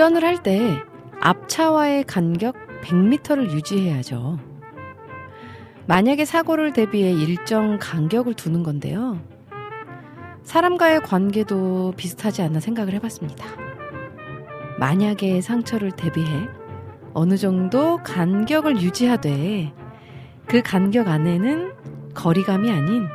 [0.00, 0.78] 운전을 할 때
[1.20, 4.38] 앞차와의 간격 100m를 유지해야죠.
[5.86, 9.20] 만약에 사고를 대비해 일정 간격을 두는 건데요.
[10.42, 13.44] 사람과의 관계도 비슷하지 않나 생각을 해봤습니다.
[14.78, 16.48] 만약에 상처를 대비해
[17.12, 19.70] 어느 정도 간격을 유지하되
[20.46, 21.72] 그 간격 안에는
[22.14, 23.06] 거리감이 아닌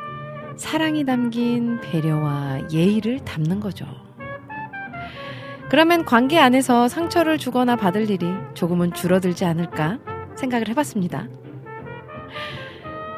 [0.56, 4.05] 사랑이 담긴 배려와 예의를 담는 거죠.
[5.70, 10.00] 그러면 관계 안에서 상처를 주거나 받을 일이 조금은 줄어들지 않을까
[10.36, 11.28] 생각을 해봤습니다.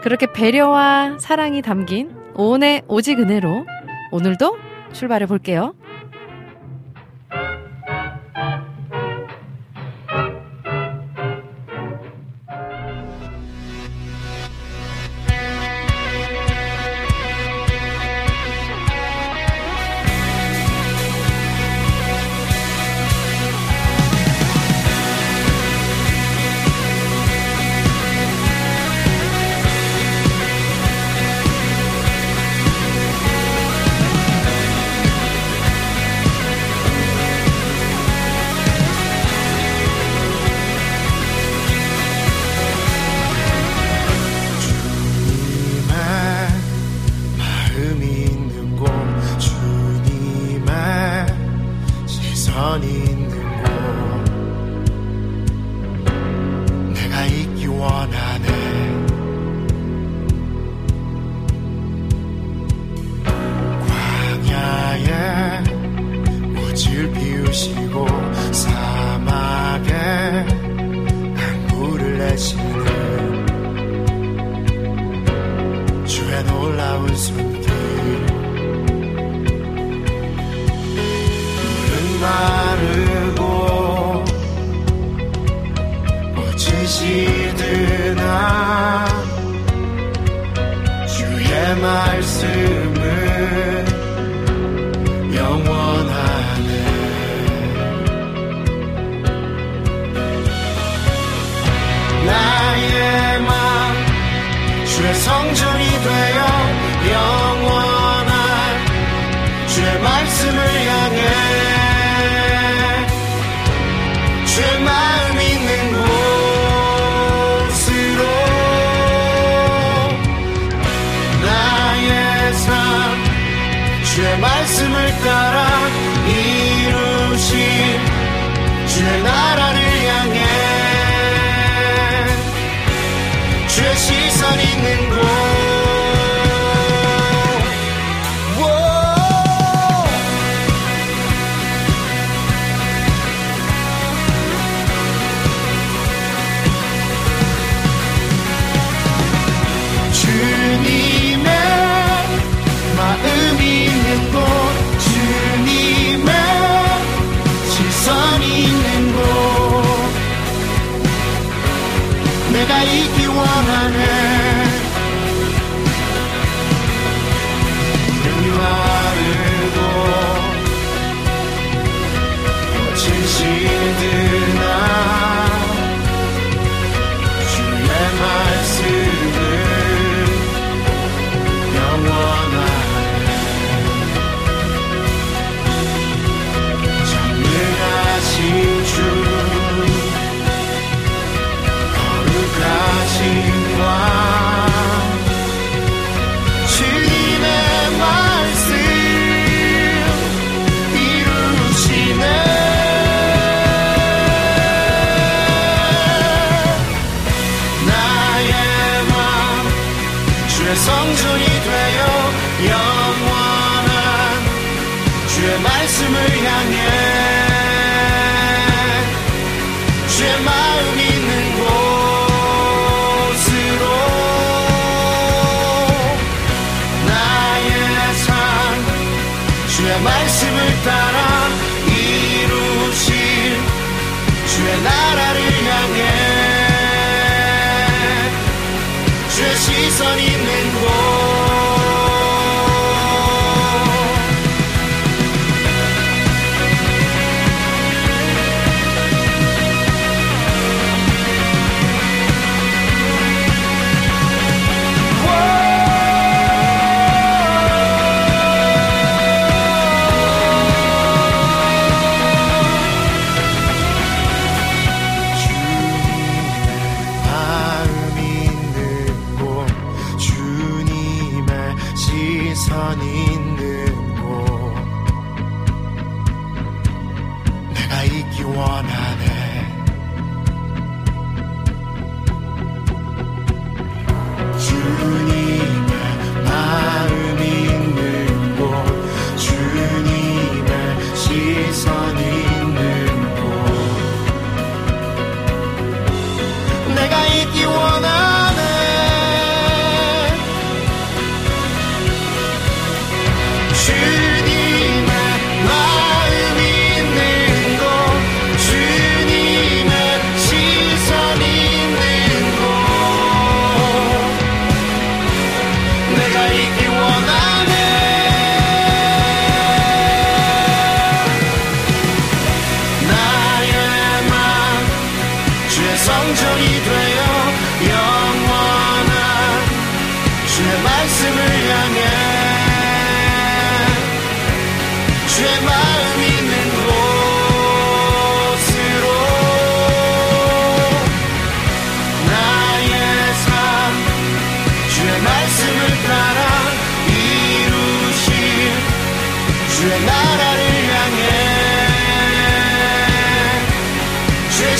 [0.01, 3.65] 그렇게 배려와 사랑이 담긴 오온의 오직 은혜로
[4.11, 4.57] 오늘도
[4.93, 5.73] 출발해 볼게요.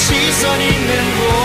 [0.08, 1.37] 시선 있는 곳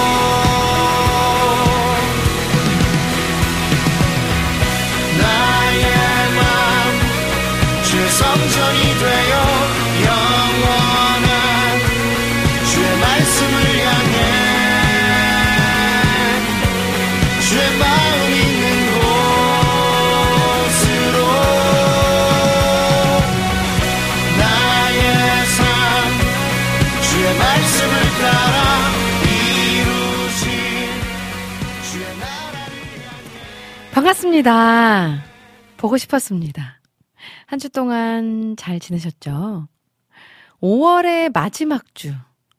[34.37, 35.23] 반갑습니다.
[35.77, 36.81] 보고 싶었습니다.
[37.47, 39.69] 한 주 동안 잘 지내셨죠?
[40.63, 42.15] 5월의 마지막 주,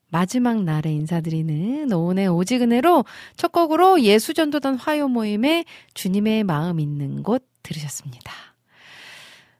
[0.09, 3.05] 마지막 날에 인사드리는 오은의 오지근해로
[3.37, 5.65] 첫 곡으로 예수전도단 화요 모임에
[5.95, 8.31] 주님의 마음 있는 곳 들으셨습니다.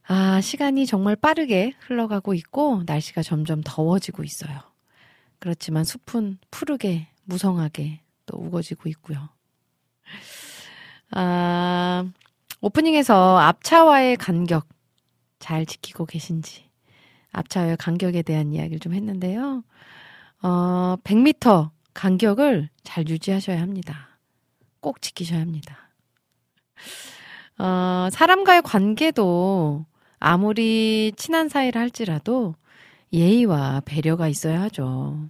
[0.07, 4.59] 아, 시간이 정말 빠르게 흘러가고 있고 날씨가 점점 더워지고 있어요.
[5.39, 9.29] 그렇지만 숲은 푸르게, 무성하게 또 우거지고 있고요.
[11.15, 12.05] 아,
[12.61, 14.67] 오프닝에서 앞차와의 간격
[15.39, 16.69] 잘 지키고 계신지,
[17.31, 19.63] 앞차와의 간격에 대한 이야기를 좀 했는데요.
[20.41, 24.17] 어, 100m 간격을 잘 유지하셔야 합니다.
[24.79, 25.91] 꼭 지키셔야 합니다.
[27.59, 29.85] 어, 사람과의 관계도
[30.19, 32.55] 아무리 친한 사이를 할지라도
[33.11, 35.27] 예의와 배려가 있어야 하죠.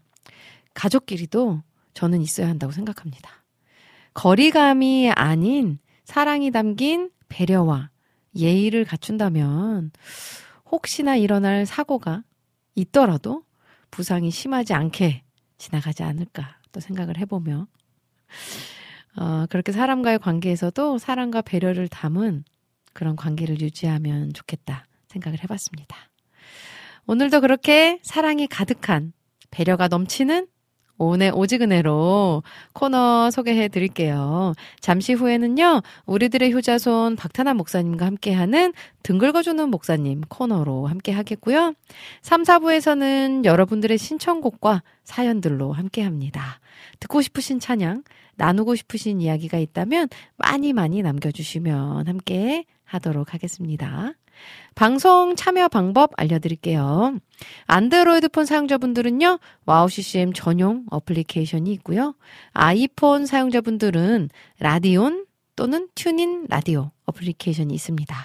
[0.73, 1.61] 가족끼리도
[1.93, 3.42] 저는 있어야 한다고 생각합니다.
[4.13, 7.89] 거리감이 아닌 사랑이 담긴 배려와
[8.35, 9.91] 예의를 갖춘다면
[10.69, 12.23] 혹시나 일어날 사고가
[12.75, 13.43] 있더라도
[13.91, 15.23] 부상이 심하지 않게
[15.57, 17.67] 지나가지 않을까 또 생각을 해보며
[19.15, 22.43] 어, 그렇게 사람과의 관계에서도 사랑과 배려를 담은
[22.93, 25.95] 그런 관계를 유지하면 좋겠다 생각을 해봤습니다.
[27.05, 29.13] 오늘도 그렇게 사랑이 가득한
[29.51, 30.47] 배려가 넘치는
[30.97, 34.53] 오늘 오지근해로 코너 소개해 드릴게요.
[34.79, 38.73] 잠시 후에는요, 우리들의 효자손 박탄환 목사님과 함께하는
[39.03, 41.73] 등글거주는 목사님 코너로 함께 하겠고요.
[42.21, 46.59] 3, 4부에서는 여러분들의 신청곡과 사연들로 함께 합니다.
[46.99, 48.03] 듣고 싶으신 찬양,
[48.35, 50.07] 나누고 싶으신 이야기가 있다면
[50.37, 54.13] 많이 많이 남겨주시면 함께 하도록 하겠습니다.
[54.75, 57.17] 방송 참여 방법 알려드릴게요.
[57.67, 62.15] 안드로이드 폰 사용자분들은요, 와우 CCM 전용 어플리케이션이 있고요.
[62.51, 65.25] 아이폰 사용자분들은 라디온
[65.55, 68.15] 또는 TuneIn 라디오 application이 있습니다.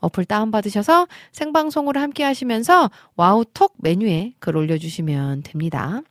[0.00, 6.02] 어플 다운받으셔서 생방송으로 함께 하시면서 와우톡 메뉴에 글 올려주시면 됩니다.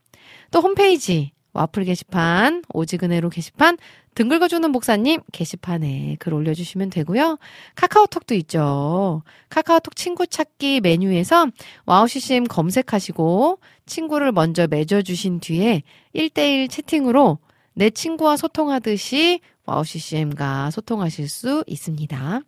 [0.49, 3.77] 또 홈페이지 와플 게시판, 오직은혜로 게시판,
[4.15, 7.37] 등 긁어주는 목사님 게시판에 글 올려주시면 되고요.
[7.75, 9.23] 카카오톡도 있죠.
[9.49, 11.47] 카카오톡 친구 찾기 메뉴에서
[11.85, 15.83] WOW CCM 검색하시고 친구를 먼저 맺어주신 뒤에
[16.15, 17.39] 1대1 채팅으로
[17.73, 22.41] 내 친구와 소통하듯이 WOW CCM과 소통하실 수 있습니다.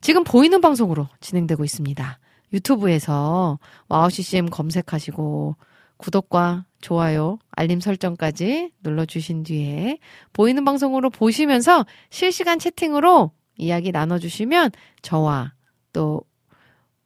[0.00, 2.18] 지금 보이는 방송으로 진행되고 있습니다.
[2.52, 5.56] 유튜브에서 WOW CCM 검색하시고
[5.98, 9.98] 구독과 좋아요, 알림 설정까지 눌러주신 뒤에
[10.32, 14.70] 보이는 방송으로 보시면서 실시간 채팅으로 이야기 나눠주시면
[15.02, 15.54] 저와
[15.92, 16.22] 또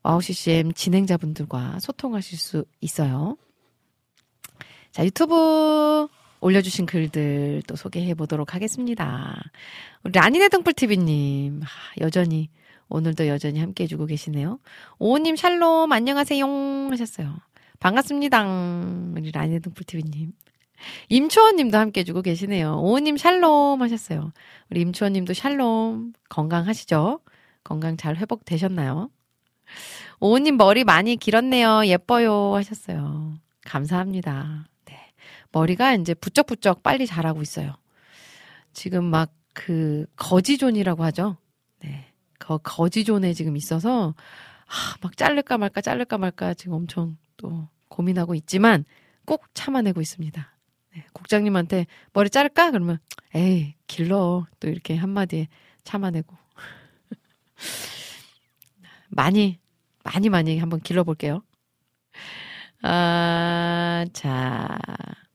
[0.03, 3.37] WOW CCM 진행자분들과 소통하실 수 있어요.
[4.91, 6.09] 자, 유튜브
[6.41, 9.41] 올려주신 글들 또 소개해 보도록 하겠습니다.
[10.05, 11.63] 우리 라니네 등불TV님,
[12.01, 12.51] 여전히,
[12.89, 14.59] 오늘도 여전히 함께 해주고 계시네요.
[14.99, 16.45] 오호님 샬롬, 안녕하세요.
[16.91, 17.37] 하셨어요.
[17.83, 18.43] 반갑습니다.
[19.17, 20.33] 우리 라니네 등불TV님.
[21.09, 22.81] 임초원님도 함께 해주고 계시네요.
[22.81, 24.33] 오호님 샬롬 하셨어요.
[24.71, 26.13] 우리 임초원님도 샬롬.
[26.29, 27.21] 건강하시죠?
[27.65, 29.11] 건강 잘 회복되셨나요?
[30.21, 31.87] 오호님 머리 많이 길었네요.
[31.87, 32.55] 예뻐요.
[32.55, 33.35] 하셨어요.
[33.65, 34.67] 감사합니다.
[35.53, 37.75] 머리가 이제 부쩍부쩍 빨리 자라고 있어요.
[38.73, 41.37] 지금 막 그 거지존이라고 하죠.
[41.81, 42.13] 네.
[42.39, 44.15] 거, 거지존에 지금 있어서
[44.67, 48.85] 아, 막 자를까 말까 자를까 말까 지금 엄청 또 고민하고 있지만
[49.25, 50.53] 꼭 참아내고 있습니다.
[50.95, 51.05] 네.
[51.13, 52.71] 국장님한테 머리 자를까?
[52.71, 52.99] 그러면
[53.35, 55.49] 에이 길러 또 이렇게 한마디에
[55.85, 56.37] 참아내고
[59.09, 59.59] 많이
[60.05, 61.43] 많이 많이 한번 길러볼게요.
[62.83, 64.79] 아, 자.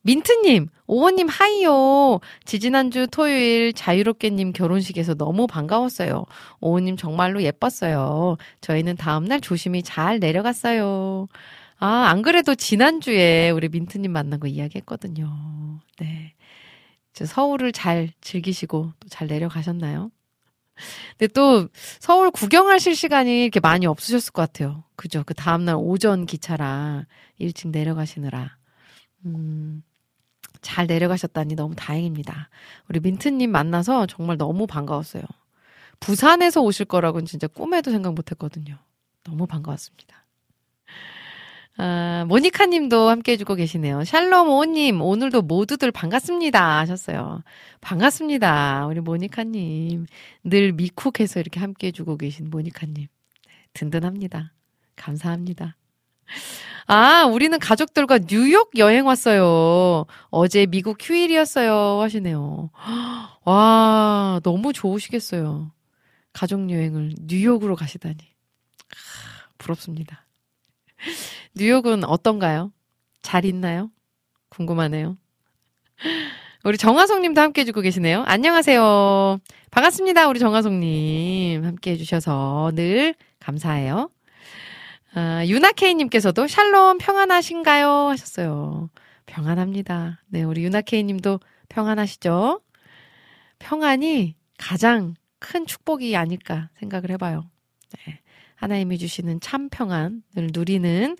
[0.01, 2.21] 민트님, 오호님 하이요.
[2.45, 6.25] 지지난주 토요일 자유롭게님 결혼식에서 너무 반가웠어요.
[6.61, 8.37] 오호님 정말로 예뻤어요.
[8.61, 11.27] 저희는 다음날 조심히 잘 내려갔어요.
[11.79, 15.79] 아, 안 그래도 지난주에 우리 민트님 만난 거 이야기했거든요.
[15.99, 16.33] 네.
[17.13, 20.11] 서울을 잘 즐기시고 또 잘 내려가셨나요?
[21.17, 21.67] 근데 또
[21.99, 24.83] 서울 구경하실 시간이 이렇게 많이 없으셨을 것 같아요.
[24.95, 25.23] 그죠?
[25.25, 27.05] 그 다음날 오전 기차라
[27.39, 28.57] 일찍 내려가시느라.
[29.25, 29.83] 음,
[30.61, 32.49] 잘 내려가셨다니 너무 다행입니다.
[32.89, 35.23] 우리 민트님 만나서 정말 너무 반가웠어요.
[35.99, 38.77] 부산에서 오실 거라고는 진짜 꿈에도 생각 못 했거든요.
[39.23, 40.16] 너무 반가웠습니다.
[41.79, 44.03] 아, 모니카 님도 함께 해주고 계시네요.
[44.03, 46.79] 샬롬 오님, 오늘도 모두들 반갑습니다.
[46.79, 47.43] 하셨어요.
[47.81, 48.87] 반갑습니다.
[48.87, 50.07] 우리 모니카 님.
[50.43, 52.95] 늘 미쿡해서 이렇게 함께 해주고 계신 모니카 님.
[52.95, 53.07] 네,
[53.73, 54.53] 든든합니다.
[54.95, 55.75] 감사합니다.
[56.87, 60.05] 아, 우리는 가족들과 뉴욕 여행 왔어요.
[60.29, 62.01] 어제 미국 휴일이었어요.
[62.01, 62.71] 하시네요.
[63.43, 65.71] 와, 너무 좋으시겠어요.
[66.33, 68.17] 가족 여행을 뉴욕으로 가시다니.
[69.59, 70.25] 부럽습니다.
[71.57, 72.71] 뉴욕은 어떤가요?
[73.23, 73.89] 잘 있나요?
[74.49, 75.17] 궁금하네요.
[76.63, 78.23] 우리 정화송님도 함께 해주고 계시네요.
[78.27, 79.39] 안녕하세요.
[79.71, 80.27] 반갑습니다.
[80.27, 81.65] 우리 정화송님.
[81.65, 84.11] 함께 해주셔서 늘 감사해요.
[85.15, 87.89] 아, 유나케이님께서도 샬롬 평안하신가요?
[88.09, 88.89] 하셨어요.
[89.25, 90.21] 평안합니다.
[90.27, 92.61] 네, 우리 유나케이님도 평안하시죠?
[93.59, 97.49] 평안이 가장 큰 축복이 아닐까 생각을 해봐요.
[98.05, 98.19] 네.
[98.55, 101.15] 하나님이 주시는 참 평안을 누리는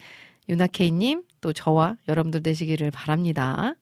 [0.50, 3.76] 유나케이님, 또 저와 여러분들 되시기를 바랍니다.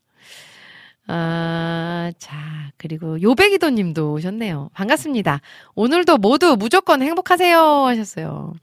[1.07, 4.69] 아, 자, 그리고 요배기도 님도 오셨네요.
[4.74, 5.41] 반갑습니다.
[5.75, 7.60] 오늘도 모두 무조건 행복하세요.
[7.60, 8.53] 하셨어요.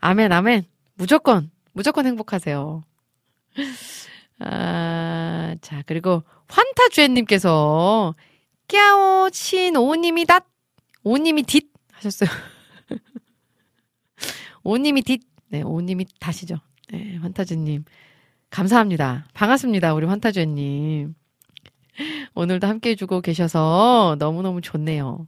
[0.00, 0.64] 아멘, 아멘.
[0.94, 2.84] 무조건, 무조건 행복하세요.
[4.40, 8.14] 아, 자, 그리고 환타주엔님께서
[8.68, 10.46] 깨오 친 오님이 닷,
[11.02, 12.30] 오님이 뒷 하셨어요.
[14.62, 16.60] 오님이 뒷, 네, 오님이 다시죠.
[16.90, 17.84] 네, 환타주님.
[18.50, 19.26] 감사합니다.
[19.34, 19.94] 반갑습니다.
[19.94, 21.14] 우리 환타주님.
[22.34, 25.26] 오늘도 함께 해주고 계셔서 너무너무 좋네요.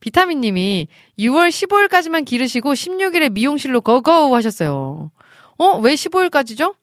[0.00, 5.10] 비타민 님이 6월 15일까지만 기르시고 16일에 미용실로 고고 하셨어요.
[5.58, 5.78] 어?
[5.78, 6.76] 왜 15일까지죠?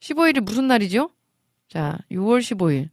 [0.00, 1.10] 15일이 무슨 날이죠?
[1.68, 2.90] 자, 6월 15일.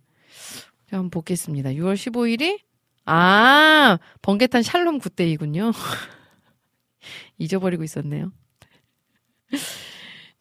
[0.90, 1.72] 자, 한번 보겠습니다.
[1.72, 2.60] 6월 15일이
[3.06, 5.72] 아, 번개탄 샬롬 굿데이군요.
[7.38, 8.32] 잊어버리고 있었네요.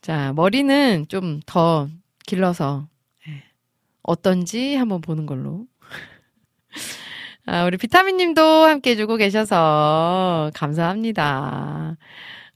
[0.00, 1.88] 자, 머리는 좀 더
[2.26, 2.88] 길러서
[3.28, 3.42] 예,
[4.02, 5.66] 어떤지 한번 보는 걸로.
[7.46, 11.96] 아, 우리 비타민 님도 함께 해주고 계셔서 감사합니다.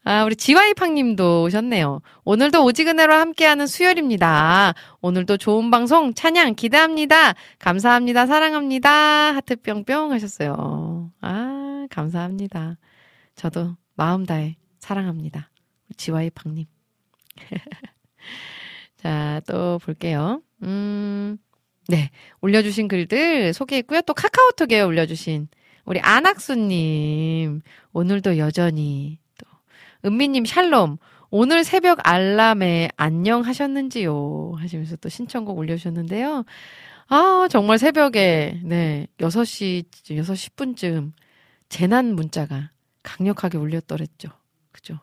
[0.05, 2.01] 아, 우리 지와이팡 님도 오셨네요.
[2.25, 4.75] 오늘도 오지근해로 함께하는 수요일입니다.
[5.01, 7.35] 오늘도 좋은 방송 찬양 기대합니다.
[7.59, 8.27] 감사합니다.
[8.27, 8.91] 사랑합니다.
[9.35, 11.11] 하트 뿅뿅 하셨어요.
[11.21, 12.77] 아, 감사합니다.
[13.35, 15.51] 저도 마음 다해 사랑합니다.
[15.97, 16.74] 지와이팡 님.
[18.97, 20.43] 자, 또 볼게요.
[20.63, 21.37] 음,
[21.89, 22.11] 네.
[22.41, 24.03] 올려주신 글들 소개했고요.
[24.03, 25.49] 또 카카오톡에 올려주신
[25.85, 27.61] 우리 안학수님.
[27.93, 29.19] 오늘도 여전히
[30.05, 30.99] 은미님 샬롬.
[31.31, 34.55] 오늘 새벽 알람에 안녕 하셨는지요?
[34.57, 36.45] 하시면서 또 신청곡 올려주셨는데요.
[37.09, 41.13] 아, 정말 새벽에, 네, 6시, 6시 10분쯤
[41.69, 42.71] 재난 문자가
[43.03, 44.29] 강력하게 울렸더랬죠.
[44.71, 45.01] 그죠?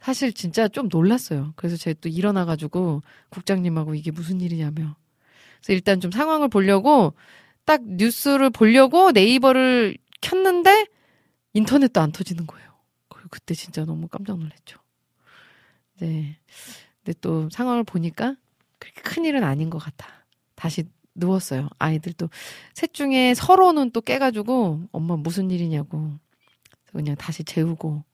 [0.00, 1.52] 사실 진짜 좀 놀랐어요.
[1.56, 4.96] 그래서 제가 또 일어나가지고 국장님하고 이게 무슨 일이냐며.
[5.58, 7.14] 그래서 일단 좀 상황을 보려고
[7.64, 10.86] 딱 뉴스를 보려고 네이버를 켰는데
[11.52, 12.68] 인터넷도 안 터지는 거예요.
[13.30, 14.78] 그때 진짜 너무 깜짝 놀랐죠.
[16.00, 16.38] 네.
[17.04, 18.36] 근데 또 상황을 보니까
[18.78, 20.08] 그렇게 큰 일은 아닌 것 같아.
[20.54, 21.68] 다시 누웠어요.
[21.78, 22.30] 아이들도
[22.74, 26.12] 셋 중에 서로는 또 깨가지고 엄마 무슨 일이냐고
[26.92, 28.04] 그냥 다시 재우고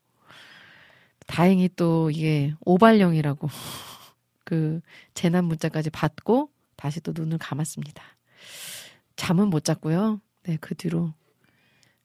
[1.25, 3.49] 다행히 또 이게 오발령이라고
[4.43, 4.81] 그
[5.13, 8.03] 재난 문자까지 받고 다시 또 눈을 감았습니다.
[9.15, 10.21] 잠은 못 잤고요.
[10.43, 11.13] 네, 그 뒤로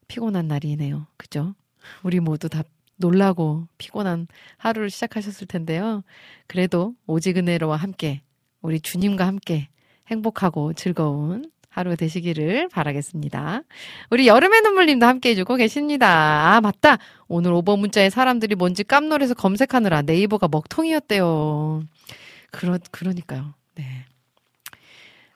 [0.08, 1.06] 피곤한 날이네요.
[1.16, 1.54] 그죠?
[2.02, 2.62] 우리 모두 다
[2.96, 6.02] 놀라고 피곤한 하루를 시작하셨을 텐데요.
[6.46, 8.22] 그래도 오지근해로와 함께
[8.60, 9.68] 우리 주님과 함께
[10.08, 13.62] 행복하고 즐거운 하루 되시기를 바라겠습니다.
[14.10, 16.54] 우리 여름의 눈물님도 함께 해주고 계십니다.
[16.56, 16.98] 아, 맞다.
[17.28, 21.84] 오늘 오버 문자에 사람들이 뭔지 깜놀해서 검색하느라 네이버가 먹통이었대요.
[22.50, 23.54] 그러, 그러니까요.
[23.76, 23.84] 네.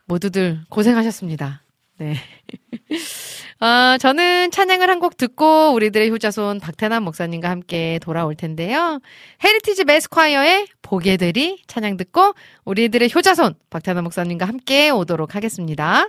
[0.06, 1.62] 모두들 고생하셨습니다.
[1.98, 2.16] 네.
[3.60, 9.00] 어, 저는 찬양을 한 곡 듣고 우리들의 효자손 박태남 목사님과 함께 돌아올 텐데요.
[9.44, 16.08] Heritage Mass Choir의 보게 되리 찬양 듣고 우리들의 효자손 박태남 목사님과 함께 오도록 하겠습니다.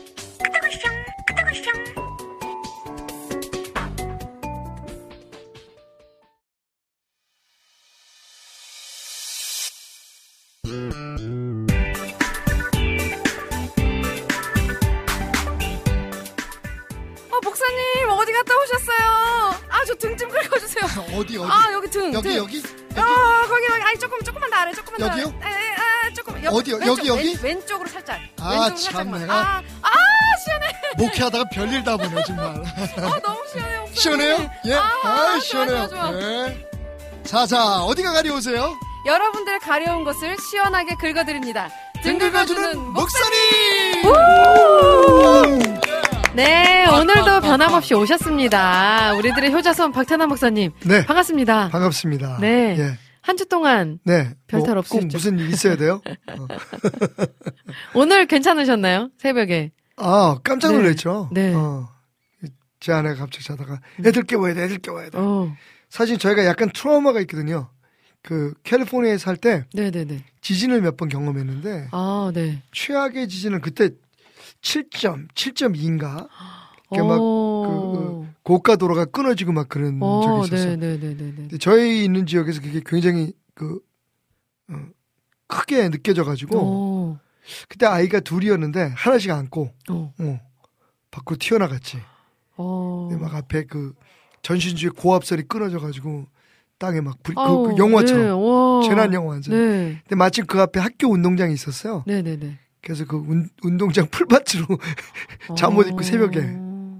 [21.13, 22.13] 어디 어디 아, 여기 등.
[22.13, 22.37] 여기 등.
[22.37, 22.61] 여기
[22.95, 23.81] 아, 거기, 거기.
[23.83, 25.21] 아니, 조금, 조금만 더 아래, 조금만 더 아래.
[25.23, 25.39] 여기요?
[25.43, 26.43] 에, 에, 아, 조금.
[26.43, 26.75] 여, 어디요?
[26.77, 27.27] 왼쪽, 여기, 여기?
[27.41, 28.19] 왼, 왼쪽으로 살짝.
[28.39, 29.19] 아, 왼쪽으로 참, 살짝만.
[29.21, 29.33] 내가.
[29.33, 29.89] 아, 아,
[30.45, 30.71] 시원해.
[30.97, 33.95] 목회하다가 별일 다 보네 정말 아, 너무 시원해, 목사님.
[33.95, 34.49] 시원해요?
[34.65, 35.87] 예, 아, 아, 좋아, 시원해요.
[35.87, 36.21] 좋아, 좋아.
[36.21, 36.67] 예.
[37.23, 38.73] 자자 어디가 가려우세요?
[39.05, 41.69] 여러분들 가려운 것을 시원하게 긁어드립니다.
[42.03, 44.01] 등 긁어주는 목사님!
[46.35, 49.13] 네, 오늘도 변함없이 오셨습니다.
[49.15, 50.71] 우리들의 효자손 박태남 목사님.
[50.85, 51.69] 네 반갑습니다.
[51.69, 52.37] 반갑습니다.
[52.39, 52.75] 네.
[52.79, 52.97] 예.
[53.21, 54.33] 한주 동안 네.
[54.47, 55.07] 별탈 뭐, 없으셨죠?
[55.07, 56.01] 꼭 무슨 일 있어야 돼요?
[56.31, 56.47] 어.
[57.93, 59.09] 오늘 괜찮으셨나요?
[59.17, 59.71] 새벽에.
[59.97, 60.77] 아 깜짝 네.
[60.77, 61.29] 놀랐죠.
[61.31, 61.53] 네.
[61.53, 61.89] 어.
[62.79, 65.17] 제 아내가 갑자기 자다가 애들 깨워야 돼, 애들 깨워야 돼.
[65.19, 65.53] 어,
[65.89, 67.69] 사실 저희가 약간 트라우마가 있거든요.
[68.23, 70.23] 그 캘리포니아에 살때 네네네.
[70.41, 72.61] 지진을 몇 번 경험했는데 아, 네.
[72.71, 73.89] 최악의 지진은 그때
[74.61, 76.27] 7점, 7.2인가
[76.91, 80.75] 이렇게 막 어, 그, 고가 도로가 끊어지고 막 그런 어, 적이 있었어요.
[80.75, 81.33] 네네네네네.
[81.35, 83.79] 근데 저희 있는 지역에서 그게 굉장히 그
[84.69, 84.75] 어,
[85.47, 87.19] 크게 느껴져가지고 어,
[87.67, 90.39] 그때 아이가 둘이었는데 하나씩 안고 어, 어,
[91.09, 91.97] 밖으로 튀어나갔지.
[93.19, 93.93] 막 앞에 그
[94.41, 96.27] 전신주의 고압설이 끊어져가지고
[96.77, 98.81] 땅에 막 불, 그, 그 영화처럼 네, 와.
[98.83, 99.55] 재난 영화 완전.
[99.55, 100.01] 네.
[100.03, 102.03] 근데 마침 그 앞에 학교 운동장이 있었어요.
[102.07, 102.59] 네네네.
[102.81, 104.65] 그래서 그 운, 운동장 풀밭으로
[105.57, 106.39] 잠옷 입고 새벽에.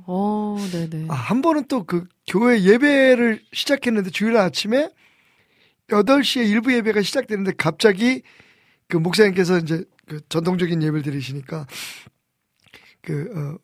[0.05, 1.07] 어, 네네.
[1.09, 4.89] 아, 한 번은 또 그 교회 예배를 시작했는데 주일 아침에
[5.89, 8.21] 8시에 일부 예배가 시작되는데 갑자기
[8.87, 11.67] 그 목사님께서 이제 그 전통적인 예배를 드리시니까
[13.01, 13.57] 그, 어,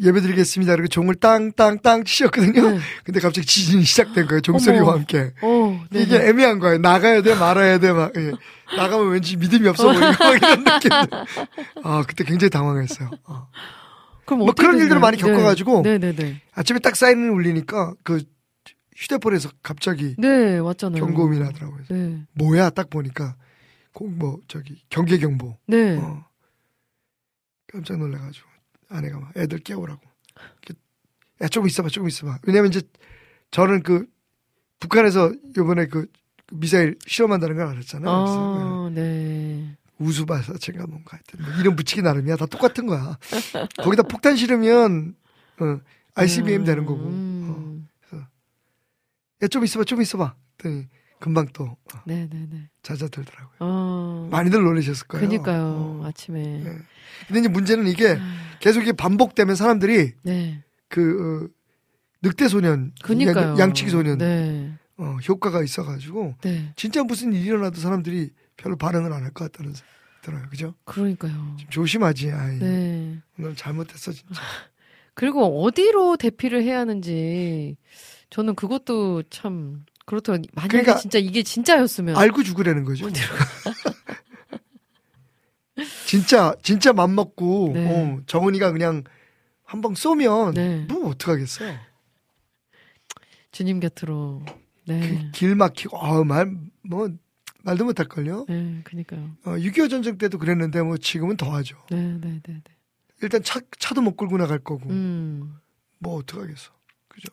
[0.00, 0.74] 예배 드리겠습니다.
[0.74, 2.70] 그리고 종을 땅땅땅 치셨거든요.
[2.70, 2.78] 네.
[3.04, 4.40] 근데 갑자기 지진이 시작된 거예요.
[4.40, 4.92] 종소리와 어머.
[4.92, 5.32] 함께.
[5.42, 6.04] 어, 네네.
[6.04, 6.78] 이게 애매한 거예요.
[6.78, 8.10] 나가야 돼, 말아야 돼, 막.
[8.16, 8.32] 예.
[8.74, 10.90] 나가면 왠지 믿음이 없어 보이고 막 이런 느낌.
[11.84, 13.10] 아, 그때 굉장히 당황했어요.
[13.24, 13.48] 어.
[14.24, 14.98] 그럼 뭐 그런 일들을?
[15.00, 16.40] 많이 겪어가지고 네, 네네네.
[16.54, 18.22] 아침에 딱 사인을 울리니까 그
[18.96, 21.04] 휴대폰에서 갑자기 네, 왔잖아요.
[21.04, 21.82] 경고음이 나더라고요.
[21.90, 22.22] 네.
[22.34, 23.34] 뭐야 딱 보니까
[23.92, 25.58] 꼭뭐 저기 경계 경보.
[25.66, 25.98] 네.
[25.98, 26.24] 어.
[27.70, 28.51] 깜짝 놀래가지고
[28.92, 30.00] 아내가 막 애들 깨우라고.
[31.40, 32.38] 야 조금 있어봐 조금 있어봐.
[32.44, 32.82] 왜냐면 이제
[33.50, 34.06] 저는 그
[34.80, 36.06] 북한에서 이번에 그
[36.52, 38.16] 미사일 실험한다는 걸 알았잖아요.
[38.24, 39.76] 그래서 아, 네.
[39.98, 43.18] 우수발사체가 뭔가 하여튼 뭐 이름 붙이기 나름이야 다 똑같은 거야.
[43.78, 45.14] 거기다 폭탄 실으면
[45.60, 45.80] 어,
[46.14, 47.00] ICBM 되는 거고.
[47.02, 47.08] 어.
[47.08, 47.88] 음.
[49.42, 50.34] 야좀 있어봐 좀 있어봐.
[50.56, 50.86] 그랬더니
[51.22, 52.68] 금방 또 어, 네네네.
[52.82, 53.56] 잦아들더라고요.
[53.60, 54.28] 어.
[54.32, 55.28] 많이들 놀라셨을 거예요.
[55.28, 55.62] 그니까요.
[55.62, 56.02] 어.
[56.04, 56.42] 아침에.
[56.42, 56.72] 네.
[57.28, 60.64] 근데 이제 문제는 이게 아, 계속 이게 반복되면 사람들이 네.
[60.88, 61.48] 그 어,
[62.22, 63.54] 늑대 소년, 그니까요.
[63.56, 64.72] 양치기 소년 네.
[64.96, 66.72] 어, 효과가 있어가지고 네.
[66.74, 70.42] 진짜 무슨 일이 일어나도 사람들이 별로 반응을 안 할 것 같다는 생각이 들어요.
[70.50, 70.74] 그죠?
[70.84, 71.32] 그러니까요.
[71.58, 72.32] 좀 조심하지.
[72.32, 73.18] 아이, 네.
[73.38, 74.40] 오늘 잘못했어 진짜.
[75.14, 77.76] 그리고 어디로 대피를 해야 하는지
[78.30, 80.46] 저는 그것도 참 그렇더라고요.
[80.52, 83.08] 만약에 그러니까 진짜 이게 진짜였으면 알고 죽으라는 거죠.
[86.06, 87.86] 진짜 진짜 맘 먹고 네.
[87.88, 89.04] 어, 정은이가 그냥
[89.64, 90.84] 한방 쏘면 네.
[90.88, 91.64] 뭐 어떡하겠어.
[93.52, 94.44] 주님 곁으로.
[94.86, 95.00] 네.
[95.00, 97.08] 그 길 막히고 아말뭐
[97.62, 98.44] 말도 못할 걸요.
[98.48, 99.30] 네, 그니까요.
[99.44, 101.78] 어, 6.25 전쟁 때도 그랬는데 뭐 지금은 더하죠.
[101.90, 102.62] 네, 네, 네, 네.
[103.22, 105.54] 일단 차 차도 못 끌고 나갈 거고 음,
[105.98, 106.70] 뭐 어떡하겠어.
[107.08, 107.28] 그죠?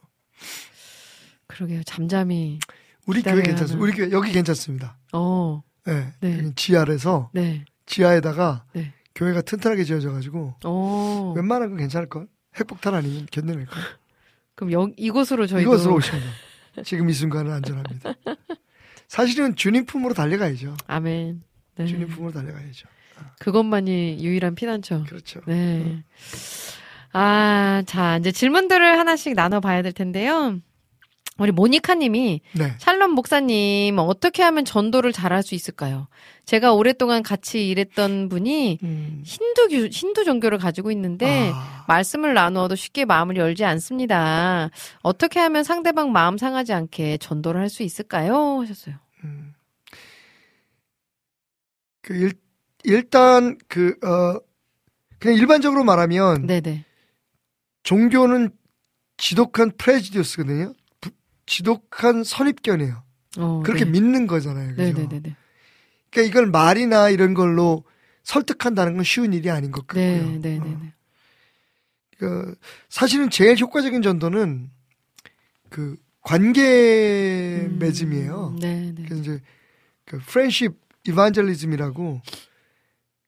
[1.49, 1.83] 그러게요.
[1.83, 2.59] 잠잠히.
[3.05, 3.83] 우리 교회 괜찮습니다.
[3.83, 4.97] 우리 교회 여기 괜찮습니다.
[5.13, 6.13] 어, 네.
[6.21, 6.51] 네.
[6.55, 8.93] 지하에서 네, 지하에다가 네.
[9.15, 11.33] 교회가 튼튼하게 지어져 가지고 어.
[11.35, 12.27] 웬만한 건 괜찮을 걸.
[12.57, 13.77] 핵폭탄 아니면 견뎌낼 걸.
[14.55, 16.21] 그럼 여, 이곳으로 저희도 이곳으로 오시면
[16.83, 18.13] 지금 이 순간은 안전합니다.
[19.07, 20.77] 사실은 주님 품으로 달려가야죠.
[20.87, 21.43] 아멘.
[21.75, 21.85] 네.
[21.85, 22.87] 주님 품으로 달려가야죠.
[23.39, 25.03] 그것만이 유일한 피난처.
[25.05, 25.41] 그렇죠.
[25.47, 26.03] 네.
[27.11, 30.59] 아, 자, 이제 질문들을 하나씩 나눠봐야 될 텐데요.
[31.39, 32.73] 우리 모니카 님이 네.
[32.79, 36.07] 샬롬 목사님 어떻게 하면 전도를 잘할 수 있을까요?
[36.45, 39.21] 제가 오랫동안 같이 일했던 분이 음.
[39.25, 44.69] 힌두 교- 힌두 종교를 가지고 있는데 아, 말씀을 나누어도 쉽게 마음을 열지 않습니다.
[45.01, 48.59] 어떻게 하면 상대방 마음 상하지 않게 전도를 할 수 있을까요?
[48.61, 48.95] 하셨어요.
[49.23, 49.53] 음.
[52.01, 52.33] 그 일,
[52.83, 54.39] 일단 그 어,
[55.19, 56.85] 그냥 일반적으로 말하면 네네.
[57.83, 58.49] 종교는
[59.17, 60.73] 지독한 프레지디우스거든요.
[61.49, 63.03] 부- 지독한 선입견이에요.
[63.39, 63.91] 어, 그렇게 네.
[63.91, 64.75] 믿는 거잖아요.
[64.75, 64.81] 그죠?
[64.81, 65.35] 네네네네.
[66.11, 67.83] 그러니까 이걸 말이나 이런 걸로
[68.23, 70.01] 설득한다는 건 쉬운 일이 아닌 것 같고요.
[70.03, 70.39] 네, 어.
[70.39, 70.93] 네네네.
[72.17, 72.55] 그
[72.89, 74.69] 사실은 제일 효과적인 전도는
[75.69, 78.55] 그 관계 음, 맺음이에요.
[78.59, 79.03] 네네.
[79.05, 79.41] 그래서 이제
[80.05, 80.73] 그 프렌십
[81.07, 82.21] 이반젤리즘이라고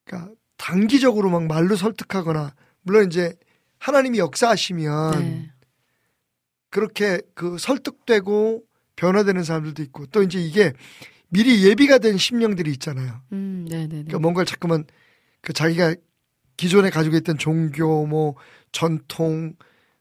[0.04, 3.34] 그러니까 단기적으로 막 말로 설득하거나 물론 이제
[3.78, 5.51] 하나님이 역사하시면 네.
[6.72, 8.62] 그렇게 그 설득되고
[8.96, 10.72] 변화되는 사람들도 있고 또 이제 이게
[11.28, 13.20] 미리 예비가 된 심령들이 있잖아요.
[13.32, 13.66] 음.
[13.68, 14.84] 그러니까 뭔가를 자꾸만
[15.40, 15.94] 그 자기가
[16.56, 18.34] 기존에 가지고 있던 종교 뭐
[18.72, 19.54] 전통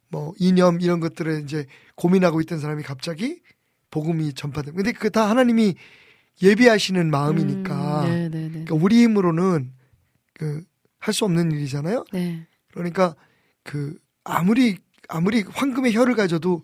[0.09, 3.41] 뭐 이념 이런 것들을 이제 고민하고 있던 사람이 갑자기
[3.91, 4.71] 복음이 전파돼.
[4.71, 5.75] 근데 그 다 하나님이
[6.41, 8.29] 예비하시는 마음이니까 음.
[8.31, 9.73] 그러니까 우리 힘으로는
[10.33, 10.63] 그
[11.03, 12.05] 할 수 없는 일이잖아요.
[12.13, 12.45] 네.
[12.71, 13.15] 그러니까
[13.63, 14.77] 그 아무리
[15.11, 16.63] 아무리 황금의 혀를 가져도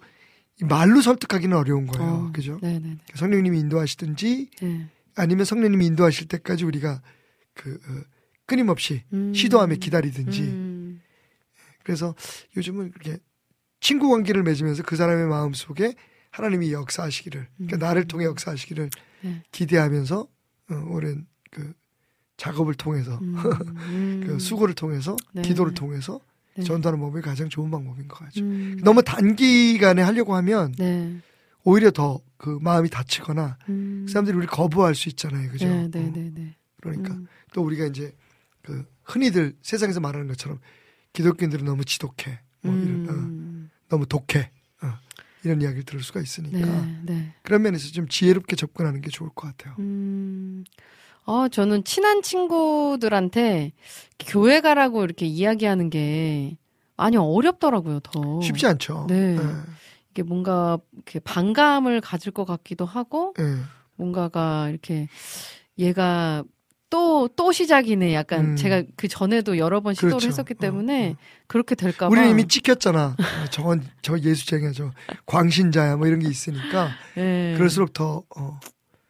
[0.61, 2.11] 이 말로 설득하기는 어려운 거예요.
[2.11, 2.57] 어, 그죠?
[2.61, 2.97] 네네네.
[3.13, 4.87] 성령님이 인도하시든지 네.
[5.15, 7.01] 아니면 성령님이 인도하실 때까지 우리가
[7.53, 8.01] 그 어,
[8.45, 11.01] 끊임없이 음, 시도하며 기다리든지 음,
[11.83, 12.15] 그래서
[12.55, 13.19] 요즘은 그렇게
[13.79, 15.93] 친구 관계를 맺으면서 그 사람의 마음 속에
[16.31, 17.79] 하나님이 역사하시기를 그러니까 음.
[17.79, 18.89] 나를 통해 역사하시기를
[19.21, 19.43] 네.
[19.51, 20.27] 기대하면서
[20.69, 21.73] 어, 오랜 그
[22.37, 24.23] 작업을 통해서 음, 음.
[24.25, 25.41] 그 수고를 통해서 네.
[25.41, 26.19] 기도를 통해서
[26.57, 26.63] 네.
[26.63, 28.41] 전도하는 법이 가장 좋은 방법인 것 같죠.
[28.41, 31.17] 음, 너무 단기간에 하려고 하면 네.
[31.63, 35.67] 오히려 더 그 마음이 다치거나 음, 그 사람들이 우리 거부할 수 있잖아요, 그죠?
[35.67, 36.55] 어, 네네 네 네.
[36.81, 38.15] 그러니까 음, 또 우리가 이제
[38.61, 40.59] 그 흔히들 세상에서 말하는 것처럼
[41.13, 44.51] 기독교인들은 너무 지독해, 뭐 이런 어, 음, 너무 독해
[44.83, 44.93] 어,
[45.43, 47.33] 이런 이야기를 들을 수가 있으니까 네, 네.
[47.41, 49.75] 그런 면에서 좀 지혜롭게 접근하는 게 좋을 것 같아요.
[51.27, 53.73] 음, 어, 저는 친한 친구들한테
[54.19, 56.57] 교회 가라고 이렇게 이야기하는 게
[56.95, 58.41] 많이 어렵더라고요, 더.
[58.41, 59.05] 쉽지 않죠.
[59.09, 59.35] 네.
[59.35, 59.39] 예,
[60.11, 63.43] 이게 뭔가 이렇게 반감을 가질 것 같기도 하고, 예.
[63.95, 65.07] 뭔가가 이렇게
[65.77, 66.43] 얘가
[66.89, 68.13] 또, 또 시작이네.
[68.13, 68.55] 약간 음.
[68.55, 70.27] 제가 그 전에도 여러 번 시도를 그렇죠.
[70.29, 71.15] 했었기 어, 때문에 어.
[71.47, 72.09] 그렇게 될까봐.
[72.09, 73.07] 우리는 이미 찍혔잖아.
[73.19, 74.91] 어, 저건 저 예수쟁이야, 저
[75.25, 77.53] 광신자야, 뭐 이런 게 있으니까 네.
[77.57, 78.23] 그럴수록 더.
[78.35, 78.59] 어.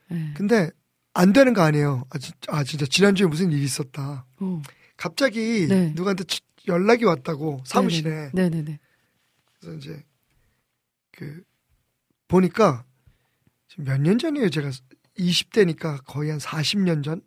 [0.09, 0.31] 네.
[0.33, 0.71] 근데
[1.17, 2.05] 안 되는 거 아니에요.
[2.11, 4.25] 아, 진- 아, 진짜 지난주에 무슨 일이 있었다.
[4.39, 4.61] 어.
[4.95, 5.91] 갑자기 네.
[5.95, 8.79] 누구한테 치- 연락이 왔다고 사무실에 네네네.
[9.59, 10.03] 그래서 이제
[11.11, 11.41] 그
[12.27, 12.83] 보니까
[13.67, 14.49] 지금 몇년 전이에요.
[14.49, 14.69] 제가
[15.17, 17.21] 20대니까 거의 한 40년 전,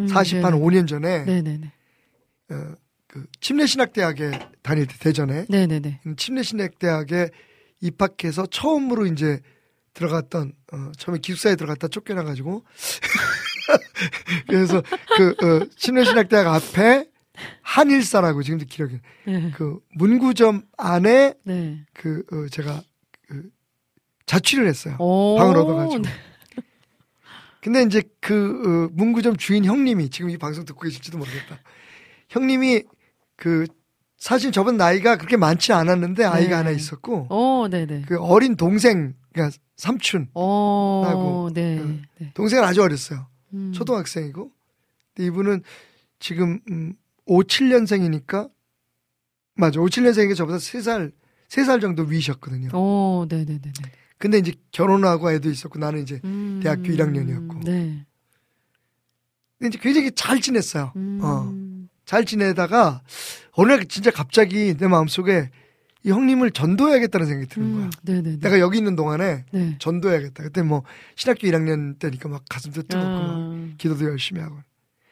[0.00, 0.64] 음, 40, 한 네네.
[0.64, 1.72] 5년 전에 네네네.
[2.50, 2.74] 어,
[3.06, 4.30] 그 침례신학대학에
[4.62, 6.00] 다닐 때 대전에 네네네.
[6.16, 7.30] 침례신학대학에
[7.80, 9.40] 입학해서 처음으로 이제
[9.98, 12.64] 들어갔던 어, 처음에 기숙사에 들어갔다 쫓겨나가지고
[14.46, 14.80] 그래서
[15.16, 17.08] 그 어, 침례신학대학 앞에
[17.62, 19.50] 한일사라고 지금도 기억이 네.
[19.56, 21.84] 그 문구점 안에 네.
[21.92, 22.80] 그 어, 제가
[23.26, 23.50] 그
[24.26, 24.96] 자취를 했어요.
[24.98, 26.02] 오, 방을 얻어가지고.
[26.02, 26.10] 네.
[27.60, 31.58] 근데 이제 그 어, 문구점 주인 형님이 지금 이 방송 듣고 계실지도 모르겠다.
[32.28, 32.84] 형님이
[33.36, 33.66] 그
[34.16, 36.54] 사실 저번 나이가 그렇게 많지 않았는데 아이가 네.
[36.54, 38.02] 하나 있었고 오, 네네.
[38.06, 41.78] 그 어린 동생 그러니까 삼촌 오, 하고, 네.
[41.78, 42.02] 응.
[42.18, 42.32] 네.
[42.34, 43.26] 동생은 아주 어렸어요.
[43.54, 43.72] 음.
[43.72, 44.50] 초등학생이고
[45.14, 45.62] 근데 이분은
[46.18, 46.94] 지금 음,
[47.26, 48.50] 57년생이니까
[49.54, 51.12] 맞아 57년생이니까 저보다 3살
[51.48, 52.70] 3살 정도 위셨거든요.
[52.76, 53.72] 오, 네네네네.
[54.18, 56.60] 근데 이제 결혼하고 애도 있었고 나는 이제 음.
[56.62, 57.64] 대학교 1학년이었고.
[57.64, 58.04] 네.
[59.58, 60.92] 근데 이제 굉장히 잘 지냈어요.
[60.96, 61.20] 음.
[61.22, 61.54] 어.
[62.04, 63.02] 잘 지내다가
[63.52, 65.50] 어느 날 진짜 갑자기 내 마음속에
[66.04, 67.84] 이 형님을 전도해야겠다는 생각이 드는 거야.
[67.86, 67.90] 음.
[68.02, 68.38] 네네네.
[68.40, 69.76] 내가 여기 있는 동안에 네.
[69.78, 70.42] 전도해야겠다.
[70.44, 70.82] 그때 뭐
[71.16, 74.56] 신학교 1학년 때니까 막 가슴도 뜨겁고 막 아, 기도도 열심히 하고.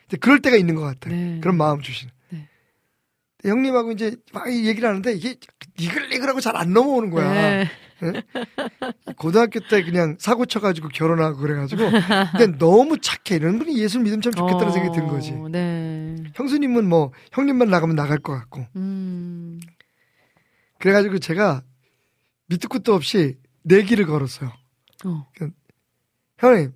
[0.08, 1.10] 근데 그럴 때가 있는 것 같아.
[1.10, 1.38] 네.
[1.42, 2.12] 그런 마음 주시는.
[2.30, 2.48] 네.
[3.44, 5.36] 형님하고 이제 막 얘기를 하는데 이게
[5.78, 7.32] 니글니글하고 잘 안 넘어오는 거야.
[7.34, 7.68] 네.
[9.16, 11.82] 고등학교 때 그냥 사고 쳐가지고 결혼하고 그래가지고
[12.36, 13.36] 근데 너무 착해.
[13.36, 15.32] 이런 분이 예수 믿으면 참 좋겠다는 어, 생각이 드는 거지.
[15.50, 16.14] 네.
[16.34, 19.55] 형수님은 뭐 형님만 나가면 나갈 것 같고 음.
[20.86, 21.64] 그래가지고 제가
[22.46, 24.52] 밑도 끝도 없이 내기를 걸었어요.
[25.04, 25.26] 어.
[26.38, 26.72] 형님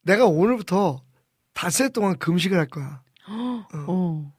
[0.00, 1.02] 내가 오늘부터
[1.52, 3.02] 닷새 동안 금식을 할 거야.
[3.86, 4.32] 어.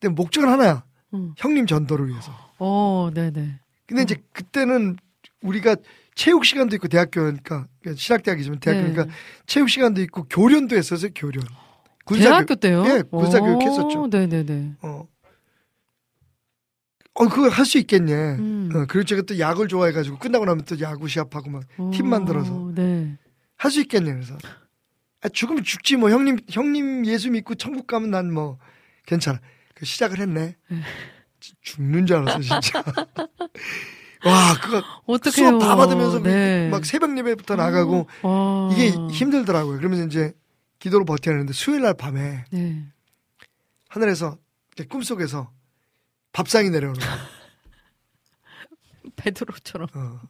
[0.00, 0.84] 근데 목적은 하나야.
[1.12, 1.34] 음.
[1.36, 2.32] 형님 전도를 위해서.
[2.58, 3.60] 어, 네네.
[3.86, 4.96] 근데 이제 그때는
[5.42, 5.76] 우리가
[6.14, 9.10] 체육 시간도 있고 대학교니까 그러니까 신학대학이지만 대학교니까 네.
[9.44, 11.10] 체육 시간도 있고 교련도 했었어요.
[11.14, 11.44] 교련.
[12.06, 12.60] 군사 대학교 교육.
[12.60, 12.84] 때요?
[12.86, 14.06] 예, 군사 교육 오, 했었죠.
[14.06, 14.76] 네네네.
[14.80, 15.06] 어.
[17.20, 18.14] 어, 그걸 할 수 있겠냐.
[18.36, 18.70] 음.
[18.74, 22.70] 어, 그리고 제가 또 야구를 좋아해가지고 끝나고 나면 또 야구 시합하고 막팀 오, 만들어서.
[22.74, 23.16] 네.
[23.56, 24.12] 할 수 있겠냐.
[24.12, 24.36] 그래서.
[25.22, 26.10] 아, 죽으면 죽지 뭐.
[26.10, 28.58] 형님, 형님 예수 믿고 천국 가면 난 뭐
[29.06, 29.40] 괜찮아.
[29.74, 30.56] 그 시작을 했네.
[31.40, 32.82] 지- 죽는 줄 알았어, 진짜.
[34.24, 36.68] 와, 그거 어떻게 수업 다 받으면서 네.
[36.68, 38.68] 막 새벽 예배부터 나가고 와.
[38.72, 39.76] 이게 힘들더라고요.
[39.78, 40.32] 그러면서 이제
[40.80, 42.84] 기도로 버텨야 하는데 수요일 날 밤에 네.
[43.88, 44.36] 하늘에서
[44.88, 45.50] 꿈속에서
[46.38, 47.18] 밥상이 내려오는 거야.
[49.16, 49.88] 베드로처럼.
[49.92, 50.20] 어.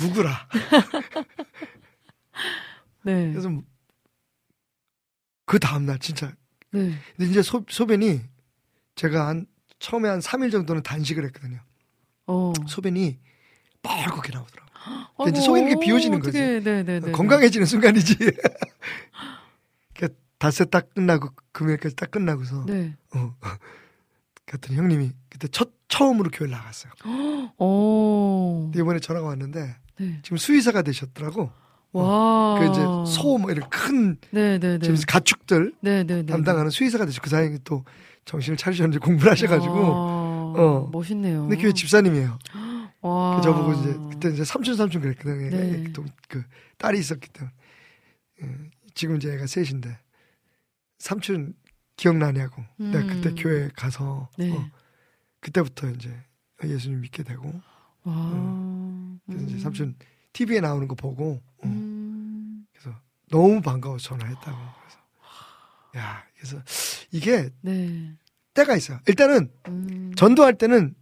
[0.00, 0.48] 누구라.
[3.04, 3.30] 네.
[3.30, 3.62] 그래서
[5.44, 6.34] 그 다음 날 진짜.
[6.72, 6.98] 네.
[7.16, 8.22] 근데 이제 소, 소변이
[8.96, 9.46] 제가 한
[9.78, 11.60] 처음에 한 3일 정도는 단식을 했거든요.
[12.26, 12.52] 어.
[12.66, 13.20] 소변이
[13.84, 14.66] 뻘겋게 나오더라고요.
[15.18, 16.40] 아이고, 이제 속에 이렇게 비워지는 거지.
[16.40, 17.12] 네네네.
[17.12, 18.16] 건강해지는 순간이지.
[19.94, 22.96] 그러니까 닷새 딱 끝나고 금요일까지 딱 끝나고서 네.
[23.14, 23.36] 어.
[24.46, 26.92] 그랬더니 형님이 그때 첫 처음으로 교회 를 나갔어요.
[27.58, 28.70] 오.
[28.74, 30.20] 이번에 전화가 왔는데 네.
[30.22, 31.50] 지금 수의사가 되셨더라고.
[31.92, 32.58] 와.
[32.58, 32.80] 그 이제
[33.10, 34.78] 소 뭐 이런 큰 네네네.
[34.80, 36.26] 지금 가축들 네네네.
[36.26, 37.84] 담당하는 수의사가 되셨고 그 사장님이 또
[38.24, 40.54] 정신을 차리셨는지 공부를 하셔가지고 어.
[40.56, 40.88] 어.
[40.92, 41.42] 멋있네요.
[41.48, 42.38] 근데 교회 집사님이에요.
[43.02, 43.36] 와.
[43.36, 45.50] 그 저보고 이제 그때 이제 삼촌 삼촌 그랬거든요.
[45.50, 45.92] 네.
[45.92, 46.42] 또 그
[46.78, 47.52] 딸이 있었기 때문에
[48.42, 48.48] 예,
[48.94, 49.96] 지금 이제 애가 셋인데
[50.98, 51.54] 삼촌
[51.96, 52.62] 기억나냐고.
[52.76, 53.34] 내가 그때 음.
[53.36, 54.52] 교회 가서 네.
[54.52, 54.70] 어,
[55.40, 56.14] 그때부터 이제
[56.62, 57.52] 예수님 믿게 되고
[58.04, 59.18] 와.
[59.26, 59.60] 그래서 이제 음.
[59.60, 59.96] 삼촌
[60.32, 62.66] TV에 나오는 거 보고 어, 음.
[62.72, 62.96] 그래서
[63.30, 64.98] 너무 반가워 서 전화했다고 그래서
[65.96, 66.62] 야 그래서
[67.10, 68.12] 이게 네.
[68.54, 69.00] 때가 있어요.
[69.06, 70.12] 일단은 음.
[70.16, 70.94] 전도할 때는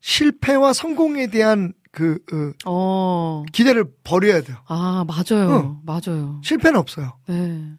[0.00, 2.18] 실패와 성공에 대한 그
[2.64, 3.44] 어, 어.
[3.52, 4.56] 기대를 버려야 돼요.
[4.66, 5.50] 아, 맞아요.
[5.50, 5.82] 어.
[5.84, 6.40] 맞아요.
[6.42, 7.18] 실패는 없어요.
[7.28, 7.76] 네.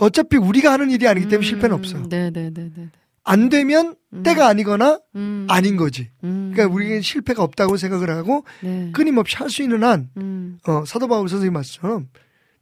[0.00, 2.06] 어차피 우리가 하는 일이 아니기 때문에 음, 실패는 없어요.
[2.08, 2.90] 네네네네.
[3.24, 4.22] 안 되면 음.
[4.22, 5.46] 때가 아니거나 음.
[5.48, 6.10] 아닌 거지.
[6.24, 6.50] 음.
[6.52, 8.90] 그러니까 우리는 실패가 없다고 생각을 하고 네.
[8.92, 10.58] 끊임없이 할 수 있는 한 음.
[10.66, 12.08] 어, 사도 바울 선생님 말씀처럼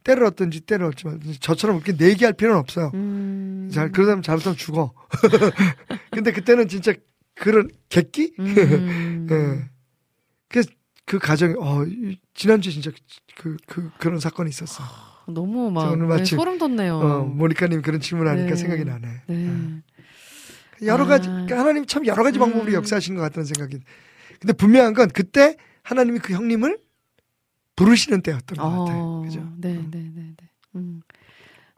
[0.03, 2.91] 때를 얻든지 때를 얻지 말든지 저처럼 이렇게 내기할 필요는 없어요.
[2.93, 3.69] 음.
[3.73, 4.93] 잘 그러다면 잘못하면 죽어.
[6.11, 6.93] 근데 그때는 진짜
[7.35, 8.33] 그런 객기?
[8.39, 9.27] 음.
[9.31, 9.69] 예.
[10.49, 10.69] 그래서
[11.05, 12.91] 그 가정이 어 이- 지난주에 진짜
[13.37, 14.83] 그 그 그런 사건이 있었어.
[15.33, 16.97] 너무 막저 오늘 네, 마침, 소름 돋네요.
[16.97, 18.55] 어, 모니카님 그런 질문하니까 네.
[18.55, 19.07] 생각이 나네.
[19.27, 19.81] 네.
[20.85, 21.45] 여러 가지 아.
[21.49, 22.73] 하나님 참 여러 가지 방법으로 음.
[22.73, 23.79] 역사하시는 것 같다는 생각이.
[24.39, 26.79] 근데 분명한 건 그때 하나님이 그 형님을
[27.75, 29.01] 부르시는 때였던 것 같아요.
[29.01, 29.47] 어, 그죠?
[29.57, 30.49] 네, 네, 네, 네.
[30.75, 31.01] 음.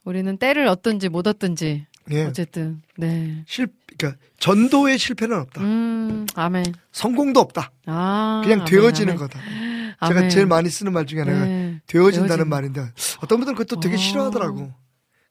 [0.03, 2.23] 우리는 때를 얻든지 못 얻든지 예.
[2.25, 3.43] 어쨌든 네.
[3.47, 5.61] 실 그러니까 전도의 실패는 없다.
[5.61, 6.65] 음, 아멘.
[6.91, 7.71] 성공도 없다.
[7.85, 9.17] 아, 그냥 아멘, 되어지는 아멘.
[9.17, 9.39] 거다.
[9.39, 9.93] 아멘.
[10.21, 11.62] 제가 제일 많이 쓰는 말 중에 하나가 네.
[11.87, 12.81] 되어진다는 되어진- 말인데
[13.21, 13.97] 어떤 분들은 그것도 되게 어.
[13.97, 14.71] 싫어하더라고.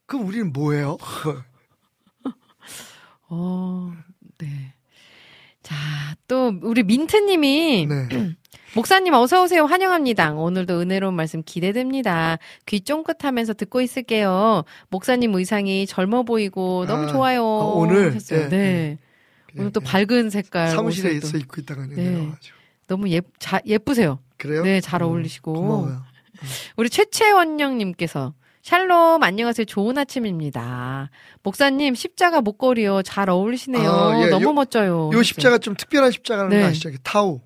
[0.05, 0.97] 그럼 우리는 뭐예요?
[3.29, 3.91] 어,
[4.39, 4.73] 네.
[5.63, 5.75] 자,
[6.27, 8.07] 또 우리 민트님이 네.
[8.75, 9.65] 목사님 어서 오세요.
[9.65, 10.33] 환영합니다.
[10.33, 12.37] 오늘도 은혜로운 말씀 기대됩니다.
[12.65, 14.63] 귀 쫑긋하면서 듣고 있을게요.
[14.89, 17.41] 목사님 의상이 젊어 보이고 너무 아, 좋아요.
[17.43, 18.17] 아, 오늘?
[18.31, 18.97] 예, 네.
[19.55, 19.59] 예.
[19.59, 19.85] 오늘 또 예.
[19.85, 21.95] 밝은 색깔 사무실에 있어 입고 있다가 네.
[21.95, 24.19] 내려와가지고 너무 예, 자, 예쁘세요.
[24.37, 24.63] 그래요?
[24.63, 25.53] 네, 잘 음, 어울리시고.
[25.53, 26.03] 고마워요.
[26.77, 29.65] 우리 최채원영님께서 샬롬 안녕하세요.
[29.65, 31.09] 좋은 아침입니다.
[31.43, 33.01] 목사님 십자가 목걸이요.
[33.03, 33.89] 잘 어울리시네요.
[33.91, 35.09] 아, 예, 너무 요- 멋져요.
[35.13, 36.63] 요 십자가 좀 특별한 십자가는 네.
[36.63, 36.89] 아시죠?
[37.03, 37.41] 타오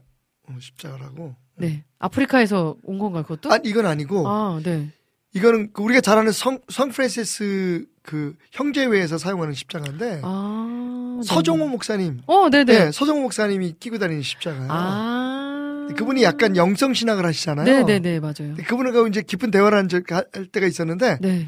[0.47, 1.35] 어, 십자가라고.
[1.55, 1.83] 네.
[1.99, 3.51] 아프리카에서 온 건가요, 그것도?
[3.51, 4.89] 아 이건 아니고 아, 네.
[5.33, 11.19] 이거는 그 우리가 잘 아는 성, 성 프란시스 그 형제회에서 사용하는 십자가인데 아.
[11.25, 12.65] 서종호 너무- 목사님, 어, 네네.
[12.85, 14.67] 네, 서종호 목사님이 끼고 다니는 십자가예요.
[14.69, 15.56] 아.
[15.95, 17.65] 그분이 약간 영성 신학을 하시잖아요.
[17.65, 18.35] 네네네, 맞아요.
[18.37, 21.47] 근데 그분하고 이제 깊은 대화를 한 적, 할 때가 있었는데, 네.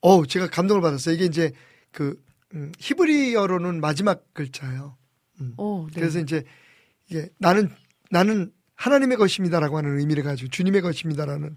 [0.00, 1.14] 어 제가 감동을 받았어요.
[1.14, 1.52] 이게 이제
[1.90, 2.16] 그
[2.54, 4.96] 음, 히브리어로는 마지막 글자예요.
[5.40, 5.54] 음.
[5.56, 6.00] 어, 네.
[6.00, 6.44] 그래서 이제
[7.08, 7.70] 이게 나는
[8.10, 11.56] 나는 하나님의 것입니다라고 하는 의미를 가지고 주님의 것입니다라는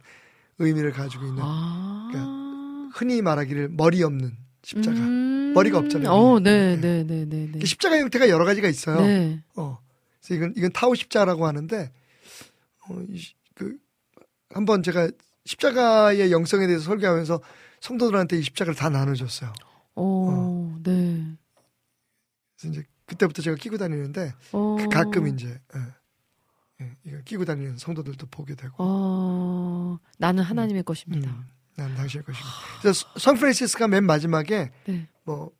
[0.59, 2.89] 의미를 가지고 있는 아.
[2.93, 4.31] 흔히 말하기를 머리 없는
[4.61, 4.97] 십자가.
[4.97, 5.53] 음.
[5.53, 6.09] 머리가 없잖아요.
[6.11, 6.75] 어, 네.
[6.75, 7.59] 네, 네, 네, 네, 네.
[7.61, 9.01] 이 십자가 형태가 여러 가지가 있어요.
[9.01, 9.41] 네.
[9.55, 9.79] 어.
[10.21, 11.91] 그래서 이건 이건 타오 십자라고 하는데
[12.89, 13.05] 어,
[13.55, 13.77] 그
[14.49, 15.09] 한번 제가
[15.45, 17.41] 십자가의 영성에 대해서 설교하면서
[17.79, 19.53] 성도들한테 이 십자가를 다 나눠줬어요.
[19.95, 21.35] 어, 네.
[22.57, 24.77] 그래서 이제 그때부터 제가 끼고 다니는데 어.
[24.79, 25.79] 그 가끔 이제 예.
[26.81, 28.75] 예, 이거 끼고 다니는 성도들도 보게 되고.
[28.77, 31.29] 어, 나는 하나님의 것입니다.
[31.29, 32.47] 음, 난 당신의 것이고.
[32.81, 35.07] 그래서 성 프란시스가 맨 마지막에 네.
[35.23, 35.51] 뭐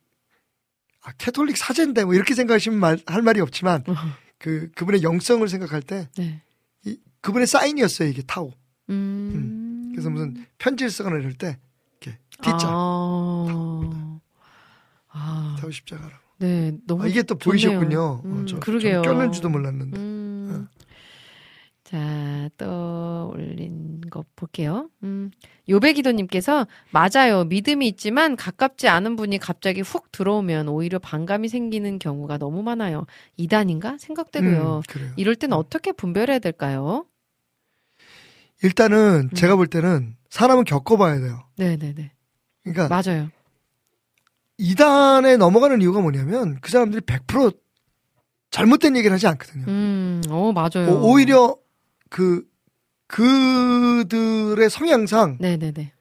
[1.02, 3.94] 아, 캐톨릭 사제인데 뭐 이렇게 생각하시면 말, 할 말이 없지만 어,
[4.38, 6.42] 그 그분의 영성을 생각할 때 네.
[7.24, 8.52] 이, 그분의 사인이었어요 이게 타우.
[8.90, 9.90] 음.
[9.92, 11.58] 그래서 무슨 편지를 쓰거나 이럴 때
[12.00, 14.20] 이렇게 T자 아.
[15.08, 15.56] 아.
[15.60, 16.24] 타오 십자가라고.
[16.38, 17.78] 네, 너무 아, 이게 또 좋네요.
[17.78, 18.22] 보이셨군요.
[18.24, 19.02] 음, 어, 저, 그러게요.
[19.02, 19.98] 저 꼈는지도 몰랐는데.
[19.98, 20.68] 음.
[21.84, 24.90] 자, 또 올린 거 볼게요.
[25.04, 25.30] 음.
[25.68, 27.44] 요배기도님께서 맞아요.
[27.44, 33.06] 믿음이 있지만 가깝지 않은 분이 갑자기 훅 들어오면 오히려 반감이 생기는 경우가 너무 많아요.
[33.36, 34.82] 이단인가 생각되고요.
[34.96, 35.12] 음.
[35.16, 37.06] 이럴 땐 어떻게 분별해야 될까요?
[38.62, 39.34] 일단은 음.
[39.34, 41.44] 제가 볼 때는 사람은 겪어봐야 돼요.
[41.56, 42.12] 네네네.
[42.62, 43.28] 그러니까 맞아요.
[44.58, 47.56] 이단에 넘어가는 이유가 뭐냐면 그 사람들이 100%
[48.50, 49.64] 잘못된 얘기를 하지 않거든요.
[49.66, 50.90] 음, 어, 맞아요.
[50.92, 51.56] 오- 오히려
[52.08, 52.44] 그
[53.08, 55.92] 그들의 성향상 네네네.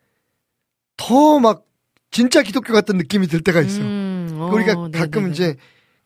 [0.97, 1.65] 더 막
[2.11, 3.85] 진짜 기독교 같은 느낌이 들 때가 있어요.
[3.85, 5.31] 음, 어, 우리가 가끔 네네네.
[5.31, 5.55] 이제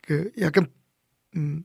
[0.00, 0.66] 그 약간
[1.36, 1.62] 음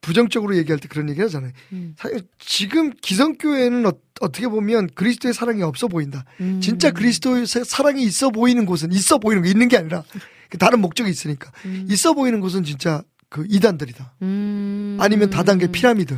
[0.00, 1.52] 부정적으로 얘기할 때 그런 얘기 하잖아요.
[1.72, 6.24] 음, 사실 지금 기성교회는 어, 떻게 보면 그리스도의 사랑이 없어 보인다.
[6.40, 6.60] 음.
[6.60, 10.02] 진짜 그리스도의 사- 사랑이 있어 보이는 곳은 있어 보이는 거 있는 게 아니라
[10.48, 11.86] 그 다른 목적이 있으니까 음.
[11.90, 14.14] 있어 보이는 곳은 진짜 그 이단들이다.
[14.22, 14.96] 음.
[15.00, 16.16] 아니면 다단계 피라미드.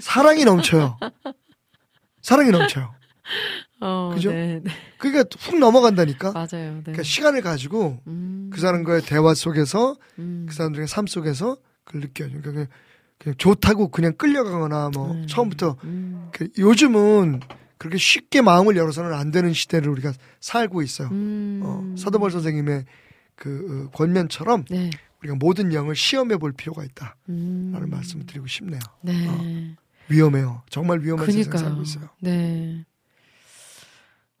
[0.00, 0.98] 사랑이 넘쳐요.
[2.22, 2.94] 사랑이 넘쳐요.
[3.80, 4.30] 어, 그죠?
[4.32, 4.70] 네, 네.
[4.98, 6.32] 그러니까 훅 넘어간다니까.
[6.32, 6.74] 맞아요.
[6.76, 6.80] 네.
[6.82, 12.30] 그러니까 시간을 가지고 음, 그 사람과의 대화 속에서 음, 그 사람들의 삶 속에서 그걸 느껴요.
[12.42, 12.72] 그러니까
[13.28, 15.26] 그냥, 좋다고 그냥 끌려가거나 뭐 음.
[15.26, 17.40] 처음부터 음, 그 요즘은
[17.76, 21.08] 그렇게 쉽게 마음을 열어서는 안 되는 시대를 우리가 살고 있어요.
[21.08, 21.60] 음.
[21.62, 22.84] 어, 사도벌 선생님의
[23.36, 24.90] 그 어, 권면처럼 네.
[25.20, 27.86] 우리가 모든 영을 시험해 볼 필요가 있다라는 음.
[27.90, 28.80] 말씀을 드리고 싶네요.
[29.02, 29.28] 네.
[29.28, 29.76] 어,
[30.08, 30.62] 위험해요.
[30.70, 31.68] 정말 위험한 세상에 그니까요.
[31.68, 32.08] 살고 있어요.
[32.20, 32.84] 네.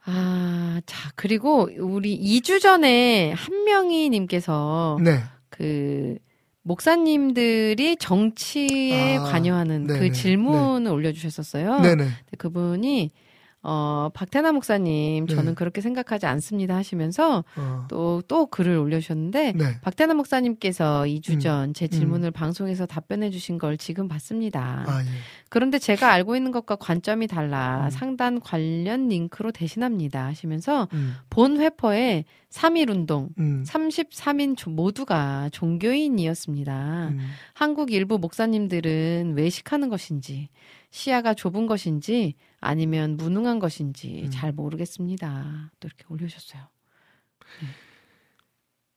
[0.04, 5.22] 아, 자, 그리고 우리 2주 전에 한명희 님께서 네.
[5.50, 6.16] 그
[6.68, 11.80] 목사님들이 정치에 아, 관여하는 그 네네, 질문을 올려주셨었어요.
[11.80, 12.08] 네네.
[12.36, 13.10] 그분이
[13.62, 15.54] 어 박태남 목사님 저는 네.
[15.54, 19.80] 그렇게 생각하지 않습니다 하시면서 어, 또 또 글을 올려주셨는데 네.
[19.82, 21.40] 박태남 목사님께서 2주 음.
[21.40, 24.84] 전제 질문을 방송에서 답변해 주신 걸 지금 봤습니다.
[24.86, 25.06] 아, 예.
[25.48, 27.90] 그런데 제가 알고 있는 것과 관점이 달라 음.
[27.90, 37.08] 상단 관련 링크로 대신합니다 하시면서 음, 본 회퍼에 3.1 운동 음, 33인 조- 모두가 종교인이었습니다.
[37.08, 37.18] 음.
[37.54, 40.48] 한국 일부 목사님들은 외식하는 것인지
[40.90, 44.30] 시야가 좁은 것인지 아니면 무능한 것인지 음.
[44.30, 45.70] 잘 모르겠습니다.
[45.80, 46.62] 또 이렇게 올려주셨어요.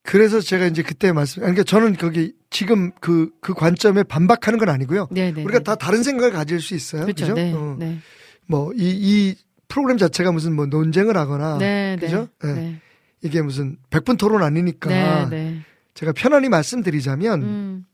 [0.04, 5.08] 그래서 제가 이제 그때 말씀, 그러니까 저는 거기 지금 그, 그 관점에 반박하는 건 아니고요.
[5.12, 5.44] 네네.
[5.44, 7.04] 우리가 다 다른 생각을 가질 수 있어요.
[7.04, 7.26] 그렇죠.
[7.26, 7.34] 그죠?
[7.36, 7.54] 네.
[7.54, 8.00] 어, 네.
[8.48, 9.36] 뭐, 이, 이
[9.68, 11.58] 프로그램 자체가 무슨 뭐 논쟁을 하거나.
[11.60, 11.98] 네.
[12.00, 12.28] 그죠?
[12.42, 12.54] 네.
[12.54, 12.54] 네.
[12.54, 12.82] 네.
[13.22, 14.90] 이게 무슨 백분 토론 아니니까.
[14.90, 15.30] 네.
[15.30, 15.62] 네.
[15.94, 17.86] 제가 편안히 말씀드리자면 음.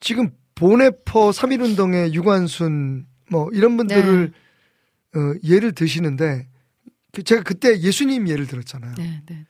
[0.00, 4.32] 지금 보네퍼 3.1운동의 유관순 뭐 이런 분들을
[5.14, 5.18] 네.
[5.18, 6.48] 어, 예를 드시는데
[7.12, 8.94] 그 제가 그때 예수님 예를 들었잖아요.
[8.96, 9.22] 네.
[9.26, 9.34] 네.
[9.36, 9.46] 네.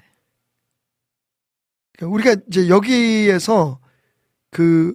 [1.97, 3.81] 그러니까 우리가 이제 여기에서
[4.51, 4.95] 그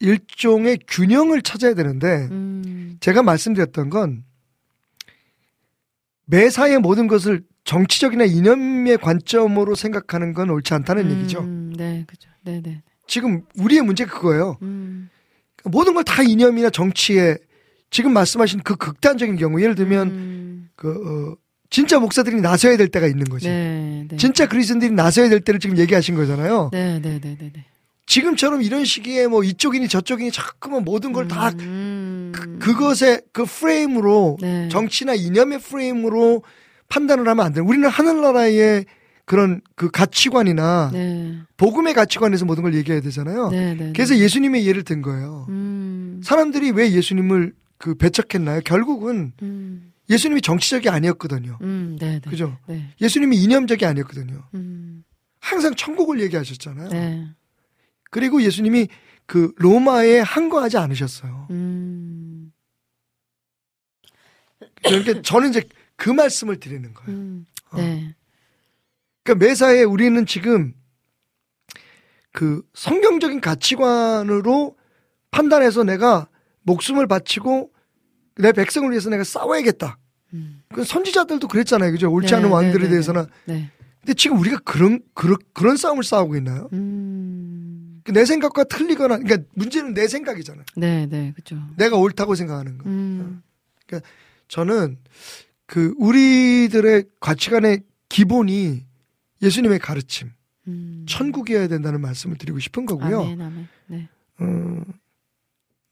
[0.00, 2.96] 일종의 균형을 찾아야 되는데 음.
[3.00, 4.24] 제가 말씀드렸던 건
[6.24, 11.40] 매사의 모든 것을 정치적이나 이념의 관점으로 생각하는 건 옳지 않다는 얘기죠.
[11.40, 12.04] 음, 네.
[12.06, 12.30] 그죠.
[12.42, 12.62] 네.
[12.62, 12.82] 네.
[13.06, 14.56] 지금 우리의 문제가 그거예요.
[14.62, 15.10] 음.
[15.64, 17.36] 모든 걸 다 이념이나 정치에
[17.90, 20.68] 지금 말씀하신 그 극단적인 경우 예를 들면 음.
[20.76, 21.36] 그 어,
[21.70, 23.48] 진짜 목사들이 나서야 될 때가 있는 거지.
[23.48, 24.06] 네.
[24.08, 24.16] 네.
[24.16, 26.70] 진짜 그리스도인들이 나서야 될 때를 지금 얘기하신 거잖아요.
[26.72, 27.00] 네.
[27.00, 27.20] 네.
[27.20, 27.36] 네.
[27.38, 27.50] 네.
[27.52, 27.64] 네.
[28.06, 32.32] 지금처럼 이런 시기에 뭐 이쪽이니 저쪽이니 자꾸만 모든 걸다 음.
[32.58, 34.68] 그것의 그 프레임으로 네.
[34.70, 36.42] 정치나 이념의 프레임으로
[36.88, 37.64] 판단을 하면 안 돼요.
[37.66, 38.86] 우리는 하늘나라의
[39.28, 41.38] 그런 그 가치관이나 네.
[41.58, 43.50] 복음의 가치관에서 모든 걸 얘기해야 되잖아요.
[43.50, 43.74] 네.
[43.74, 43.92] 네.
[43.92, 45.44] 그래서 예수님의 예를 든 거예요.
[45.50, 46.22] 음.
[46.24, 48.62] 사람들이 왜 예수님을 그 배척했나요?
[48.64, 49.92] 결국은 음.
[50.08, 51.58] 예수님이 정치적이 아니었거든요.
[51.60, 51.98] 음.
[52.00, 52.20] 네.
[52.20, 52.30] 네.
[52.30, 52.56] 그죠?
[52.66, 52.88] 네.
[53.02, 54.44] 예수님이 이념적이 아니었거든요.
[54.54, 55.04] 음.
[55.40, 56.88] 항상 천국을 얘기하셨잖아요.
[56.88, 57.28] 네.
[58.10, 58.88] 그리고 예수님이
[59.26, 61.48] 그 로마에 항거하지 않으셨어요.
[61.50, 62.50] 음.
[64.82, 67.10] 그러니까 저는 이제 그 말씀을 드리는 거예요.
[67.10, 67.46] 음.
[67.72, 67.76] 어.
[67.76, 68.14] 네.
[69.28, 70.72] 그러니까 매사에 우리는 지금
[72.32, 74.76] 그 성경적인 가치관으로
[75.30, 76.28] 판단해서 내가
[76.62, 77.70] 목숨을 바치고
[78.36, 79.98] 내 백성을 위해서 내가 싸워야겠다.
[80.32, 80.62] 음.
[80.72, 81.92] 그 선지자들도 그랬잖아요.
[81.92, 82.10] 그죠?
[82.10, 83.26] 옳지 네, 않은 네, 왕들에 네, 대해서는.
[83.44, 83.70] 네.
[84.00, 86.70] 근데 지금 우리가 그런, 그런, 그런 싸움을 싸우고 있나요?
[86.72, 88.00] 음.
[88.04, 90.64] 그내 생각과 틀리거나, 그러니까 문제는 내 생각이잖아요.
[90.76, 91.60] 네, 네, 그죠.
[91.76, 92.88] 내가 옳다고 생각하는 거.
[92.88, 93.42] 음.
[94.46, 94.98] 저는
[95.66, 98.87] 그 우리들의 가치관의 기본이
[99.42, 100.30] 예수님의 가르침,
[100.66, 101.04] 음.
[101.08, 103.20] 천국이어야 된다는 말씀을 드리고 싶은 거고요.
[103.22, 103.68] 아멘, 아멘.
[103.86, 104.08] 네.
[104.40, 104.82] 어,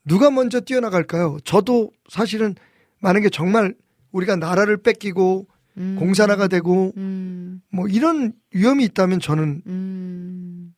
[0.05, 1.39] 누가 먼저 뛰어나갈까요?
[1.45, 2.55] 저도 사실은
[3.01, 3.75] 만약에 정말
[4.13, 5.47] 우리가 나라를 뺏기고
[5.79, 5.97] 음.
[5.99, 7.61] 공산화가 되고 음.
[7.71, 10.75] 뭐 이런 위험이 있다면 저는 음.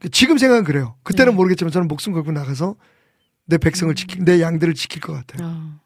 [0.00, 0.96] 그 지금 생각은 그래요.
[1.04, 1.36] 그때는 네.
[1.36, 2.76] 모르겠지만 저는 목숨 걸고 나가서
[3.46, 5.46] 내 백성을 지킬, 내 양들을 지킬 것 같아요.
[5.48, 5.80] 어.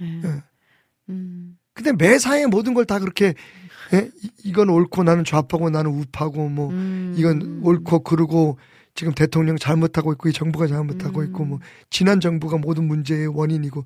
[0.00, 0.20] 네.
[0.24, 0.42] 예.
[1.10, 1.56] 음.
[1.72, 3.34] 근데 매사에 모든 걸 다 그렇게
[3.92, 4.10] 예?
[4.22, 7.14] 이- 이건 옳고 나는 좌파고 나는 우파고 뭐 음.
[7.16, 8.58] 이건 옳고 그르고
[8.94, 11.48] 지금 대통령 잘못하고 있고 이 정부가 잘못하고 있고 음.
[11.50, 11.58] 뭐
[11.90, 13.84] 지난 정부가 모든 문제의 원인이고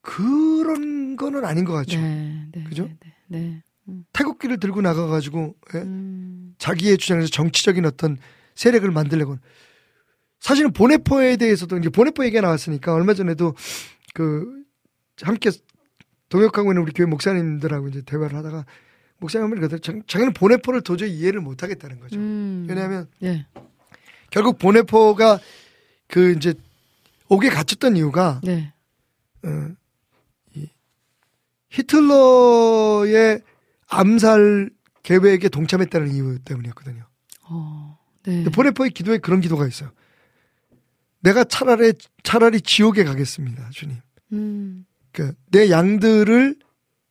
[0.00, 2.00] 그런 거는 아닌 것 같죠.
[2.00, 2.46] 네.
[2.52, 2.64] 네.
[2.64, 2.84] 그죠?
[2.84, 3.14] 네.
[3.28, 3.62] 네.
[3.84, 3.94] 네.
[4.12, 5.78] 태극기를 들고 나가가지고 예?
[5.78, 6.54] 음.
[6.58, 8.16] 자기의 주장에서 정치적인 어떤
[8.54, 9.36] 세력을 만들려고
[10.40, 13.54] 사실은 보네포에 대해서도 이제 보네포 얘기가 나왔으니까 얼마 전에도
[14.14, 14.62] 그
[15.22, 15.50] 함께
[16.28, 18.64] 동역하고 있는 우리 교회 목사님들하고 이제 대화를 하다가
[19.18, 19.68] 목사님은.
[19.80, 22.16] 자- 자기는 보네포를 도저히 이해를 못 하겠다는 거죠.
[22.16, 22.66] 음.
[22.68, 23.46] 왜냐하면 네.
[24.30, 25.40] 결국 보네포가
[26.08, 26.54] 그 이제
[27.28, 28.72] 옥에 갇혔던 이유가 네.
[29.44, 29.48] 어,
[30.54, 30.68] 이
[31.70, 33.40] 히틀러의
[33.88, 34.70] 암살
[35.02, 37.04] 계획에 동참했다는 이유 때문이었거든요.
[37.44, 37.98] 어.
[38.24, 38.44] 네.
[38.44, 39.90] 보네포의 기도에 그런 기도가 있어요.
[41.20, 41.92] 내가 차라리
[42.22, 43.96] 차라리 지옥에 가겠습니다, 주님.
[44.32, 44.84] 음.
[45.12, 46.56] 그내 양들을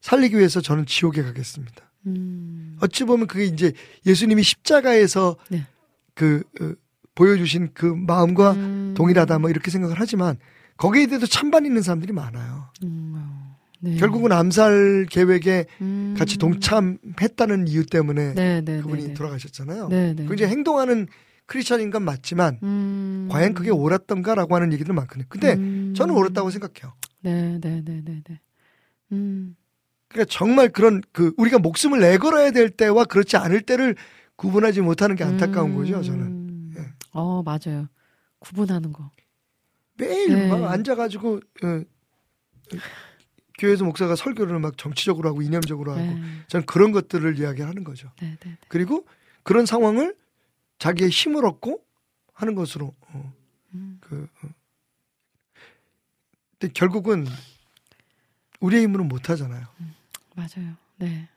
[0.02, 1.85] 살리기 위해서 저는 지옥에 가겠습니다.
[2.08, 2.78] 음.
[2.82, 3.74] 어찌 보면 그게 이제
[4.06, 5.66] 예수님이 십자가에서 네.
[6.14, 6.74] 그 어,
[7.16, 8.94] 보여주신 그 마음과 음.
[8.96, 10.38] 동일하다 뭐 이렇게 생각을 하지만
[10.78, 12.70] 거기에 대해서 찬반 있는 사람들이 많아요.
[12.84, 13.14] 음.
[13.16, 13.56] 어.
[13.82, 13.98] 네.
[13.98, 16.16] 결국은 암살 계획에 음.
[16.18, 19.14] 같이 동참했다는 이유 때문에 네, 네, 그분이 네, 네.
[19.14, 19.90] 돌아가셨잖아요.
[19.90, 20.26] 네, 네.
[20.26, 21.08] 그 이제 행동하는
[21.46, 23.28] 크리스천인 건 맞지만 음.
[23.32, 25.26] 과연 그게 옳았던가라고 하는 얘기들 많거든요.
[25.30, 25.94] 근데 음.
[25.96, 26.94] 저는 옳았다고 생각해요.
[27.22, 28.40] 네, 네, 네, 네, 네.
[29.12, 29.56] 음.
[30.08, 33.96] 그러니까 정말 그런 그 우리가 목숨을 내걸어야 될 때와 그렇지 않을 때를
[34.36, 35.76] 구분하지 못하는 게 안타까운 음.
[35.76, 36.02] 거죠.
[36.04, 36.86] 저는 예.
[37.12, 37.88] 어, 맞아요.
[38.40, 39.12] 구분하는 거.
[39.98, 40.48] 매일 네.
[40.48, 41.82] 막 앉아가지고 어,
[43.58, 46.22] 교회에서 목사가 설교를 막 정치적으로 하고 이념적으로 하고 네.
[46.48, 48.12] 저는 그런 것들을 이야기하는 거죠.
[48.22, 48.58] 네, 네.
[48.68, 49.06] 그리고
[49.44, 50.16] 그런 상황을
[50.80, 51.82] 자기의 힘을 얻고
[52.34, 53.34] 하는 것으로 어,
[53.74, 53.98] 음.
[54.02, 54.50] 그 어.
[56.60, 57.26] 근데 결국은
[58.60, 59.66] 우리의 힘으로 못 하잖아요.
[60.36, 60.76] 맞아요.
[60.98, 61.30] 네.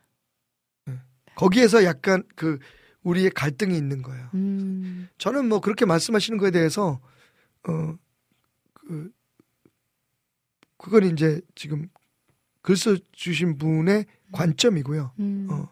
[1.34, 2.58] 거기에서 약간 그
[3.02, 4.28] 우리의 갈등이 있는 거예요.
[4.34, 5.08] 음.
[5.18, 7.00] 저는 뭐 그렇게 말씀하시는 거에 대해서
[7.62, 9.12] 어그
[10.76, 11.88] 그건 이제 지금
[12.62, 15.12] 글 써주신 분의 관점이고요.
[15.20, 15.46] 음.
[15.50, 15.68] 어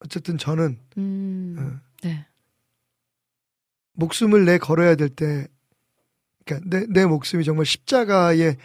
[0.00, 1.56] 어쨌든 저는 음.
[1.58, 2.26] 어, 네.
[3.92, 5.48] 목숨을 내 걸어야 될 때,
[6.44, 8.56] 그러니까 내, 내 목숨이 정말 십자가에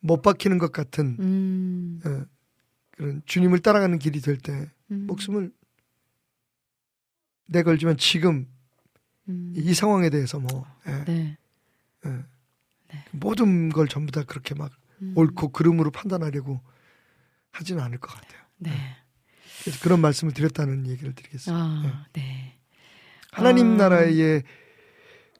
[0.00, 2.00] 못 박히는 것 같은 음.
[2.04, 2.24] 어,
[2.92, 5.06] 그런 주님을 따라가는 길이 될때 음.
[5.06, 5.52] 목숨을
[7.46, 8.48] 내 걸지만 지금
[9.28, 9.52] 음.
[9.56, 11.38] 이 상황에 대해서 뭐 예, 네.
[12.06, 12.08] 예.
[12.08, 13.04] 네.
[13.12, 15.12] 모든 걸 전부 다 그렇게 막 음.
[15.16, 16.60] 옳고 그름으로 판단하려고
[17.50, 18.40] 하지는 않을 것 같아요.
[18.58, 18.70] 네.
[19.62, 21.62] 그래서 그런 말씀을 드렸다는 얘기를 드리겠습니다.
[21.62, 22.58] 아, 네.
[23.30, 23.76] 하나님 아.
[23.76, 24.42] 나라의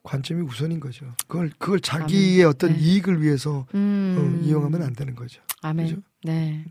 [0.03, 1.14] 관점이 우선인 거죠.
[1.26, 2.46] 그걸 그걸 자기의 아멘.
[2.46, 2.78] 어떤 네.
[2.78, 4.40] 이익을 위해서 음.
[4.42, 5.42] 어, 이용하면 안 되는 거죠.
[5.62, 5.86] 아멘.
[5.86, 5.96] 그죠?
[5.96, 6.03] 음.
[6.24, 6.64] 네.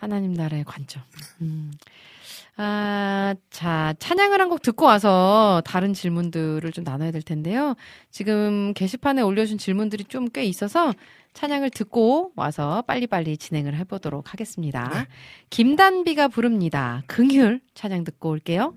[0.00, 1.02] 하나님 나라의 관점.
[1.42, 1.72] 음.
[2.56, 7.74] 아, 자, 찬양을 한 곡 듣고 와서 다른 질문들을 좀 나눠야 될 텐데요.
[8.10, 10.92] 지금 게시판에 올려준 질문들이 좀 꽤 있어서
[11.34, 14.88] 찬양을 듣고 와서 빨리빨리 진행을 해보도록 하겠습니다.
[14.92, 15.06] 네.
[15.50, 17.02] 김단비가 부릅니다.
[17.06, 18.74] 긍휼 찬양 듣고 올게요.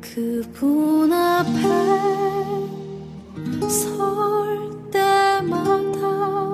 [0.00, 1.62] 그분 앞에
[3.68, 6.53] 설 때마다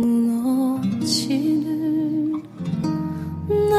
[0.00, 1.62] 무너지는
[3.48, 3.74] 내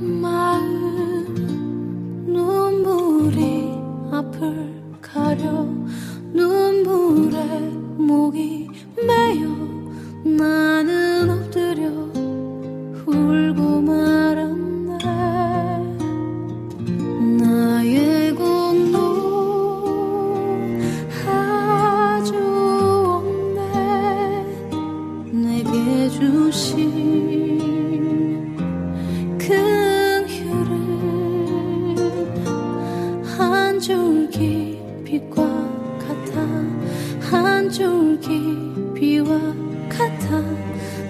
[0.00, 0.64] 마음.
[2.26, 3.74] 눈물이
[4.12, 5.80] 앞을 가려.
[6.32, 7.36] 눈물에
[7.98, 8.68] 목이
[9.06, 9.48] 메여
[10.24, 11.88] 나는 엎드려
[13.06, 14.79] 울고 말았네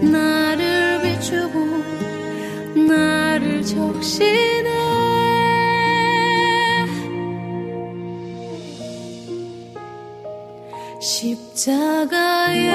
[0.03, 1.59] 나를 비추고
[2.87, 4.71] 나를 적시네.
[11.01, 12.71] 십자가에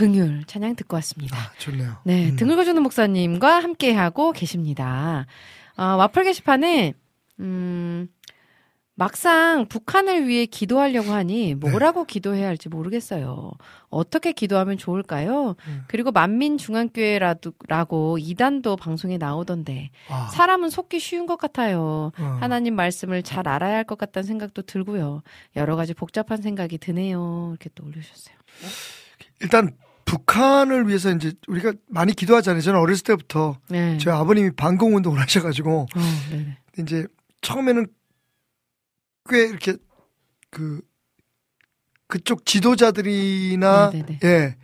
[0.00, 1.36] 긍율 찬양 듣고 왔습니다.
[1.36, 1.98] 아, 좋네요.
[2.04, 2.36] 네, 음.
[2.36, 5.26] 등을 거주는 목사님과 함께 하고 계십니다.
[5.76, 6.94] 어, 와플 게시판에,
[7.40, 8.08] 음,
[8.94, 13.50] 막상 북한을 위해 기도하려고 하니 뭐라고 기도해야 할지 모르겠어요.
[13.88, 15.54] 어떻게 기도하면 좋을까요?
[15.68, 15.84] 음.
[15.88, 22.12] 그리고 만민 중앙교회라고 이단도 방송에 나오던데 아, 사람은 속기 쉬운 것 같아요.
[22.18, 22.38] 어.
[22.40, 25.22] 하나님 말씀을 잘 알아야 할 것 같다는 생각도 들고요.
[25.56, 27.48] 여러 가지 복잡한 생각이 드네요.
[27.52, 28.36] 이렇게 또 올려주셨어요.
[29.40, 29.70] 일단
[30.10, 32.60] 북한을 위해서 이제 우리가 많이 기도하잖아요.
[32.62, 33.96] 저는 어렸을 때부터 네.
[33.98, 36.00] 저희 아버님이 반공 운동을 하셔가지고 어,
[36.30, 36.58] 네네.
[36.80, 37.06] 이제
[37.42, 37.86] 처음에는
[39.28, 39.76] 꽤 이렇게
[40.50, 40.80] 그
[42.08, 44.20] 그쪽 지도자들이나 네네네.
[44.24, 44.56] 예.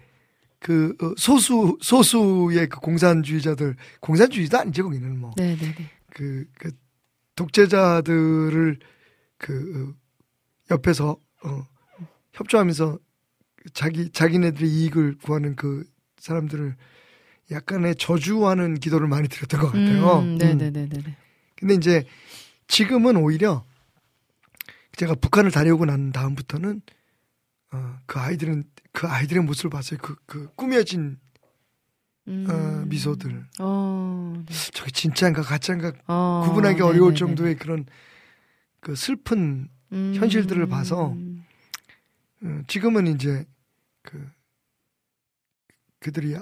[0.59, 5.75] 그 어, 소수 소수의 그 공산주의자들 공산주의도 아니죠 거기는 뭐 네네네.
[6.11, 6.73] 그, 그
[7.37, 8.79] 독재자들을
[9.39, 11.67] 그 어, 옆에서 어,
[12.33, 12.99] 협조하면서
[13.73, 15.85] 자기 자기네들의 이익을 구하는 그
[16.19, 16.77] 사람들을
[17.51, 20.21] 약간의 저주하는 기도를 많이 드렸던 것 같아요.
[20.21, 20.39] 음, 음.
[20.39, 21.17] 네네네네.
[21.57, 22.05] 근데 이제
[22.69, 23.65] 지금은 오히려
[24.97, 26.81] 제가 북한을 다녀오고 난 다음부터는
[27.73, 29.99] 어, 그 아이들은 그 아이들의 모습을 봤어요.
[30.03, 31.19] 그, 그 꾸며진
[32.29, 32.47] 음.
[32.49, 33.47] 어, 미소들.
[33.61, 34.55] 어, 네.
[34.73, 37.19] 저게 진짜인가 가짜인가 어, 구분하기 어려울 네네네네.
[37.19, 37.87] 정도의 그런
[38.81, 40.15] 그 슬픈 음.
[40.17, 41.17] 현실들을 봐서
[42.43, 43.45] 어, 지금은 이제
[44.07, 44.27] 그
[46.01, 46.37] 그들이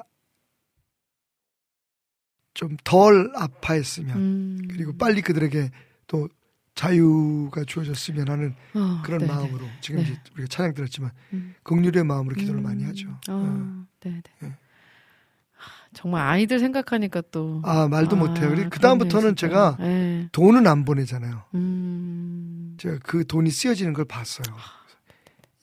[2.54, 4.68] 좀 덜 아파했으면 음.
[4.70, 5.70] 그리고 빨리 그들에게
[6.06, 6.28] 또
[6.76, 9.32] 자유가 주어졌으면 하는 어, 그런 네네.
[9.32, 10.10] 마음으로 지금 네.
[10.10, 11.54] 이제 우리가 찬양 들었지만 음.
[11.64, 12.62] 긍휼의 마음으로 기도를 음.
[12.62, 13.10] 많이 하죠.
[13.28, 13.32] 어.
[13.32, 14.22] 어, 네네.
[14.42, 14.46] 예.
[14.46, 17.60] 하, 정말 아이들 생각하니까 또.
[17.64, 18.68] 아 말도 아, 못해요.
[18.70, 19.36] 그 다음부터는.
[19.36, 20.28] 제가 예.
[20.32, 21.44] 돈은 안 보내잖아요.
[21.54, 22.76] 음.
[22.78, 24.56] 제가 그 돈이 쓰여지는 걸 봤어요.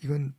[0.03, 0.33] 이건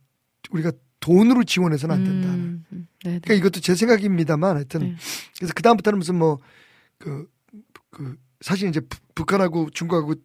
[0.51, 0.71] 우리가
[1.03, 2.29] 돈으로 지원해서는 안 된다.
[2.29, 3.19] 음, 음, 네네.
[3.19, 4.95] 그러니까 이것도 제 생각입니다만 하여튼 네.
[5.37, 10.15] 그래서 그 다음부터는 무슨 뭐그그 사실 이제 북- 북한하고 중국하고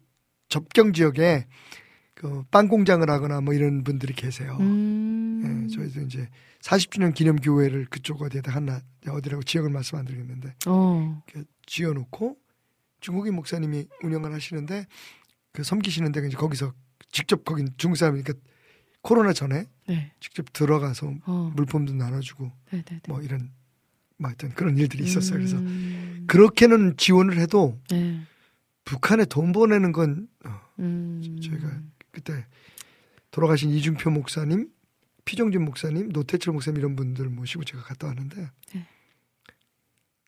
[0.49, 1.47] 접경 지역에
[2.15, 4.57] 그 빵 공장을 하거나 뭐 이런 분들이 계세요.
[4.61, 5.67] 음.
[5.69, 6.29] 예, 저희도 이제
[6.63, 11.23] 40주년 기념 교회를 그쪽 어디에다 하나 어디라고 지역을 말씀 안 드리겠는데 어.
[11.67, 12.37] 지어놓고
[13.01, 14.87] 중국인 목사님이 운영을 하시는데
[15.53, 16.73] 그 섬기시는 데가 이제 거기서
[17.13, 18.33] 직접 거긴 중국 사람이니까
[19.03, 20.13] 코로나 전에 네.
[20.21, 21.53] 직접 들어가서 어.
[21.55, 23.01] 물품도 나눠주고 네네네.
[23.09, 23.51] 뭐 이런
[24.17, 25.39] 뭐 하여튼 그런 일들이 있었어요.
[25.39, 26.25] 그래서 음.
[26.27, 28.21] 그렇게는 지원을 해도 네.
[28.85, 31.39] 북한에 돈 보내는 건 어, 음.
[31.43, 31.81] 저희가
[32.11, 32.47] 그때
[33.31, 34.71] 돌아가신 이중표 목사님,
[35.25, 38.87] 피정진 목사님, 노태철 목사님 이런 분들 모시고 제가 갔다 왔는데 네.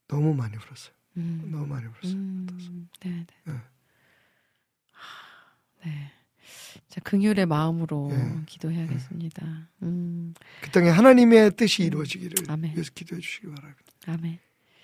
[0.07, 0.95] 너무 많이 울었어요.
[1.17, 1.49] 음.
[1.51, 2.13] 너무 많이 울었어요.
[2.13, 2.89] 음.
[3.01, 3.53] 네 네.
[5.85, 6.13] 네.
[6.51, 6.81] 하, 네.
[6.89, 8.41] 자, 긍휼의 마음으로 네.
[8.47, 9.69] 기도해야겠습니다.
[9.83, 10.35] 음.
[10.61, 12.75] 그 땅에 하나님의 뜻이 이루어지기를 아멘.
[12.75, 13.83] 위해서 기도해 주시기 바랍니다.
[14.07, 14.39] 아멘.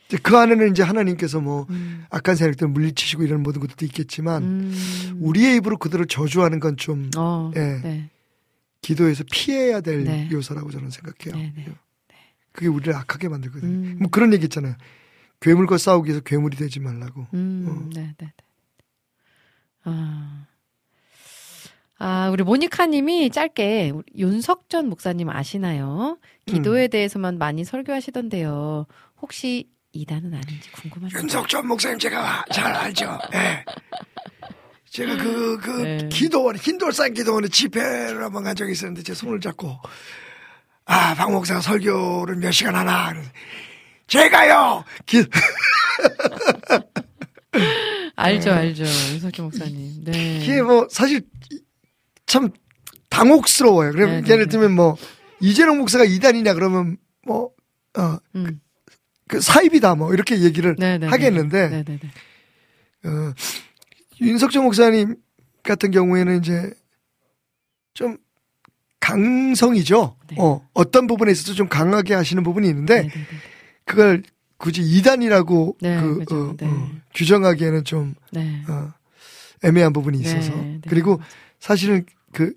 [0.07, 2.05] 이제 그 안에는 이제 하나님께서 뭐 음.
[2.11, 5.19] 악한 세력들 물리치시고 이런 모든 것들도 있겠지만 음.
[5.21, 7.51] 우리의 입으로 그들을 저주하는 건좀 어.
[7.57, 7.81] 예.
[7.83, 8.11] 네.
[8.83, 10.29] 기도에서 피해야 될 네.
[10.31, 11.43] 요소라고 저는 생각해요.
[11.43, 11.75] 네, 네.
[12.53, 13.73] 그게 우리를 악하게 만들거든요.
[13.73, 13.97] 음.
[13.99, 14.77] 뭐 그런 얘기 있잖아요.
[15.41, 17.27] 괴물과 싸우기 위해서 괴물이 되지 말라고.
[17.35, 17.91] 음, 어.
[17.93, 18.33] 네, 네, 네.
[19.85, 20.47] 아,
[21.99, 26.19] 아, 우리 모니카님이 짧게 우리 윤석전 목사님 아시나요?
[26.49, 26.53] 음.
[26.53, 28.87] 기도에 대해서만 많이 설교하시던데요.
[29.21, 31.19] 혹시 이단은 아닌지 궁금합니다.
[31.19, 33.19] 윤석천 목사님 제가 잘 알죠.
[33.35, 33.65] 예.
[34.91, 36.09] 제가 그, 그, 네.
[36.11, 39.79] 기도원, 흰돌산 기도원에 집회를 한번 간 적이 있었는데 제 손을 잡고,
[40.87, 43.13] 아, 박 목사가 설교를 몇 시간 하나.
[44.07, 44.85] 제가요!
[45.05, 45.25] 기,
[48.17, 50.05] 알죠, 알죠, 윤석전 목사님.
[50.05, 50.39] 네.
[50.43, 51.23] 이게 뭐, 사실,
[52.27, 52.51] 참,
[53.09, 53.93] 당혹스러워요.
[53.93, 54.51] 그럼 네, 네, 예를 네.
[54.51, 54.97] 들면 뭐,
[55.41, 57.51] 이재용 목사가 이단이냐 그러면 뭐,
[57.97, 58.61] 어, 음,
[59.29, 61.85] 그 사입이다 뭐, 이렇게 얘기를 네, 네, 하겠는데.
[63.05, 63.33] 어,
[64.21, 65.17] 윤석정 목사님
[65.63, 66.73] 같은 경우에는 이제
[67.95, 68.17] 좀
[69.01, 70.17] 강성이죠.
[70.29, 70.37] 네.
[70.39, 73.25] 어, 어떤 부분에 있어서 좀 강하게 하시는 부분이 있는데 네, 네, 네.
[73.85, 74.23] 그걸
[74.57, 76.51] 굳이 이단이라고 네, 그, 그죠.
[76.51, 76.67] 어, 네.
[76.67, 78.65] 어, 규정하기에는 좀 네.
[78.69, 78.93] 어,
[79.63, 80.53] 애매한 부분이 있어서.
[80.89, 81.21] 그리고
[81.61, 82.53] 사실은 그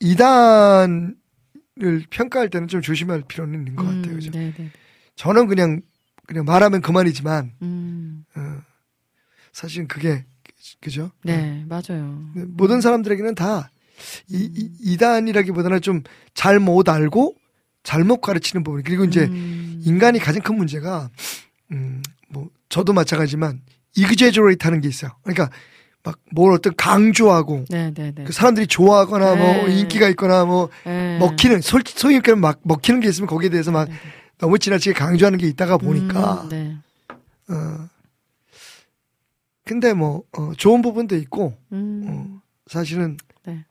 [0.00, 1.14] 이단을
[2.10, 4.02] 평가할 때는 좀 조심할 필요는 있는 것 같아요.
[4.02, 4.30] 음, 그죠?
[4.32, 4.70] 네, 네.
[5.16, 5.80] 저는 그냥
[6.26, 8.40] 그냥 말하면 그만이지만 음, 어,
[9.52, 10.24] 사실은 그게
[10.80, 11.10] 그죠?
[11.22, 12.24] 네, 맞아요.
[12.34, 13.70] 네, 모든 사람들에게는 다
[14.28, 16.02] 이, 이, 이단이라기보다는 좀
[16.34, 17.36] 잘 못 알고
[17.84, 21.10] 잘못 가르치는 부분 그리고 이제 음, 인간이 가장 큰 문제가
[21.72, 23.60] 음 뭐 저도 마찬가지지만
[23.94, 25.12] 이그제조레이트 하는 게 있어요.
[25.22, 25.50] 그러니까
[26.04, 28.24] 막 뭘 어떤 강조하고 네, 네, 네.
[28.24, 29.80] 그 사람들이 좋아하거나 뭐 네.
[29.80, 31.18] 인기가 있거나 뭐 네.
[31.18, 33.88] 먹히는 솔, 소위 말하면 막 먹히는 게 있으면 거기에 대해서 막.
[34.38, 36.76] 너무 지나치게 강조하는 게 있다가 보니까 음, 네.
[37.48, 37.88] 어
[39.64, 43.64] 근데 뭐 어, 좋은 부분도 있고 음, 어, 사실은 네.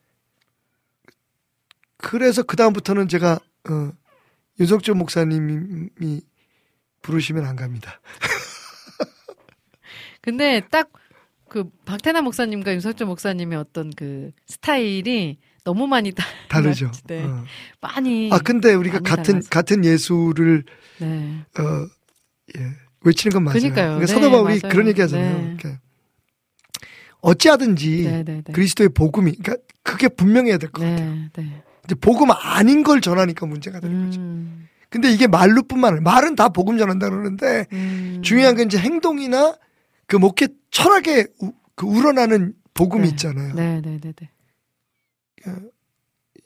[1.97, 3.91] 그래서 그 다음부터는 제가 어,
[4.59, 6.21] 윤석준 목사님이
[7.01, 7.99] 부르시면 안 갑니다.
[10.21, 10.89] 근데 딱
[11.53, 16.91] 그 박태남 목사님과 윤석준 목사님의 어떤 그 스타일이 너무 많이 다, 다르죠.
[17.05, 17.23] 네.
[17.23, 17.43] 어.
[17.79, 19.49] 많이 아 근데 우리가 같은 달라서.
[19.49, 20.63] 같은 예술을
[20.97, 21.45] 네.
[21.59, 21.63] 어,
[22.57, 22.65] 예,
[23.01, 23.59] 외치는 건 맞아요.
[23.59, 23.85] 그러니까요.
[23.99, 24.71] 그러니까 네, 사도 바울이 맞아요.
[24.71, 25.37] 그런 얘기하잖아요.
[25.37, 25.57] 네.
[25.59, 25.79] 그러니까
[27.21, 28.51] 어찌하든지 네, 네, 네.
[28.51, 31.11] 그리스도의 복음이 그러니까 그게 분명해야 될 것 같아요.
[31.11, 31.61] 네, 네.
[31.85, 34.19] 이제 복음 아닌 걸 전하니까 문제가 되는 거죠.
[34.21, 38.21] 음, 근데 이게 말로뿐만 아니라 말은 다 복음 전한다 그러는데 음.
[38.23, 39.55] 중요한 건 이제 행동이나
[40.13, 43.09] 그 목회 철학에 우, 그 우러나는 복음이 네.
[43.09, 43.55] 있잖아요.
[43.55, 44.29] 네, 네, 네, 네.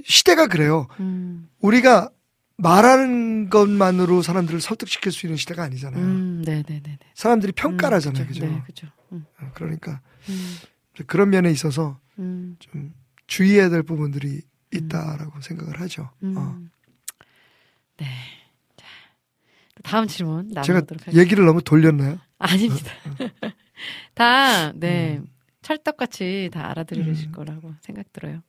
[0.05, 0.87] 시대가 그래요.
[1.01, 2.09] 음, 우리가
[2.55, 6.01] 말하는 것만으로 사람들을 설득시킬 수 있는 시대가 아니잖아요.
[6.01, 6.99] 음, 네, 네, 네, 네.
[7.13, 8.25] 사람들이 평가를 하잖아요.
[8.25, 8.39] 그죠.
[8.39, 8.53] 그죠?
[8.53, 8.87] 네, 그죠.
[9.11, 9.99] 음, 어, 그러니까
[10.29, 10.55] 음,
[11.05, 12.93] 그런 면에 있어서 음, 좀
[13.27, 14.43] 주의해야 될 부분들이
[14.73, 16.09] 있다라고 생각을 하죠.
[16.23, 16.37] 음.
[16.37, 16.57] 어.
[17.97, 18.05] 네.
[18.77, 18.85] 자,
[19.83, 21.21] 다음 질문 제가 나눠보도록 하겠습니다.
[21.21, 22.25] 얘기를 너무 돌렸나요?
[22.37, 22.91] 아닙니다.
[24.13, 25.17] 다, 네.
[25.17, 25.27] 음.
[25.67, 27.31] 찰떡같이 다 알아들으실 음.
[27.33, 28.41] 거라고 생각 들어요.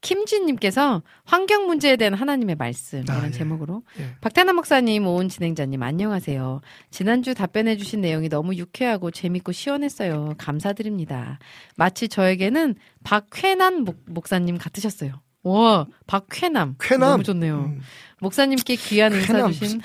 [0.00, 3.30] 김진님께서 환경 문제에 대한 하나님의 말씀이라는 아, 예.
[3.30, 4.16] 제목으로 예.
[4.20, 6.62] 박태남 목사님, 오은 진행자님 안녕하세요.
[6.90, 10.34] 지난주 답변해주신 내용이 너무 유쾌하고 재밌고 시원했어요.
[10.36, 11.38] 감사드립니다.
[11.76, 12.74] 마치 저에게는
[13.04, 15.22] 박회남 목, 목사님 같으셨어요.
[15.44, 16.74] 와, 박회남.
[16.80, 17.10] 쾌남.
[17.10, 17.66] 너무 좋네요.
[17.66, 17.80] 음.
[18.18, 19.80] 목사님께 귀한 인사 주신.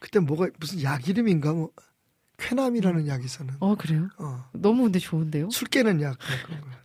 [0.00, 1.70] 그때 뭐가 무슨 약 이름인가 뭐
[2.42, 3.54] 쾌남이라는 약이 있었는.
[3.60, 4.08] 어, 그래요?
[4.18, 4.44] 어.
[4.52, 5.50] 너무 근데 좋은데요?
[5.50, 6.66] 술 깨는 약 그런 거.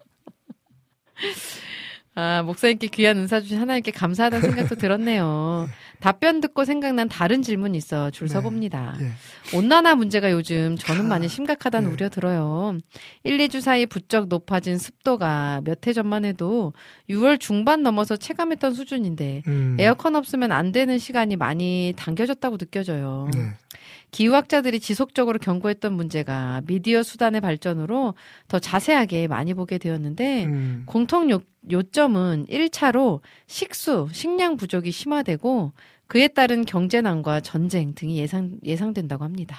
[2.20, 5.70] 아, 목사님께 귀한 은사 주신 하나님께 감사하다는 생각도 들었네요.
[6.00, 8.34] 답변 듣고 생각난 다른 질문이 있어 줄 네.
[8.34, 8.98] 서봅니다.
[9.02, 9.12] 예.
[9.56, 11.94] 온난화 문제가 요즘 저는 많이 심각하다는 네.
[11.94, 12.76] 우려 들어요.
[13.24, 16.74] 1, 2주 사이 부쩍 높아진 습도가 몇 해 전만 해도
[17.08, 19.78] 6월 중반 넘어서 체감했던 수준인데 음.
[19.80, 23.30] 에어컨 없으면 안 되는 시간이 많이 당겨졌다고 느껴져요.
[23.36, 23.52] 네.
[24.18, 28.16] 기후학자들이 지속적으로 경고했던 문제가 미디어 수단의 발전으로
[28.48, 30.84] 더 자세하게 많이 보게 되었는데 음.
[30.88, 35.72] 공통 요, 요점은 1차로 식수, 식량 부족이 심화되고
[36.08, 39.56] 그에 따른 경제난과 전쟁 등이 예상, 예상된다고 합니다.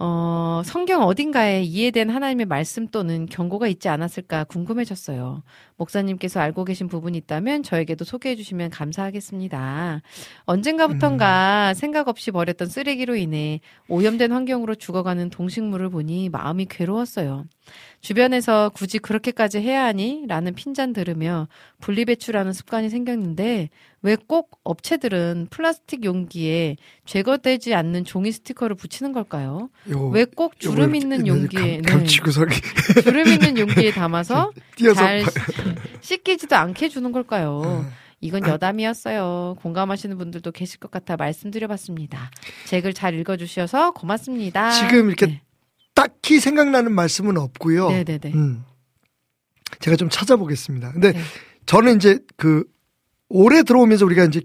[0.00, 5.42] 어, 성경 어딘가에 이해된 하나님의 말씀 또는 경고가 있지 않았을까 궁금해졌어요.
[5.76, 10.02] 목사님께서 알고 계신 부분이 있다면 저에게도 소개해 주시면 감사하겠습니다.
[10.44, 17.46] 언젠가부턴가 생각 없이 버렸던 쓰레기로 인해 오염된 환경으로 죽어가는 동식물을 보니 마음이 괴로웠어요.
[18.00, 20.24] 주변에서 굳이 그렇게까지 해야 하니?
[20.28, 21.48] 라는 핀잔 들으며
[21.80, 23.70] 분리배출하는 습관이 생겼는데
[24.02, 29.70] 왜 꼭 업체들은 플라스틱 용기에 제거되지 않는 종이 스티커를 붙이는 걸까요?
[29.90, 32.60] 요왜꼭 주름 있는 네, 용기에 감, 네, 감치고 서기
[33.02, 34.52] 주름 있는 용기에 담아서
[34.94, 35.30] 잘 바-
[36.00, 37.62] 씻기지도 않게 해주는 걸까요?
[37.64, 37.84] 어.
[38.20, 39.56] 이건 여담이었어요.
[39.62, 42.30] 공감하시는 분들도 계실 것 같아 말씀드려봤습니다.
[42.66, 44.70] 제글잘 읽어주셔서 고맙습니다.
[44.72, 45.40] 지금 이렇게 네.
[45.98, 47.90] 딱히 생각나는 말씀은 없고요.
[47.90, 48.32] 네네네.
[48.32, 48.64] 음.
[49.80, 50.92] 제가 좀 찾아보겠습니다.
[50.92, 51.20] 근데 네.
[51.66, 52.64] 저는 이제 그
[53.28, 54.42] 올해 들어오면서 우리가 이제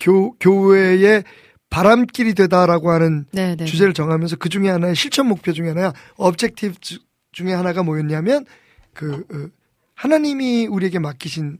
[0.00, 1.24] 교 교회의
[1.68, 3.66] 바람길이 되다라고 하는 네네.
[3.66, 5.74] 주제를 정하면서 그 중에 하나의 실천 목표 중에
[6.16, 7.00] objective 주-
[7.32, 8.46] 중에 하나가 뭐였냐면
[8.94, 9.48] 그 어,
[9.94, 11.58] 하나님이 우리에게 맡기신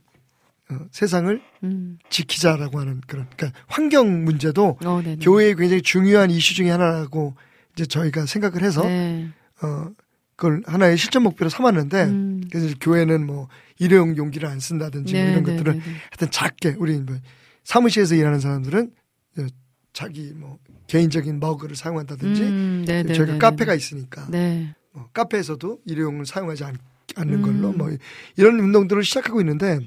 [0.71, 1.99] 어, 세상을 음.
[2.09, 5.03] 지키자라고 하는 그런 그러니까 환경 문제도 어.
[5.21, 7.35] 교회의 굉장히 중요한 이슈 중에 하나라고
[7.75, 9.29] 이제 저희가 생각을 해서 네.
[9.63, 9.91] 어
[10.37, 12.45] 그걸 하나의 실천 목표로 삼았는데 음.
[12.51, 13.49] 그래서 교회는 뭐
[13.79, 15.93] 일회용 용기를 안 쓴다든지 뭐 네, 이런 네, 것들은 네, 네.
[16.11, 17.17] 하여튼 작게 우리 뭐
[17.63, 18.93] 사무실에서 일하는 사람들은
[19.39, 19.47] 어,
[19.93, 22.85] 자기 뭐 개인적인 머그를 사용한다든지 음.
[22.87, 23.39] 저희가.
[23.39, 24.75] 카페가 있으니까 네.
[24.93, 26.77] 뭐 카페에서도 일회용을 사용하지 않,
[27.17, 27.43] 는 음.
[27.43, 27.97] 걸로 뭐
[28.37, 29.79] 이런 운동들을 시작하고 있는데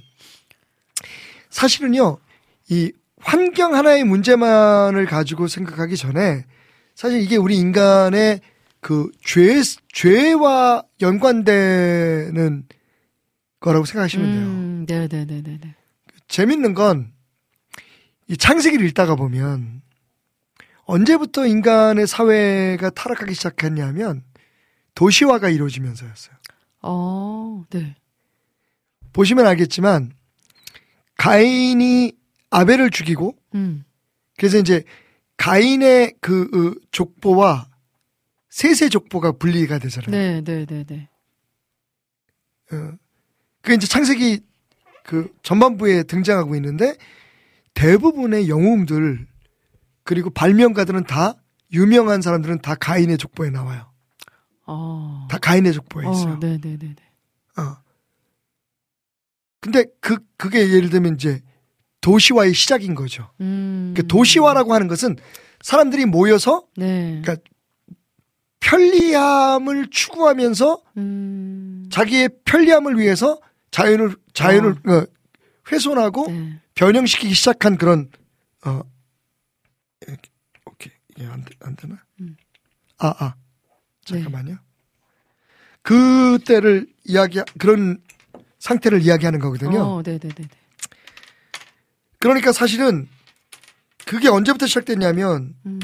[1.50, 2.20] 사실은요
[2.70, 6.46] 이 환경 하나의 문제만을 가지고 생각하기 전에
[6.98, 8.42] 사실 이게 우리 인간의
[8.82, 9.62] 그 죄,
[9.94, 12.66] 죄와 연관되는
[13.60, 14.42] 거라고 생각하시면 돼요.
[14.42, 15.76] 음, 네네네네네.
[16.28, 17.18] 재밌는 건
[18.28, 19.82] 이 창세기를 읽다가 보면
[20.84, 24.24] 언제부터 인간의 사회가 타락하기 시작했냐면
[24.96, 26.36] 도시화가 이루어지면서였어요.
[26.82, 27.96] 어, 네.
[29.14, 30.12] 보시면 알겠지만
[31.18, 32.14] 가인이
[32.50, 33.84] 아벨을 죽이고 음.
[34.38, 34.84] 그래서 이제
[35.38, 37.70] 가인의 그 어, 족보와
[38.50, 40.12] 셋의 족보가 분리가 되잖아요.
[40.12, 41.10] 네, 네, 네, 네.
[42.72, 42.98] 어,
[43.62, 44.42] 그 이제 창세기
[45.04, 46.96] 그 전반부에 등장하고 있는데
[47.74, 49.28] 대부분의 영웅들
[50.04, 51.36] 그리고 발명가들은 다
[51.72, 53.92] 유명한 사람들은 다 가인의 족보에 나와요.
[54.66, 55.28] 어.
[55.30, 56.34] 다 가인의 족보에 있어요.
[56.34, 57.62] 어, 네, 네, 네, 네.
[57.62, 57.78] 어.
[59.62, 61.42] 근데 그 그게 예를 들면 이제
[62.08, 63.30] 도시화의 시작인 거죠.
[63.42, 63.94] 음.
[63.94, 65.18] 그 도시화라고 하는 것은
[65.60, 67.22] 사람들이 모여서 네.
[67.22, 67.36] 그러니까
[68.62, 71.90] 편리함을 추구하면서 음.
[71.92, 73.42] 자기의 편리함을 위해서
[73.72, 75.06] 자연을 자연을 어,
[75.70, 76.62] 훼손하고 네.
[76.76, 78.10] 변형시키기 시작한 그런
[78.66, 78.82] 어
[80.66, 81.98] 오케이 이게 안, 되, 안 되나?
[82.22, 82.38] 음.
[83.00, 83.36] 아 아.
[84.06, 84.56] 잠깐만요.
[85.82, 88.02] 그때를 이야기 그런
[88.60, 89.82] 상태를 이야기하는 거거든요.
[89.82, 90.67] 어, 네, 네, 네, 네.
[92.20, 93.08] 그러니까 사실은
[94.06, 95.80] 그게 언제부터 시작됐냐면 음.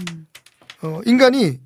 [0.82, 1.60] 어, 인간이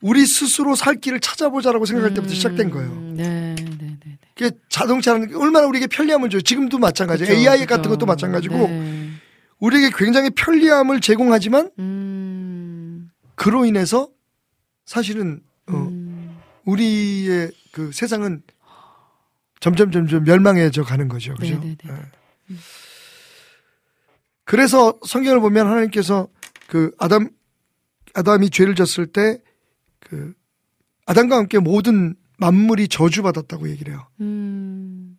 [0.00, 2.90] 우리 스스로 살 길을 찾아보자라고 생각할 때부터 시작된 거예요.
[2.90, 4.18] 음, 네, 네, 네, 네.
[4.34, 6.40] 그게 자동차는 얼마나 우리에게 편리함을 줘요.
[6.40, 7.28] 지금도 마찬가지예요.
[7.28, 7.76] 그쵸, AI 그쵸.
[7.76, 9.10] 같은 것도 마찬가지고 네.
[9.58, 13.10] 우리에게 굉장히 편리함을 제공하지만 음.
[13.34, 14.08] 그로 인해서
[14.86, 16.38] 사실은 어, 음.
[16.64, 18.42] 우리의 그 세상은
[19.60, 21.34] 점점 점점 멸망해져 가는 거죠.
[21.34, 21.54] 그죠?
[21.54, 21.76] 네네네.
[21.86, 22.54] 예.
[24.48, 26.28] 그래서 성경을 보면 하나님께서
[26.68, 27.28] 그 아담
[28.14, 29.40] 아담이 죄를 졌을 때
[30.08, 30.34] 그
[31.06, 34.06] 아담과 함께 모든 만물이 저주받았다고 얘기를 해요.
[34.20, 35.18] 음.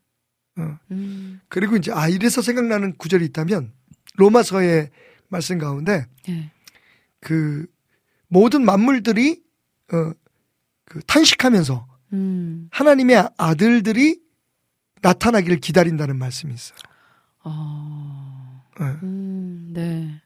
[0.58, 0.78] 어.
[0.92, 1.42] 음.
[1.48, 3.74] 그리고 이제 아 이래서 생각나는 구절이 있다면
[4.16, 4.90] 로마서의
[5.28, 6.52] 말씀 가운데 예.
[7.20, 7.66] 그
[8.28, 9.42] 모든 만물들이
[9.92, 10.12] 어,
[10.86, 12.68] 그 탄식하면서 음.
[12.72, 14.20] 하나님의 아들들이
[15.02, 16.78] 나타나기를 기다린다는 말씀이 있어요.
[17.44, 18.19] 어.
[18.82, 18.86] 예.
[19.04, 19.72] 음.
[19.74, 20.22] 네.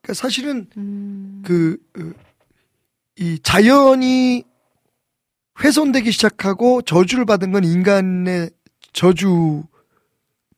[0.00, 1.42] 그러니까 사실은 음.
[1.44, 2.14] 그, 그,
[3.16, 4.44] 이 자연이
[5.62, 8.50] 훼손되기 시작하고 저주를 받은 건 인간의
[8.92, 9.64] 저주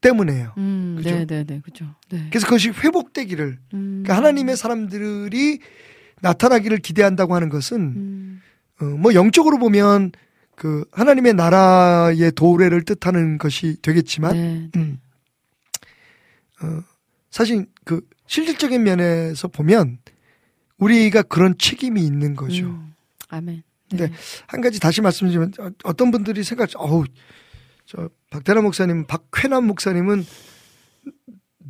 [0.01, 0.53] 때문에요.
[0.59, 0.95] 음.
[0.97, 1.11] 그죠?
[1.11, 1.61] 네, 네, 네.
[1.65, 1.87] 그죠.
[2.11, 2.27] 네.
[2.31, 4.03] 그래서 그것이 회복되기를 음.
[4.03, 5.59] 그러니까 하나님의 사람들이
[6.21, 8.43] 나타나기를 기대한다고 하는 것은 음.
[8.81, 10.13] 어, 뭐 영적으로 보면
[10.55, 14.71] 그 하나님의 나라의 도래를 뜻하는 것이 되겠지만 네.
[14.77, 14.99] 음.
[16.65, 16.83] 어,
[17.31, 19.99] 사실 그 실질적인 면에서 보면
[20.79, 22.67] 우리가 그런 책임이 있는 거죠.
[22.67, 22.95] 음.
[23.29, 23.63] 아멘.
[23.93, 24.11] 네.
[24.47, 27.05] 한 가지 다시 말씀드리면 어, 어떤 분들이 생각, 어우,
[27.87, 30.25] 저 박대남 목사님, 박회남 목사님은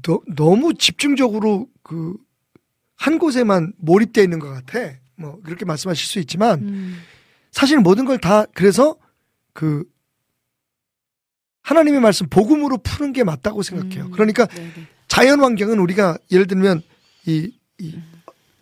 [0.03, 2.15] 너, 너무 집중적으로 그
[2.97, 4.95] 한 곳에만 몰입되어 있는 것 같아.
[5.17, 7.03] 뭐 그렇게 말씀하실 수 있지만 음.
[7.51, 8.97] 사실 모든 걸 다 그래서
[9.53, 9.85] 그
[11.65, 14.07] 하나님의 말씀 복음으로 푸는 게 맞다고 생각해요.
[14.07, 14.11] 음.
[14.13, 14.87] 그러니까 네, 네.
[15.09, 16.83] 자연 환경은 우리가 예를 들면
[17.27, 17.99] 이, 이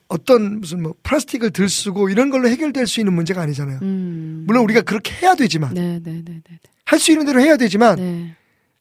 [0.07, 3.81] 어떤 무슨 뭐 플라스틱을 들 쓰고 이런 걸로 해결될 수 있는 문제가 아니잖아요.
[3.83, 4.45] 음.
[4.47, 6.61] 물론 우리가 그렇게 해야 되지만 네, 네, 네, 네.
[6.85, 8.37] 할수 있는 대로 해야 되지만 네.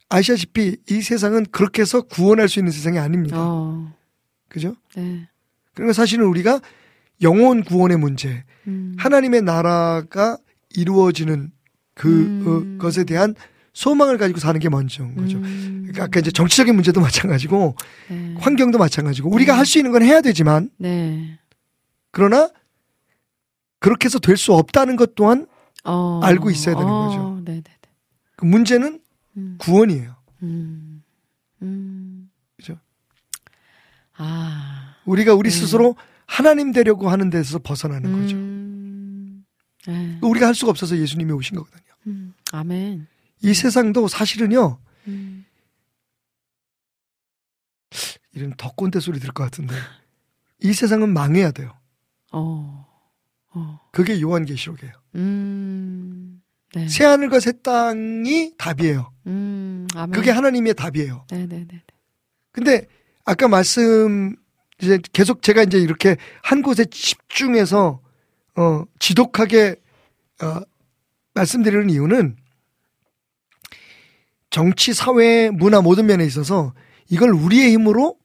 [0.10, 3.38] 아시다시피 이 세상은 그렇게 해서 구원할 수 있는 세상이 아닙니다.
[3.40, 3.92] 어.
[4.50, 4.76] 그죠?
[4.96, 5.28] 네.
[5.74, 6.60] 그러니까 사실은 우리가
[7.24, 8.94] 영혼 구원의 문제, 음.
[8.98, 10.38] 하나님의 나라가
[10.76, 11.52] 이루어지는
[11.96, 12.78] 그 음.
[12.78, 13.36] 어, 것에 대한
[13.74, 15.38] 소망을 가지고 사는 게 먼저인 거죠.
[15.38, 15.80] 음.
[15.84, 17.76] 그러니까 아까 이제 정치적인 문제도 마찬가지고
[18.10, 18.36] 네.
[18.40, 19.58] 환경도 마찬가지고 우리가 음.
[19.60, 21.40] 할수 있는 건 해야 되지만 네.
[22.12, 22.50] 그러나
[23.80, 25.48] 그렇게 해서 될 수 없다는 것 또한
[25.84, 26.20] 어.
[26.24, 27.42] 알고 있어야 되는 어, 거죠.
[27.46, 27.90] 네, 네, 네.
[28.36, 29.00] 그 문제는
[29.38, 29.56] 음.
[29.60, 30.16] 구원이에요.
[30.44, 31.04] 음.
[31.62, 32.30] 음.
[32.58, 32.78] 그죠?
[34.18, 34.96] 아.
[35.06, 35.52] 우리가 우리 음.
[35.52, 35.96] 스스로
[36.26, 38.36] 하나님 되려고 하는 데서 벗어나는 거죠.
[38.36, 39.46] 음.
[39.88, 40.18] 네.
[40.22, 41.82] 우리가 할 수가 없어서 예수님이 오신 거거든요.
[42.08, 42.34] 음.
[42.52, 43.08] 아멘.
[43.42, 45.46] 이 세상도 사실은요, 음.
[48.34, 49.76] 이런 덕꼰대 소리 들을 것 같은데,
[50.60, 51.76] 이 세상은 망해야 돼요.
[52.32, 52.88] 어.
[53.54, 53.80] 어.
[53.92, 54.94] 그게 요한계시록이에요.
[55.16, 56.42] 음.
[56.74, 56.88] 네.
[56.88, 59.12] 새 하늘과 새 땅이 답이에요.
[59.28, 59.88] 음.
[60.14, 61.26] 그게 하나님의 답이에요.
[61.30, 61.84] 네, 네, 네.
[62.52, 62.88] 근데
[63.26, 64.36] 아까 말씀
[64.82, 68.02] 이제 계속 제가 이제 이렇게 한 곳에 집중해서
[68.56, 69.76] 어 지독하게
[70.42, 70.62] 어
[71.34, 72.38] 말씀드리는 이유는
[74.52, 76.74] 정치, 사회, 문화 모든 면에 있어서
[77.10, 78.18] 이걸 우리의 힘으로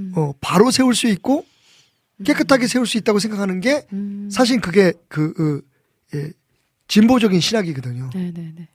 [0.00, 0.12] 음.
[0.16, 1.46] 어 바로 세울 수 있고
[2.24, 4.28] 깨끗하게 세울 수 있다고 생각하는 게 음.
[4.30, 6.32] 사실 그게 그 어, 예,
[6.88, 8.10] 진보적인 신학이거든요.
[8.12, 8.68] 네, 네, 네.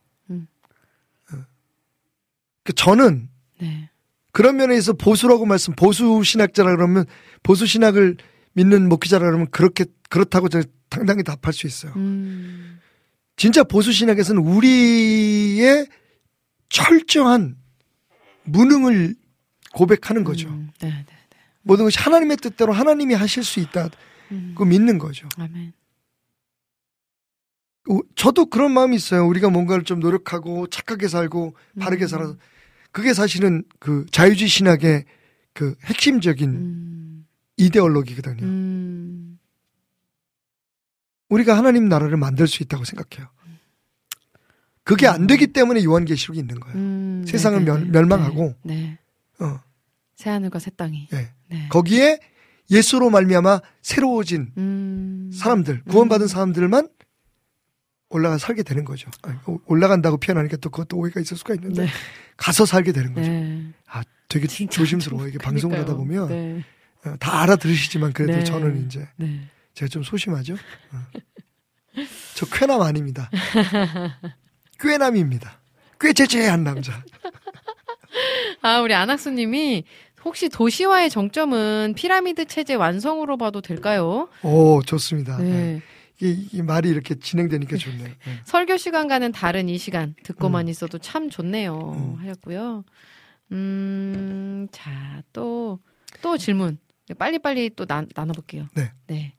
[2.63, 3.29] 그 저는
[3.59, 3.89] 네.
[4.31, 7.05] 그런 면에 있어 보수라고 말씀 보수 신학자라 그러면
[7.43, 8.17] 보수 신학을
[8.53, 11.93] 믿는 목회자라 그러면 그렇게 그렇다고 저 당당히 답할 수 있어요.
[11.95, 12.79] 음.
[13.35, 15.87] 진짜 보수 신학에서는 우리의
[16.73, 17.55] 철저한
[18.45, 19.15] 무능을
[19.73, 20.49] 고백하는 거죠.
[20.49, 20.71] 음.
[20.81, 21.37] 네, 네, 네.
[21.61, 23.91] 모든 것이 하나님의 뜻대로 하나님이 하실 수 있다고
[24.31, 24.55] 음.
[24.67, 25.29] 믿는 거죠.
[25.37, 25.71] 아멘.
[27.89, 29.25] 어, 저도 그런 마음이 있어요.
[29.27, 32.07] 우리가 뭔가를 좀 노력하고 착하게 살고 바르게 음.
[32.07, 32.35] 살아서
[32.91, 35.05] 그게 사실은 그 자유주의 신학의
[35.53, 37.27] 그 핵심적인 음.
[37.57, 38.43] 이데올로기거든요.
[38.43, 39.39] 음.
[41.29, 43.29] 우리가 하나님 나라를 만들 수 있다고 생각해요.
[44.83, 46.77] 그게 안 되기 때문에 요한계시록이 있는 거예요.
[46.77, 47.25] 음.
[47.27, 47.91] 세상을 네, 네, 멸- 네.
[47.91, 48.55] 멸망하고.
[48.63, 48.75] 네.
[48.75, 49.45] 네.
[49.45, 49.59] 어,
[50.15, 51.09] 새 하늘과 새 땅이.
[51.13, 51.29] 예.
[51.49, 51.67] 네.
[51.69, 52.19] 거기에
[52.69, 55.31] 예수로 말미암아 새로워진 음.
[55.33, 56.89] 사람들, 구원받은 사람들만
[58.09, 59.09] 올라가 살게 되는 거죠.
[59.23, 61.89] 아니, 오- 올라간다고 표현하니까 또 그것도 오해가 있을 수가 있는데 네.
[62.37, 63.29] 가서 살게 되는 거죠.
[63.29, 63.73] 네.
[63.87, 65.27] 아, 되게 조심스러워.
[65.27, 65.95] 이게 방송을 하다.
[65.95, 66.63] 보면 네.
[67.05, 68.43] 어, 다 알아들으시지만 그래도 네.
[68.43, 69.41] 저는 이제 네.
[69.73, 70.53] 제가 좀 소심하죠.
[70.53, 70.97] 어.
[72.35, 73.29] 저 쾌남 아닙니다.
[74.83, 75.59] 꾀남입니다.
[75.99, 77.01] 꾀제제한 남자.
[78.61, 79.85] 아, 우리 안학수님이
[80.25, 84.27] 혹시 도시화의 정점은 피라미드 체제 완성으로 봐도 될까요?
[84.41, 85.37] 오, 좋습니다.
[85.37, 85.43] 네.
[85.43, 85.81] 네.
[86.21, 88.07] 이, 이 말이 이렇게 진행되니까 좋네요.
[88.07, 88.15] 네.
[88.45, 90.69] 설교 시간과는 다른 이 시간 듣고만 음.
[90.69, 91.77] 있어도 참 좋네요.
[91.97, 92.15] 음.
[92.19, 92.83] 하셨고요.
[93.51, 95.79] 음, 자, 또,
[96.21, 96.77] 또 질문.
[97.17, 98.67] 빨리빨리 또 나, 나눠볼게요.
[99.07, 99.33] 네.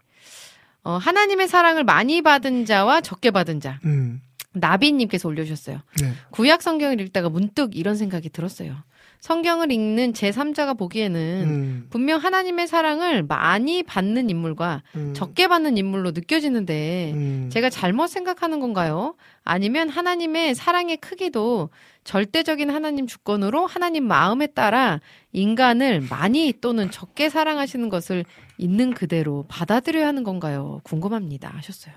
[0.82, 3.80] 어, 하나님의 사랑을 많이 받은 자와 적게 받은 자.
[3.86, 4.20] 음,
[4.54, 5.80] 나비님께서 올려주셨어요.
[6.00, 6.12] 네.
[6.30, 8.76] 구약 성경을 읽다가 문득 이런 생각이 들었어요.
[9.24, 16.10] 성경을 읽는 제3자가 보기에는 음, 분명 하나님의 사랑을 많이 받는 인물과 음, 적게 받는 인물로
[16.10, 19.14] 느껴지는데 음, 제가 잘못 생각하는 건가요?
[19.42, 21.70] 아니면 하나님의 사랑의 크기도
[22.04, 25.00] 절대적인 하나님 주권으로 하나님 마음에 따라
[25.32, 28.26] 인간을 많이 또는 적게 사랑하시는 것을
[28.58, 30.82] 있는 그대로 받아들여야 하는 건가요?
[30.84, 31.48] 궁금합니다.
[31.48, 31.94] 하셨어요.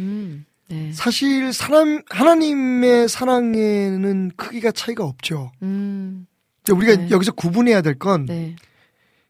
[0.00, 0.46] 음.
[0.70, 0.92] 음, 네.
[0.92, 5.50] 사실 사람 하나님의 사랑에는 크기가 차이가 없죠.
[5.62, 6.26] 음,
[6.70, 7.10] 우리가 네.
[7.10, 8.56] 여기서 구분해야 될건 네.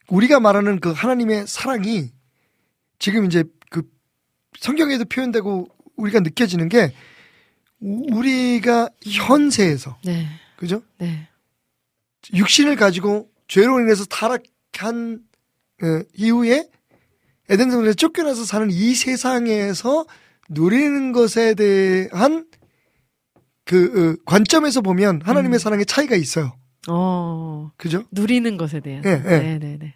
[0.09, 2.11] 우리가 말하는 그 하나님의 사랑이
[2.99, 3.83] 지금 이제 그
[4.59, 6.93] 성경에도 표현되고 우리가 느껴지는 게
[7.81, 10.27] 우- 우리가 현세에서 네.
[10.57, 10.83] 그죠?
[10.99, 11.29] 네.
[12.35, 15.21] 육신을 가지고 죄로 인해서 타락한
[15.81, 16.69] 어, 이후에
[17.49, 20.05] 에덴 동산에서 쫓겨나서 사는 이 세상에서
[20.49, 22.47] 누리는 것에 대한
[23.65, 25.59] 그 어, 관점에서 보면 하나님의 음.
[25.59, 26.53] 사랑의 차이가 있어요.
[26.89, 28.05] 어, 그죠?
[28.13, 29.03] 누리는 것에 대한.
[29.05, 29.39] 예, 예.
[29.39, 29.95] 네, 네, 네.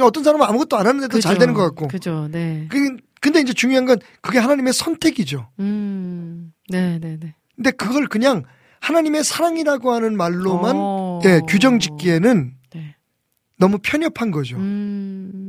[0.00, 1.40] 어떤 사람은 아무것도 안 하는데도 잘 그죠.
[1.40, 1.88] 되는 것 같고.
[1.88, 2.28] 그죠.
[2.30, 2.66] 네.
[2.70, 5.50] 그- 근데 이제 중요한 건 그게 하나님의 선택이죠.
[5.58, 7.34] 음, 네, 네, 네.
[7.56, 8.44] 근데 그걸 그냥
[8.80, 11.20] 하나님의 사랑이라고 하는 말로만 어.
[11.24, 12.94] 예, 규정 짓기에는 네.
[13.58, 14.56] 너무 편협한 거죠.
[14.56, 15.47] 음.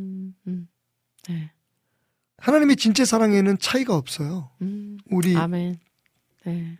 [2.41, 4.49] 하나님의 진짜 사랑에는 차이가 없어요.
[4.61, 5.79] 음, 우리 아멘.
[6.45, 6.79] 네.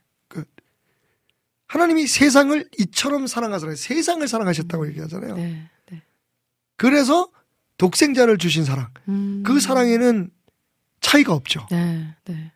[1.70, 3.76] 하나님이 세상을 이처럼 사랑하잖아요.
[3.76, 5.36] 세상을 사랑하셨다고 얘기하잖아요.
[5.36, 6.02] 네, 네.
[6.76, 7.30] 그래서
[7.78, 8.90] 독생자를 주신 사랑.
[9.08, 10.32] 음, 그 사랑에는
[11.00, 11.68] 차이가 없죠.
[11.70, 12.52] 네, 네.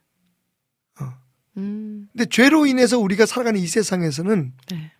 [1.00, 1.14] 어.
[1.58, 4.92] 음, 근데 죄로 인해서 우리가 살아가는 이 세상에서는 네.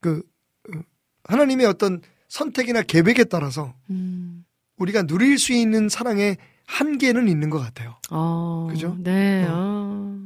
[0.00, 0.22] 그
[0.68, 0.80] 어,
[1.24, 4.44] 하나님의 어떤 선택이나 계획에 따라서 음,
[4.76, 6.36] 우리가 누릴 수 있는 사랑의
[6.66, 7.96] 한계는 있는 것 같아요.
[8.10, 8.96] 어, 그죠?
[8.98, 9.52] 네, 어.
[9.54, 10.18] 어.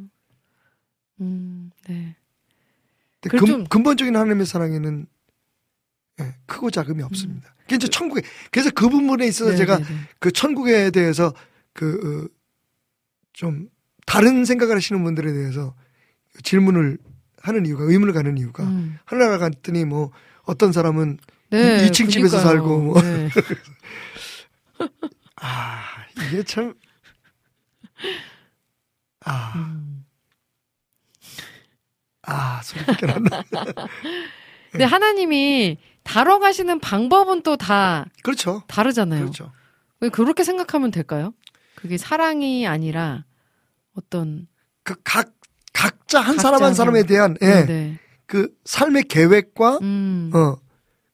[1.20, 2.16] 음, 네.
[3.23, 5.06] 근, 좀- 근본적인 하나님의 사랑에는
[6.20, 7.55] 예, 크고 작음이 없습니다.
[7.62, 9.52] 그게 이제 천국에 그래서 그 부분에 있어서 음.
[9.52, 9.94] 네, 제가 네, 네.
[10.19, 11.35] 그 천국에 대해서
[11.73, 12.28] 그좀
[14.06, 15.74] 다른 생각을 하시는 분들에 대해서
[16.43, 16.98] 질문을
[17.43, 20.10] 하는 이유가 의문을 가는 이유가 음, 하늘나라 갔더니 뭐
[20.44, 21.19] 어떤 사람은
[21.51, 22.43] 네, 이- 이층 집에서 그러니까요.
[22.43, 23.02] 살고 뭐.
[23.02, 23.28] 네.
[25.36, 25.81] 아
[26.24, 26.74] 이게 참
[29.24, 30.05] 아, 음.
[32.22, 33.43] 아, 소리밖에 안 나.
[34.70, 38.62] 근데 하나님이 다뤄 가시는 방법은 또 다 그렇죠.
[38.68, 39.20] 다르잖아요.
[39.20, 39.52] 그렇죠.
[40.01, 41.32] 왜 그렇게 생각하면 될까요?
[41.74, 43.24] 그게 사랑이 아니라
[43.94, 44.47] 어떤
[44.82, 45.32] 그 각,
[45.72, 47.98] 각자 한 각자 사람 한한 사람에 대한, 예, 네, 네.
[48.26, 50.30] 그 삶의 계획과, 음.
[50.34, 50.56] 어,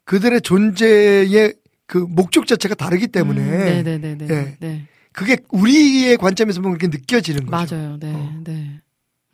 [0.04, 1.54] 그들의 존재의
[1.86, 4.26] 그 목적 자체가 다르기 때문에, 음, 네네네네.
[4.30, 4.56] 예.
[4.60, 4.88] 네.
[5.12, 7.76] 그게 우리의 관점에서 보면 그렇게 느껴지는 거죠.
[7.76, 7.96] 맞아요.
[7.98, 8.12] 네.
[8.14, 8.40] 어.
[8.44, 8.80] 네.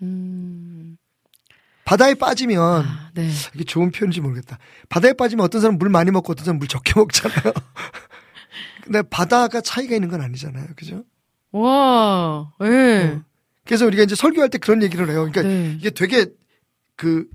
[0.03, 0.97] 음.
[1.85, 3.31] 바다에 빠지면, 아, 네.
[3.55, 4.59] 이게 좋은 표현인지 모르겠다.
[4.91, 7.53] 바다에 빠지면 어떤 사람은 물 많이 먹고 어떤 사람은 물 적게 먹잖아요.
[8.83, 10.67] 근데 바다가 차이가 있는 건 아니잖아요.
[10.77, 11.05] 그죠?
[11.53, 12.53] 와.
[12.63, 12.69] 예.
[12.69, 13.05] 네.
[13.15, 13.23] 어.
[13.65, 15.29] 그래서 우리가 이제 설교할 때 그런 얘기를 해요.
[15.31, 15.77] 그러니까 네.
[15.79, 16.27] 이게 되게
[16.97, 17.27] 그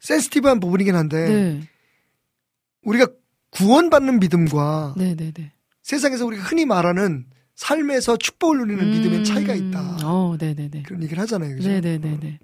[0.00, 1.60] 센스티브한 부분이긴 한데 네.
[2.82, 3.08] 우리가
[3.50, 5.52] 구원받는 믿음과 네, 네, 네.
[5.82, 7.26] 세상에서 우리가 흔히 말하는
[7.56, 9.98] 삶에서 축복을 누리는 믿음의 차이가 있다.
[10.04, 10.82] 어, 네, 네, 네.
[10.82, 11.56] 그런 얘기를 하잖아요.
[11.56, 11.68] 그죠?
[11.68, 12.38] 네, 네, 네, 네.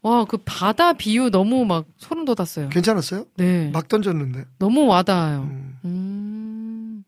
[0.00, 2.68] 와, 그 바다 비유 너무 막 소름 돋았어요.
[2.70, 3.26] 괜찮았어요?
[3.36, 3.70] 네.
[3.70, 4.44] 막 던졌는데.
[4.58, 5.42] 너무 와닿아요.
[5.42, 5.78] 음.
[5.84, 7.04] 음.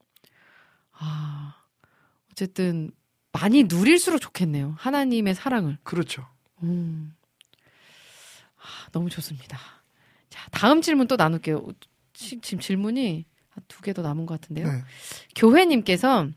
[0.92, 1.54] 아.
[2.30, 2.90] 어쨌든
[3.32, 4.74] 많이 누릴수록 좋겠네요.
[4.78, 5.78] 하나님의 사랑을.
[5.82, 6.26] 그렇죠.
[6.62, 7.14] 음.
[8.58, 9.58] 아, 너무 좋습니다.
[10.30, 11.66] 자, 다음 질문 또 나눌게요.
[12.12, 13.24] 지- 지금 질문이
[13.68, 14.70] 두 개 더 남은 것 같은데요.
[14.70, 14.82] 네.
[15.34, 16.28] 교회님께서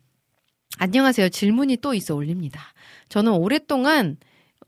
[0.82, 1.28] 안녕하세요.
[1.28, 2.62] 질문이 또 있어 올립니다.
[3.10, 4.16] 저는 오랫동안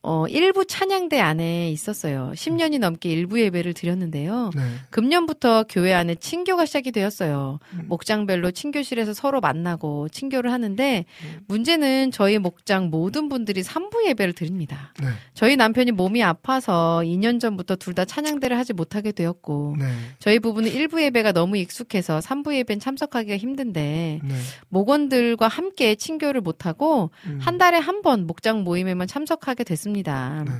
[0.03, 2.31] 어, 일부 찬양대 안에 있었어요.
[2.33, 4.49] 10년이 넘게 일부 예배를 드렸는데요.
[4.55, 4.61] 네.
[4.89, 7.59] 금년부터 교회 안에 친교가 시작이 되었어요.
[7.73, 7.85] 음.
[7.87, 11.39] 목장별로 친교실에서 서로 만나고 친교를 하는데 음.
[11.47, 14.91] 문제는 저희 목장 모든 분들이 삼부 예배를 드립니다.
[14.99, 15.05] 네.
[15.35, 19.85] 저희 남편이 몸이 아파서 2년 전부터 둘 다 찬양대를 하지 못하게 되었고 네.
[20.17, 24.35] 저희 부부는 일부 예배가 너무 익숙해서 삼부 예배는 참석하기가 힘든데 네.
[24.69, 27.37] 목원들과 함께 친교를 못하고 음.
[27.39, 29.90] 한 달에 한 번 목장 모임에만 참석하게 됐습니다.
[29.93, 30.51] 네.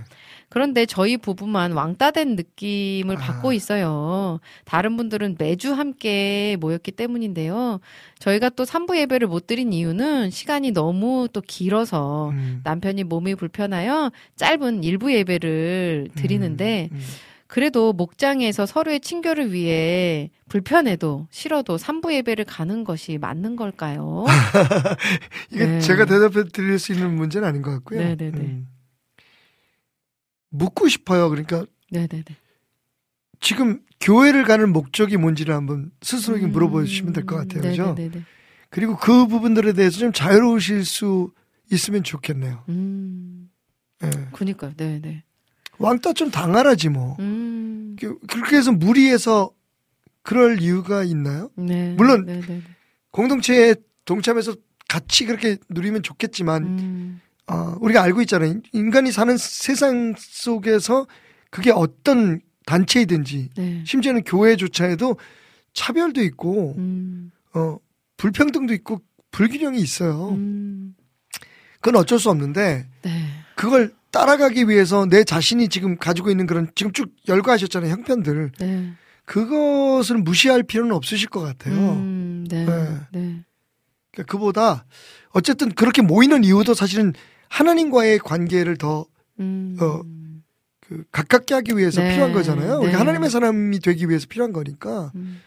[0.52, 3.20] 그런데 저희 부부만 왕따된 느낌을 아.
[3.20, 4.41] 받고 있어요.
[4.66, 7.80] 다른 분들은 매주 함께 모였기 때문인데요.
[8.20, 12.60] 저희가 또 3부 예배를 못 드린 이유는 시간이 너무 또 길어서 음.
[12.66, 16.98] 남편이 몸이 불편하여 짧은 일부 예배를 드리는데 음.
[16.98, 17.02] 음.
[17.48, 24.26] 그래도 목장에서 서로의 친교를 위해 불편해도 싫어도 3부 예배를 가는 것이 맞는 걸까요?
[25.52, 25.80] 이게 네.
[25.80, 27.99] 제가 대답해 드릴 수 있는 문제는 아닌 것 같고요.
[27.99, 28.64] 네네네.
[30.53, 30.57] 음.
[30.57, 31.30] 묻고 싶어요.
[31.30, 32.23] 그러니까 네네네.
[33.40, 36.52] 지금 교회를 가는 목적이 뭔지를 한번 스스로에게 음.
[36.52, 37.61] 물어보시면 될 것 같아요.
[37.61, 37.94] 그죠?
[37.95, 38.23] 네네네네.
[38.69, 41.32] 그리고 그 부분들에 대해서 좀 자유로우실 수
[41.72, 42.64] 있으면 좋겠네요.
[42.69, 43.49] 음,
[44.03, 44.10] 예.
[44.34, 44.73] 그니까요.
[44.76, 45.23] 네네.
[45.80, 47.15] 왕따 좀 당하라지 뭐.
[47.19, 49.52] 음, 그- 그렇게 해서 무리해서
[50.22, 51.49] 그럴 이유가 있나요?
[51.56, 51.94] 네.
[51.98, 52.61] 물론 네네.
[53.10, 53.76] 공동체에
[54.06, 54.56] 동참해서
[54.88, 57.22] 같이 그렇게 누리면 좋겠지만 음,
[57.52, 58.56] 어, 우리가 알고 있잖아요.
[58.72, 61.07] 인간이 사는 세상 속에서
[61.49, 63.84] 그게 어떤 단체이든지 네.
[63.86, 65.18] 심지어는 교회조차에도
[65.73, 67.78] 차별도 있고 음, 어,
[68.18, 69.02] 불평등도 있고
[69.32, 70.30] 불균형이 있어요.
[70.30, 70.95] 음,
[71.80, 73.26] 그건 어쩔 수 없는데 네.
[73.56, 78.94] 그걸 따라가기 위해서 내 자신이 지금 가지고 있는 그런 지금 쭉 열거하셨잖아요 형편들 네.
[79.26, 81.76] 그것을 무시할 필요는 없으실 것 같아요.
[81.76, 82.65] 음, 네.
[82.65, 82.98] 네.
[83.11, 83.44] 네.
[84.11, 84.86] 그러니까 그보다
[85.30, 87.14] 어쨌든 그렇게 모이는 이유도 사실은
[87.52, 89.06] 하나님과의 관계를 더
[89.40, 90.02] 음, 어,
[90.80, 92.80] 그 가깝게 하기 위해서 네, 필요한 거잖아요.
[92.80, 92.86] 네.
[92.86, 95.41] 우리가 하나님의 사람이 되기 위해서 필요한 거니까 음,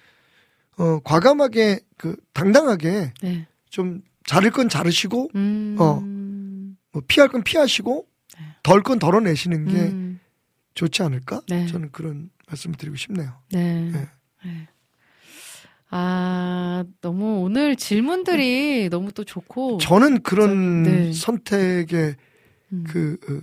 [0.76, 3.46] 어 과감하게 그 당당하게 네.
[3.70, 6.00] 좀 자를 건 자르시고 음, 어.
[6.92, 8.06] 뭐 피할 건 피하시고
[8.62, 10.20] 덜 건 덜어내시는 게 음,
[10.74, 11.40] 좋지 않을까?
[11.48, 11.66] 네.
[11.66, 13.32] 저는 그런 말씀을 드리고 싶네요.
[13.50, 13.90] 네.
[14.44, 14.68] 네.
[15.94, 15.96] 네.
[15.96, 19.78] 아, 너무 오늘 질문들이 너무 또 좋고.
[19.78, 21.12] 저는 그런 네.
[21.12, 22.16] 선택에
[22.72, 22.84] 음.
[22.84, 23.40] 그 어,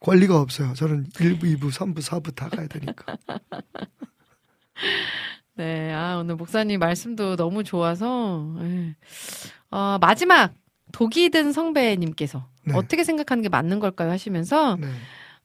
[0.00, 0.72] 권리가 없어요.
[0.72, 3.04] 저는 1부, 2부, 3부, 4부 다 가야 되니까.
[5.56, 8.56] 네, 아, 오늘 목사님 말씀도 너무 좋아서.
[8.62, 8.96] 예.
[9.70, 10.54] 어, 마지막,
[10.92, 12.72] 독이 든 성배님께서 네.
[12.74, 14.10] 어떻게 생각하는 게 맞는 걸까요?
[14.10, 14.88] 하시면서, 네.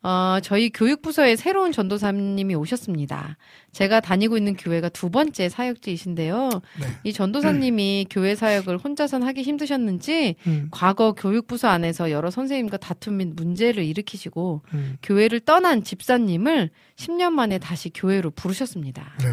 [0.05, 3.37] 어, 저희 교육부서에 새로운 전도사님이 오셨습니다.
[3.71, 6.49] 제가 다니고 있는 교회가 두 번째 사역지이신데요.
[6.79, 6.87] 네.
[7.03, 13.29] 이 전도사님이 교회 사역을 혼자선 하기 힘드셨는지 음, 과거 교육부서 안에서 여러 선생님과 다툼 및
[13.35, 19.15] 문제를 일으키시고 음, 교회를 떠난 집사님을 10년 만에 다시 교회로 부르셨습니다.
[19.19, 19.25] 네.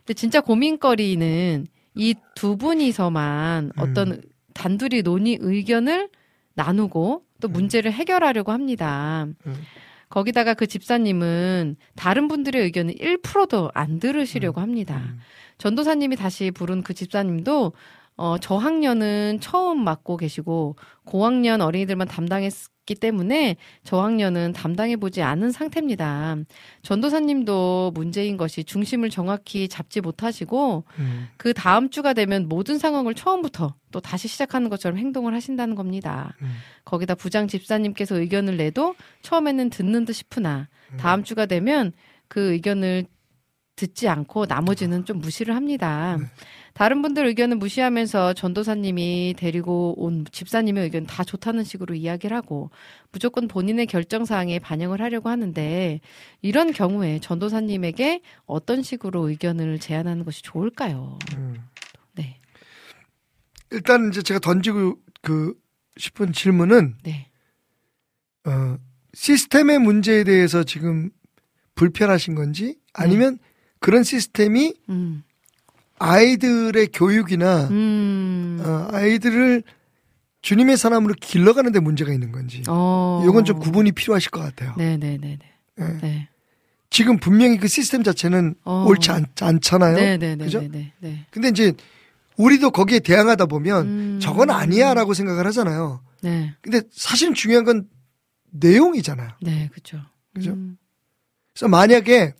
[0.00, 4.20] 근데 진짜 고민거리는 이 두 분이서만 어떤
[4.52, 6.10] 단둘이 논의 의견을
[6.54, 9.26] 나누고 또 문제를 해결하려고 합니다.
[10.14, 10.20] 음.
[10.20, 15.02] 거기다가 그 집사님은 다른 분들의 의견을 1%도 안 들으시려고 합니다.
[15.04, 15.18] 음.
[15.58, 17.72] 전도사님이 다시 부른 그 집사님도
[18.16, 22.52] 어, 저학년은 처음 맡고 계시고 고학년 어린이들만 담당했
[22.86, 26.36] 기 때문에 저학년은 담당해 보지 않은 상태입니다.
[26.82, 31.28] 전도사님도 문제인 것이 중심을 정확히 잡지 못하시고 음.
[31.38, 36.34] 그 다음 주가 되면 모든 상황을 처음부터 또 다시 시작하는 것처럼 행동을 하신다는 겁니다.
[36.42, 36.52] 음.
[36.84, 40.96] 거기다 부장 집사님께서 의견을 내도 처음에는 듣는 듯 싶으나 음.
[40.98, 41.92] 다음 주가 되면
[42.28, 43.06] 그 의견을
[43.76, 46.18] 듣지 않고 나머지는 좀 무시를 합니다.
[46.74, 46.78] 네.
[46.78, 52.70] 다른 분들 의견을 무시하면서 전도사님이 데리고 온 집사님의 의견 다 좋다는 식으로 이야기를 하고
[53.12, 56.00] 무조건 본인의 결정 사항에 반영을 하려고 하는데
[56.42, 61.18] 이런 경우에 전도사님에게 어떤 식으로 의견을 제안하는 것이 좋을까요?
[61.36, 61.56] 음.
[62.14, 62.40] 네.
[63.70, 65.54] 일단 이제 제가 던지고 그
[65.96, 67.28] 싶은 질문은 네.
[68.46, 68.76] 어,
[69.14, 71.10] 시스템의 문제에 대해서 지금
[71.76, 73.38] 불편하신 건지 아니면
[73.78, 75.22] 그런 시스템이 음.
[75.98, 78.62] 아이들의 교육이나 음.
[78.64, 79.62] 어, 아이들을
[80.42, 83.24] 주님의 사람으로 길러가는데 문제가 있는 건지 어.
[83.26, 84.74] 이건 좀 구분이 필요하실 것 같아요.
[84.76, 85.54] 네, 네, 네, 네.
[85.80, 85.98] 예.
[86.00, 86.28] 네.
[86.90, 88.84] 지금 분명히 그 시스템 자체는 어.
[88.86, 89.96] 옳지 않, 않잖아요.
[89.96, 90.60] 네, 네, 네, 그죠?
[90.60, 91.26] 네, 네, 네.
[91.30, 91.72] 근데 이제
[92.36, 94.18] 우리도 거기에 대항하다 보면 음.
[94.20, 96.02] 저건 아니야라고 생각을 하잖아요.
[96.22, 96.54] 네.
[96.60, 97.88] 근데 사실은 중요한 건
[98.50, 99.30] 내용이잖아요.
[99.42, 100.00] 네, 그죠.
[100.34, 100.52] 그죠?
[100.52, 100.76] 음.
[101.52, 102.34] 그래서 만약에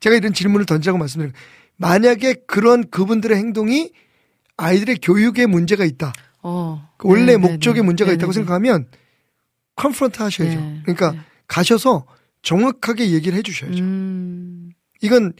[0.00, 1.32] 제가 이런 질문을 던지라고 말씀드려요.
[1.78, 3.92] 만약에 그런 그분들의 행동이
[4.56, 6.12] 아이들의 교육에 문제가 있다.
[6.42, 6.88] 어.
[6.98, 7.86] 그 원래 네, 네, 목적에 네.
[7.86, 8.86] 문제가 네, 있다고 네, 생각하면
[9.76, 10.60] 컨프런트 하셔야죠.
[10.60, 11.18] 네, 그러니까 네.
[11.46, 12.04] 가셔서
[12.42, 13.82] 정확하게 얘기를 해 주셔야죠.
[13.82, 14.72] 음.
[15.00, 15.32] 이건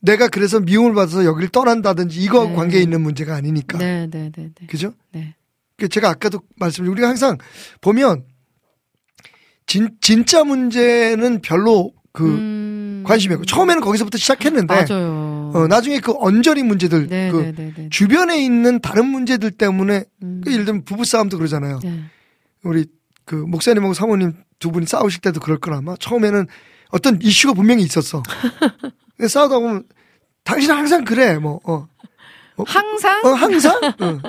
[0.00, 2.54] 내가 그래서 미움을 받아서 여기를 떠난다든지 이거 네.
[2.54, 3.78] 관계에 있는 문제가 아니니까.
[3.78, 4.66] 네, 네, 네, 네.
[4.66, 4.94] 그죠?
[5.12, 5.34] 네.
[5.76, 7.36] 그 제가 아까도 말씀드린 우리가 항상
[7.80, 8.24] 보면
[9.66, 12.63] 진, 진짜 문제는 별로 그 음.
[13.04, 15.52] 관심이 없고 처음에는 거기서부터 시작했는데 맞아요.
[15.54, 17.88] 어, 나중에 그 언저리 문제들 네, 그 네, 네, 네.
[17.90, 20.40] 주변에 있는 다른 문제들 때문에 음.
[20.44, 21.80] 그 예를 들면 부부 싸움도 그러잖아요.
[21.82, 22.00] 네.
[22.64, 22.86] 우리
[23.24, 26.46] 그 목사님하고 사모님 두 분이 싸우실 때도 그럴 거라 아마 처음에는
[26.90, 28.22] 어떤 이슈가 분명히 있었어.
[29.16, 29.84] 근데 싸우다 보면
[30.44, 31.86] 당신은 항상 그래 뭐 어.
[32.66, 34.20] 항상 어, 항상 어.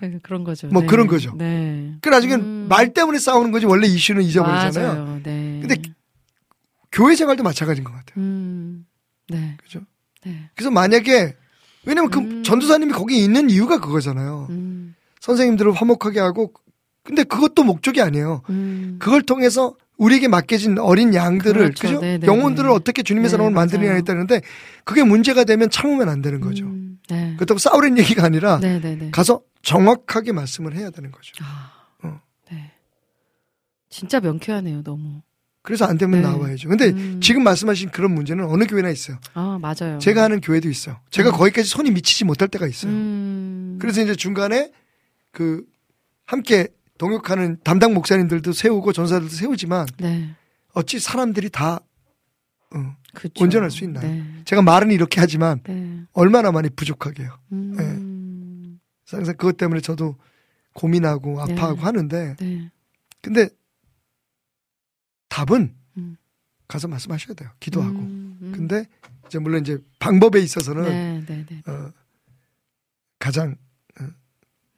[0.00, 0.68] 네, 그런 거죠.
[0.68, 0.86] 뭐 네.
[0.86, 1.34] 그런 거죠.
[1.36, 1.94] 네.
[2.00, 2.66] 그 나중에 음.
[2.68, 4.94] 말 때문에 싸우는 거지 원래 이슈는 잊어버리잖아요.
[4.94, 5.20] 맞아요.
[5.22, 5.58] 네.
[5.60, 5.76] 근데
[6.94, 8.14] 교회 생활도 마찬가지인 것 같아요.
[8.18, 8.86] 음.
[9.28, 9.56] 네.
[9.60, 9.80] 그죠?
[10.24, 10.48] 네.
[10.54, 11.36] 그래서 만약에
[11.84, 12.42] 왜냐면 그 음.
[12.44, 14.46] 전도사님이 거기 있는 이유가 그거잖아요.
[14.50, 14.94] 음.
[15.20, 16.52] 선생님들을 화목하게 하고
[17.02, 18.42] 근데 그것도 목적이 아니에요.
[18.48, 18.96] 음.
[19.00, 21.88] 그걸 통해서 우리에게 맡겨진 어린 양들을 그렇죠.
[21.88, 22.00] 그죠?
[22.00, 22.74] 네, 네, 영혼들을 네.
[22.74, 23.50] 어떻게 주님의 맞아요.
[23.50, 24.40] 만드느냐에 따르는데
[24.84, 26.64] 그게 문제가 되면 참으면 안 되는 거죠.
[26.64, 27.34] 음, 네.
[27.36, 29.10] 그렇다고 싸우는 얘기가 아니라 네, 네, 네.
[29.10, 31.32] 가서 정확하게 말씀을 해야 되는 거죠.
[31.44, 31.72] 아,
[32.04, 32.20] 어.
[32.50, 32.72] 네.
[33.88, 35.22] 진짜 명쾌하네요, 너무.
[35.64, 36.28] 그래서 안 되면 네.
[36.28, 36.68] 나와야죠.
[36.68, 37.20] 근데 음.
[37.22, 39.16] 지금 말씀하신 그런 문제는 어느 교회나 있어요.
[39.32, 39.98] 아, 맞아요.
[39.98, 41.00] 제가 아는 교회도 있어요.
[41.08, 41.32] 제가 음.
[41.32, 42.92] 거기까지 손이 미치지 못할 때가 있어요.
[42.92, 43.78] 음.
[43.80, 44.70] 그래서 이제 중간에
[45.32, 45.64] 그
[46.26, 46.68] 함께
[46.98, 50.34] 동역하는 담당 목사님들도 세우고 전사들도 세우지만 네.
[50.74, 51.80] 어찌 사람들이 다
[52.74, 53.42] 어, 그쵸.
[53.42, 54.06] 온전할 수 있나요?
[54.06, 54.22] 네.
[54.44, 56.02] 제가 말은 이렇게 하지만 네.
[56.12, 57.38] 얼마나 많이 부족하게요.
[57.52, 58.78] 음.
[59.08, 60.16] 항상 그것 때문에 저도
[60.74, 61.54] 고민하고 네.
[61.54, 62.70] 아파하고 하는데 네.
[63.22, 63.48] 근데
[65.28, 66.16] 답은 음.
[66.68, 67.50] 가서 말씀하셔야 돼요.
[67.60, 67.98] 기도하고.
[67.98, 68.52] 음, 음.
[68.54, 68.86] 근데
[69.26, 71.62] 이제 물론 이제 방법에 있어서는 네, 네, 네.
[71.70, 71.92] 어,
[73.18, 73.56] 가장
[74.00, 74.06] 어,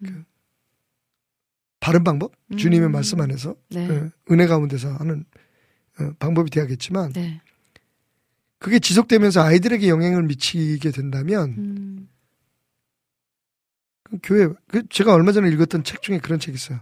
[0.03, 0.25] 그 음.
[1.81, 2.93] 바른 방법 주님의 음.
[2.93, 3.89] 말씀 안에서 네.
[3.89, 5.25] 어, 은혜 가운데서 하는
[6.01, 7.41] 어, 방법이 돼야겠지만 네.
[8.59, 12.09] 그게 지속되면서 아이들에게 영향을 미치게 된다면 음.
[14.03, 16.81] 그 교회 그 제가 얼마 전에 읽었던 책 중에 그런 책이 있어요.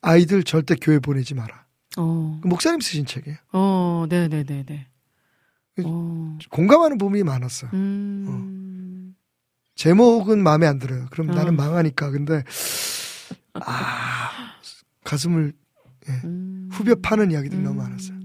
[0.00, 1.67] 아이들 절대 교회 보내지 마라.
[1.98, 2.38] 어.
[2.42, 3.36] 그 목사님 쓰신 책이에요.
[3.52, 4.86] 어, 네, 네, 네, 네.
[5.74, 6.38] 그- 어.
[6.50, 7.70] 공감하는 부분이 많았어요.
[7.74, 9.14] 음.
[9.74, 11.06] 제목은 마음에 안 들어요.
[11.10, 11.34] 그럼 어.
[11.34, 12.10] 나는 망하니까.
[12.10, 12.42] 근데
[13.54, 14.54] 아
[15.04, 15.52] 가슴을
[16.24, 16.68] 음.
[16.72, 17.64] 후벼 파는 이야기들이 음.
[17.64, 18.18] 너무 많았어요.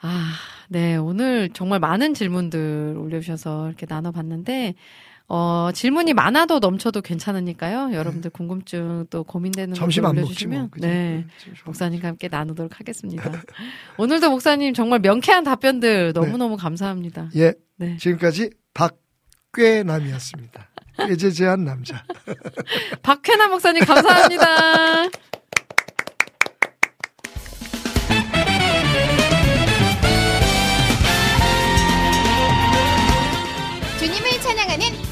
[0.00, 0.32] 아,
[0.68, 0.96] 네.
[0.96, 4.74] 오늘 정말 많은 질문들 올려주셔서 이렇게 나눠봤는데,
[5.30, 7.92] 어, 질문이 많아도 넘쳐도 괜찮으니까요.
[7.92, 10.88] 여러분들 궁금증 또 고민되는 점심 안 올려주시면, 뭐.
[10.88, 11.26] 네.
[11.66, 13.22] 목사님과 함께 나누도록 하겠습니다.
[13.98, 17.24] 오늘도 목사님 정말 명쾌한 답변들 너무너무 감사합니다.
[17.24, 17.96] 먹- 예, 네.
[17.98, 20.68] 지금까지 박괴남이었습니다.
[21.08, 22.02] 꾀제제한 남자.
[23.02, 25.04] 박회남 목사님 감사합니다.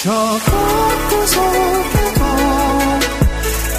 [0.00, 2.20] 저 꽃들 속에도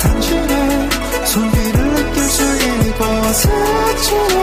[0.01, 0.89] 당신의
[1.25, 2.43] 손길을 느낄 수
[2.87, 3.03] 있고
[3.33, 4.40] 스치는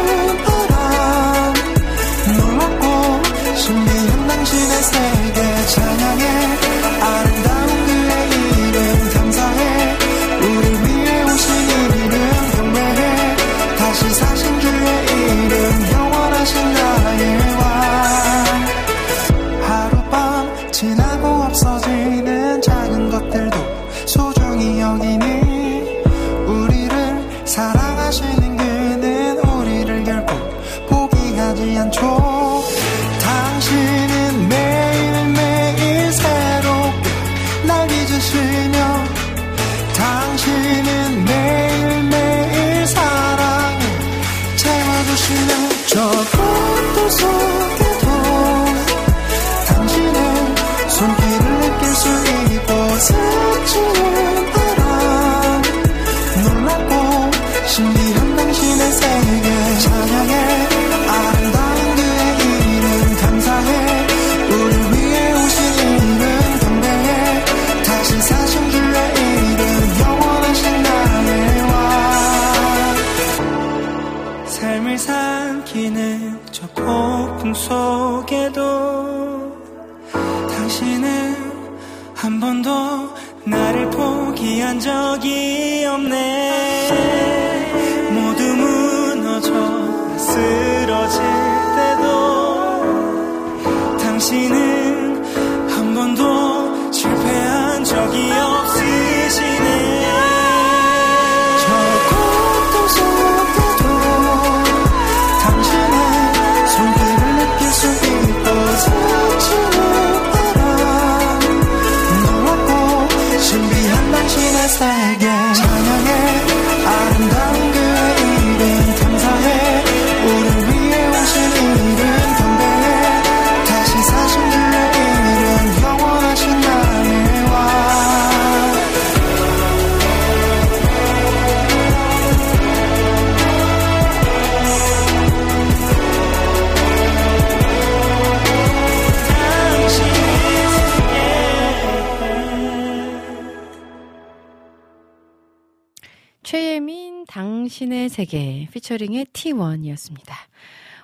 [148.89, 150.33] 피처링의 T1이었습니다.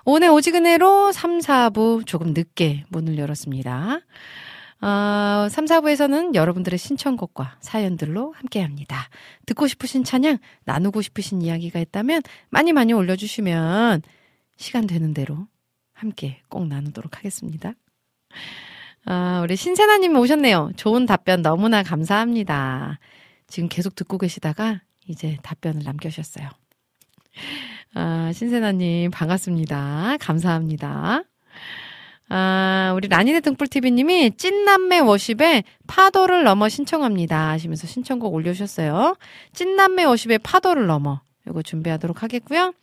[0.05, 3.99] 오늘 오지근해로 3, 4부 조금 늦게 문을 열었습니다.
[4.81, 9.07] 어, 3, 4부에서는 여러분들의 신청곡과 사연들로 함께 합니다.
[9.45, 14.01] 듣고 싶으신 찬양, 나누고 싶으신 이야기가 있다면 많이 많이 올려주시면
[14.57, 15.47] 시간 되는 대로
[15.93, 17.73] 함께 꼭 나누도록 하겠습니다.
[19.05, 20.71] 아, 우리 신세나님 오셨네요.
[20.75, 22.99] 좋은 답변 너무나 감사합니다.
[23.47, 26.49] 지금 계속 듣고 계시다가 이제 답변을 남겨주셨어요.
[27.95, 30.17] 아, 신세나님, 반갑습니다.
[30.19, 31.23] 감사합니다.
[32.27, 37.51] 아, 우리 라니네 등불TV님이 찐남매 워십에 파도를 넘어 신청합니다.
[37.51, 39.15] 하시면서 신청곡 올려주셨어요.
[39.53, 41.21] 찐남매 워십에 파도를 넘어.
[41.47, 42.73] 이거 준비하도록 하겠고요.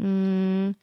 [0.00, 0.74] 음,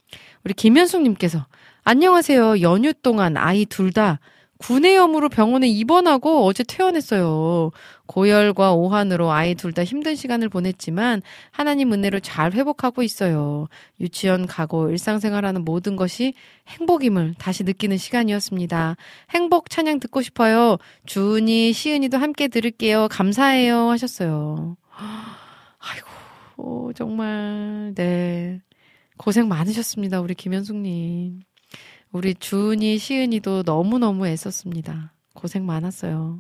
[0.46, 1.46] 우리 김현숙님께서
[1.84, 2.62] 안녕하세요.
[2.62, 4.20] 연휴 동안 아이 둘 다
[4.58, 7.72] 구내염으로 병원에 입원하고 어제 퇴원했어요.
[8.06, 11.22] 고열과 오한으로 아이 둘 다 힘든 시간을 보냈지만
[11.52, 13.68] 하나님 은혜로 잘 회복하고 있어요.
[14.00, 16.34] 유치원 가고 일상생활하는 모든 것이
[16.70, 18.96] 행복임을 다시 느끼는 시간이었습니다.
[19.32, 20.78] 행복 찬양 듣고 싶어요.
[21.06, 23.10] 주은이, 시은이도 함께 들을게요.
[23.10, 23.90] 감사해요.
[23.90, 24.78] 하셨어요.
[25.80, 26.08] 아이고,
[26.58, 28.62] 오, 정말, 네.
[29.18, 30.22] 고생 많으셨습니다.
[30.22, 31.42] 우리 김현숙님.
[32.16, 35.12] 우리 주은이, 시은이도 너무너무 애썼습니다.
[35.34, 36.40] 고생 많았어요.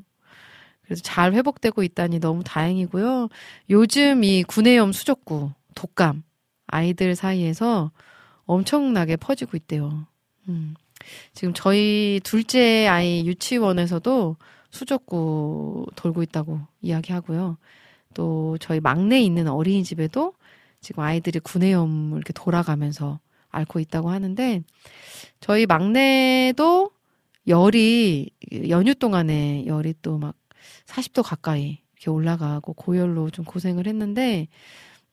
[0.81, 3.27] 그래서 잘 회복되고 있다니 너무 다행이고요.
[3.69, 6.23] 요즘 이 구내염 수족구, 독감,
[6.68, 7.91] 아이들 사이에서
[8.45, 10.07] 엄청나게 퍼지고 있대요.
[10.47, 10.76] 음.
[11.34, 14.38] 지금 저희 둘째 아이 유치원에서도
[14.72, 17.57] 수족구 돌고 있다고 이야기하고요.
[18.14, 20.35] 또 저희 막내 있는 어린이집에도
[20.80, 23.19] 지금 아이들이 구내염을 이렇게 돌아가면서
[23.56, 24.61] 앓고 있다고 하는데
[25.40, 26.91] 저희 막내도
[27.48, 28.30] 열이
[28.69, 30.36] 연휴 동안에 열이 또 막
[30.88, 34.48] 40도 가까이 이렇게 올라가고 고열로 좀 고생을 했는데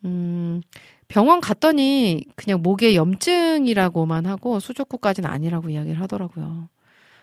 [0.05, 0.62] 음
[1.09, 6.69] 병원 갔더니 그냥 목에 염증이라고만 하고 수족구까지는 아니라고 이야기를 하더라고요.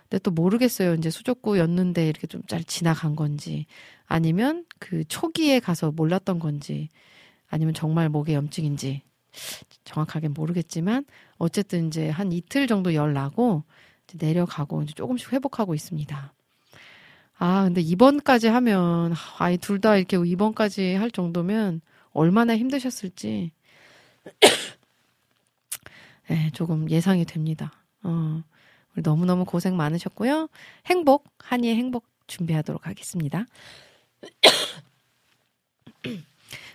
[0.10, 0.94] 근데 또 모르겠어요.
[0.96, 3.66] 이제 수족구였는데 이렇게 좀 잘 지나간 건지
[4.08, 6.90] 아니면 그 초기에 가서 몰랐던 건지
[7.50, 9.02] 아니면 정말 목에 염증인지
[9.84, 11.06] 정확하게 모르겠지만
[11.38, 13.64] 어쨌든 이제 한 이틀 정도 열 나고
[14.16, 16.34] 내려가고 이제 조금씩 회복하고 있습니다.
[17.42, 23.52] 아, 근데 입원까지 하면 아이 둘 다 이렇게 입원까지 할 정도면 얼마나 힘드셨을지
[26.28, 27.72] 네, 조금 예상이 됩니다.
[28.04, 28.44] 어,
[28.96, 30.50] 너무너무 고생 많으셨고요.
[30.88, 33.46] 행복, 한이의 행복 준비하도록 하겠습니다.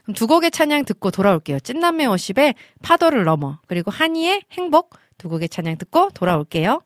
[0.04, 1.60] 그럼 두 곡의 찬양 듣고 돌아올게요.
[1.60, 6.82] 찐남매 워십의 파도를 넘어 그리고 한이의 행복 두 곡의 찬양 듣고 돌아올게요.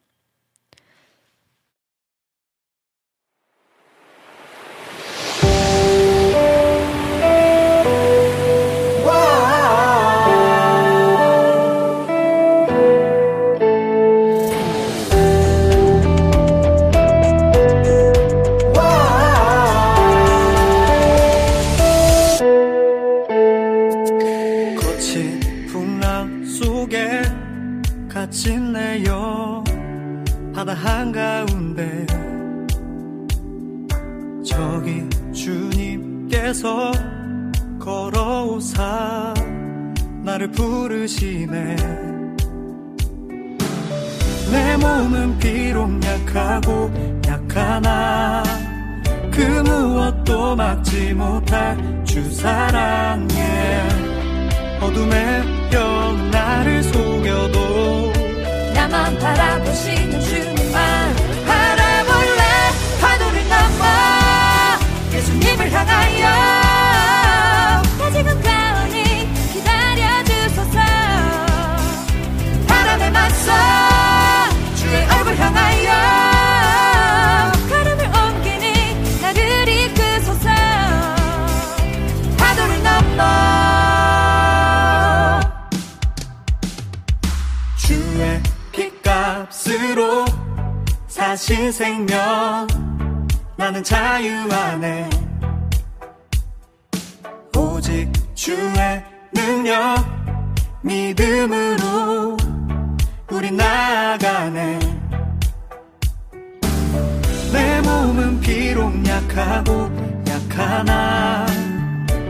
[40.38, 41.76] 나를 부르시네.
[44.52, 46.90] 내 몸은 비록 약하고
[47.26, 48.42] 약하나
[49.32, 53.82] 그 무엇도 막지 못할 주 사랑에
[54.80, 55.42] 어둠의
[55.72, 58.12] 영 나를 속여도
[58.74, 61.16] 나만 바라보시는 주님만
[61.46, 62.42] 바라볼래?
[63.00, 66.67] 파도를 넘어 예수님을 향하여
[73.48, 75.90] 맞서 주의 얼굴 향하여
[77.68, 80.48] 걸음을 옮기니 나를 이끄소서
[82.36, 83.22] 파도를 넘어.
[87.76, 88.42] 주의
[88.72, 90.26] 핏값으로
[91.08, 92.66] 사신 생명.
[93.56, 95.10] 나는 자유 안에
[97.56, 99.02] 오직 주의
[99.34, 99.96] 능력
[100.82, 102.36] 믿음으로
[103.30, 104.78] 우리 나아가네.
[107.52, 109.90] 내 몸은 비록 약하고
[110.26, 111.44] 약하나?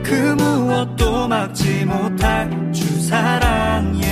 [0.03, 4.03] 그 무엇도 막지 못할 주 사랑에.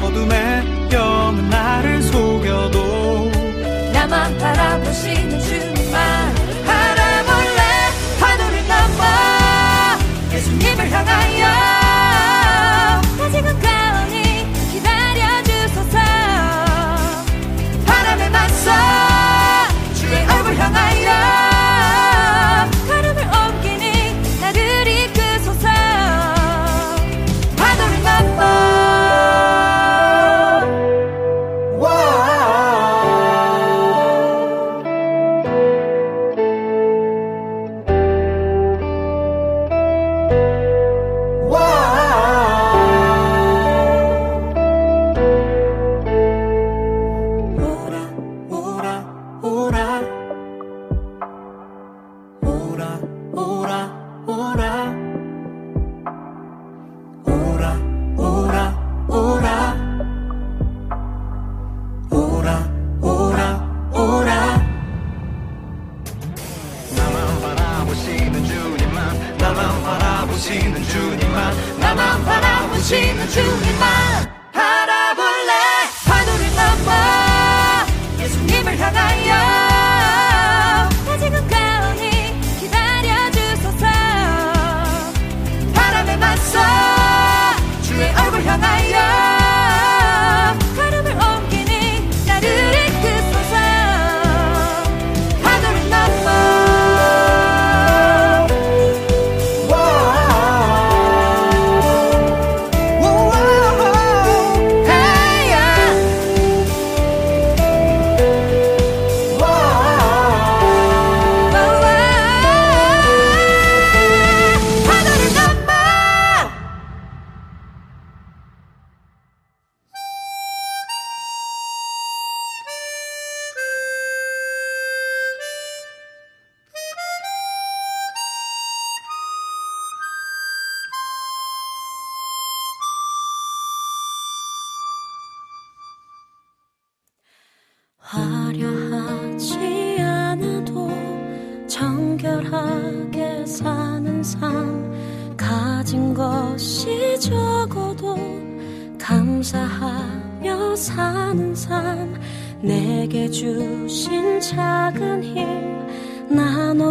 [0.00, 3.30] 어둠의 영은 나를 속여도
[3.92, 5.73] 나만 바라보시는 주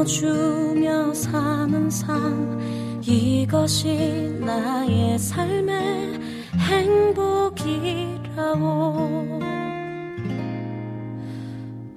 [0.03, 6.19] 나눠주며 사는 삶 이것이 나의 삶의
[6.57, 7.80] 행복이라고.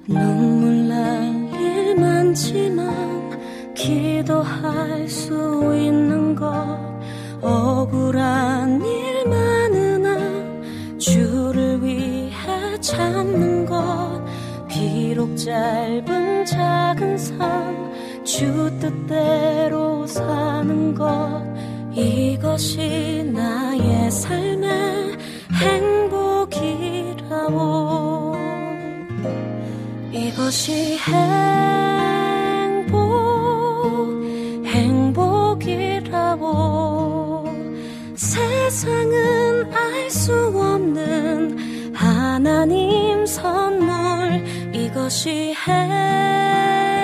[0.06, 1.26] 눈물 날
[1.60, 5.34] 일 많지만 기도할 수
[5.76, 6.46] 있는 것
[7.42, 10.16] 억울한 일 많으나
[10.98, 14.24] 주를 위해 참는 것
[14.68, 17.95] 비록 짧은 작은 삶
[18.26, 21.42] 주 뜻대로 사는 것
[21.92, 25.16] 이것이 나의 삶의
[26.42, 27.06] 행복이라고.
[30.12, 30.98] 이것이
[32.76, 32.96] 행복
[34.66, 36.46] 행복이라고.
[38.16, 46.95] 세상은 알 수 없는 하나님 선물 이것이 행복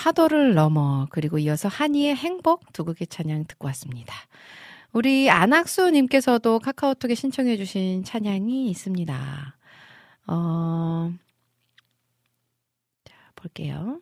[0.00, 4.14] 파도를 넘어 그리고 이어서 한이의 행복 두 곡의 찬양 듣고 왔습니다.
[4.92, 9.56] 우리 안학수 님께서도 카카오톡에 신청해 주신 찬양이 있습니다.
[10.26, 11.12] 어,
[13.04, 14.00] 자, 볼게요.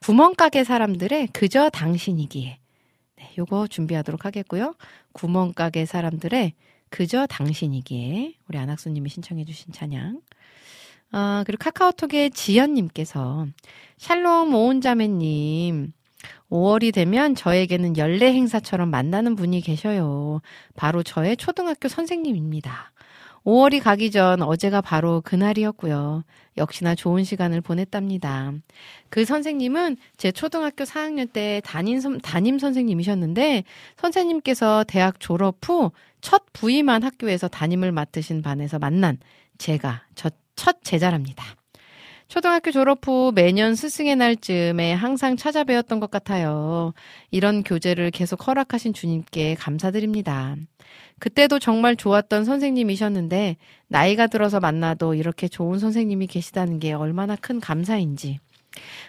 [0.00, 2.58] 구멍가게 사람들의 그저 당신이기에.
[3.16, 4.74] 네, 요거 준비하도록 하겠고요.
[5.14, 6.52] 구멍가게 사람들의
[6.90, 8.34] 그저 당신이기에.
[8.46, 10.20] 우리 안학수님이 신청해 주신 찬양.
[11.12, 13.46] 아, 그리고 카카오톡에 지연님께서
[13.98, 15.92] 샬롬 오은자매님
[16.50, 20.40] 5월이 되면 저에게는 연례 행사처럼 만나는 분이 계셔요.
[20.76, 22.92] 바로 저의 초등학교 선생님입니다.
[23.44, 26.24] 5월이 가기 전 어제가 바로 그날이었고요.
[26.56, 28.52] 역시나 좋은 시간을 보냈답니다.
[29.10, 33.64] 그 선생님은 제 초등학교 4학년 때 담임, 선- 담임 선생님이셨는데
[33.96, 35.92] 선생님께서 대학 졸업 후
[36.22, 39.18] 첫 부임한 학교에서 담임을 맡으신 반에서 만난
[39.58, 41.44] 제가 저 첫 제자랍니다.
[42.28, 46.92] 초등학교 졸업 후 매년 스승의 날쯤에 항상 찾아뵈었던 것 같아요.
[47.30, 50.56] 이런 교제를 계속 허락하신 주님께 감사드립니다.
[51.18, 53.56] 그때도 정말 좋았던 선생님이셨는데
[53.88, 58.40] 나이가 들어서 만나도 이렇게 좋은 선생님이 계시다는 게 얼마나 큰 감사인지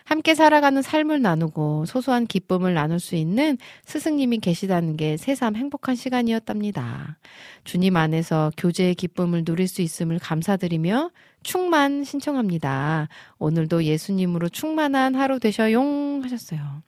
[0.03, 7.17] 함께 살아가는 삶을 나누고 소소한 기쁨을 나눌 수 있는 스승님이 계시다는 게 새삼 행복한 시간이었답니다.
[7.63, 11.09] 주님 안에서 교제의 기쁨을 누릴 수 있음을 감사드리며
[11.45, 13.07] 충만 신청합니다.
[13.39, 16.81] 오늘도 예수님으로 충만한 하루 되셔용 하셨어요.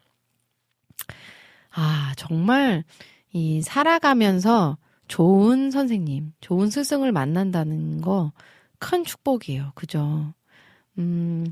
[1.71, 2.83] 아, 정말
[3.31, 4.77] 이 살아가면서
[5.07, 8.31] 좋은 선생님, 좋은 스승을 만난다는 거
[8.79, 9.71] 큰 축복이에요.
[9.75, 10.33] 그죠?
[10.99, 11.45] 음,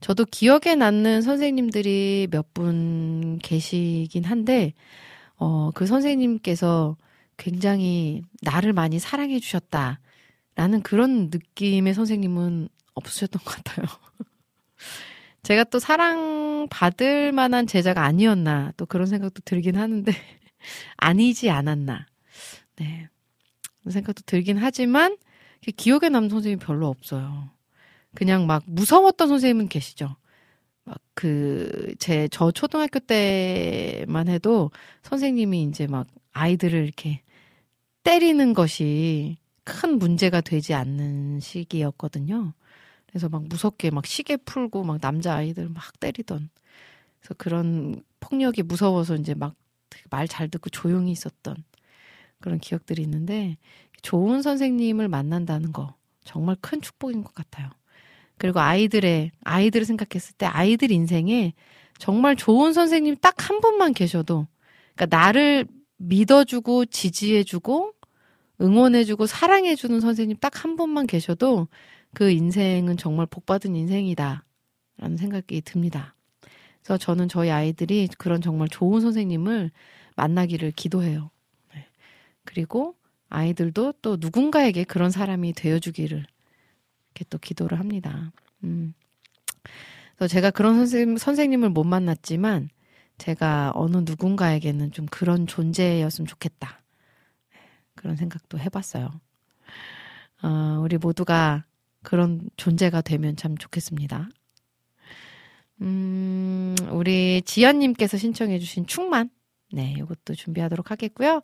[0.00, 4.72] 저도 기억에 남는 선생님들이 몇 분 계시긴 한데,
[5.36, 6.96] 어, 그 선생님께서
[7.36, 10.00] 굉장히 나를 많이 사랑해 주셨다.
[10.56, 13.86] 라는 그런 느낌의 선생님은 없으셨던 것 같아요.
[15.42, 20.12] 제가 또 사랑받을 만한 제자가 아니었나, 또 그런 생각도 들긴 하는데,
[20.96, 22.06] 아니지 않았나.
[22.76, 23.08] 네.
[23.88, 25.18] 생각도 들긴 하지만,
[25.76, 27.50] 기억에 남는 선생님이 별로 없어요.
[28.14, 30.16] 그냥 막 무서웠던 선생님은 계시죠.
[30.84, 34.70] 막 그, 제, 저 초등학교 때만 해도
[35.02, 37.22] 선생님이 이제 막 아이들을 이렇게
[38.02, 42.54] 때리는 것이 큰 문제가 되지 않는 시기였거든요.
[43.08, 46.50] 그래서 막 무섭게 막 시계 풀고 막 남자 아이들 막 때리던.
[47.20, 49.54] 그래서 그런 폭력이 무서워서 이제 막
[50.10, 51.56] 말 잘 듣고 조용히 있었던
[52.40, 53.56] 그런 기억들이 있는데
[54.02, 57.70] 좋은 선생님을 만난다는 거 정말 큰 축복인 것 같아요.
[58.38, 61.54] 그리고 아이들의 아이들을 생각했을 때 아이들 인생에
[61.98, 64.46] 정말 좋은 선생님 딱 한 분만 계셔도
[64.96, 65.66] 그러니까 나를
[65.98, 67.92] 믿어주고 지지해주고
[68.60, 71.68] 응원해주고 사랑해주는 선생님 딱 한 분만 계셔도
[72.14, 74.44] 그 인생은 정말 복받은 인생이다.
[74.96, 76.14] 라는 생각이 듭니다.
[76.82, 79.70] 그래서 저는 저희 아이들이 그런 정말 좋은 선생님을
[80.16, 81.30] 만나기를 기도해요.
[81.74, 81.86] 네.
[82.44, 82.94] 그리고
[83.28, 88.32] 아이들도 또 누군가에게 그런 사람이 되어주기를 이렇게 또 기도를 합니다.
[88.62, 88.94] 음.
[90.14, 92.68] 그래서 제가 그런 선생님, 선생님을 못 만났지만
[93.18, 96.83] 제가 어느 누군가에게는 좀 그런 존재였으면 좋겠다.
[98.04, 99.08] 그런 생각도 해봤어요.
[100.42, 101.64] 어, 우리 모두가
[102.02, 104.28] 그런 존재가 되면 참 좋겠습니다.
[105.80, 109.30] 음, 우리 지연님께서 신청해주신 충만.
[109.72, 111.40] 네, 이것도 준비하도록 하겠고요.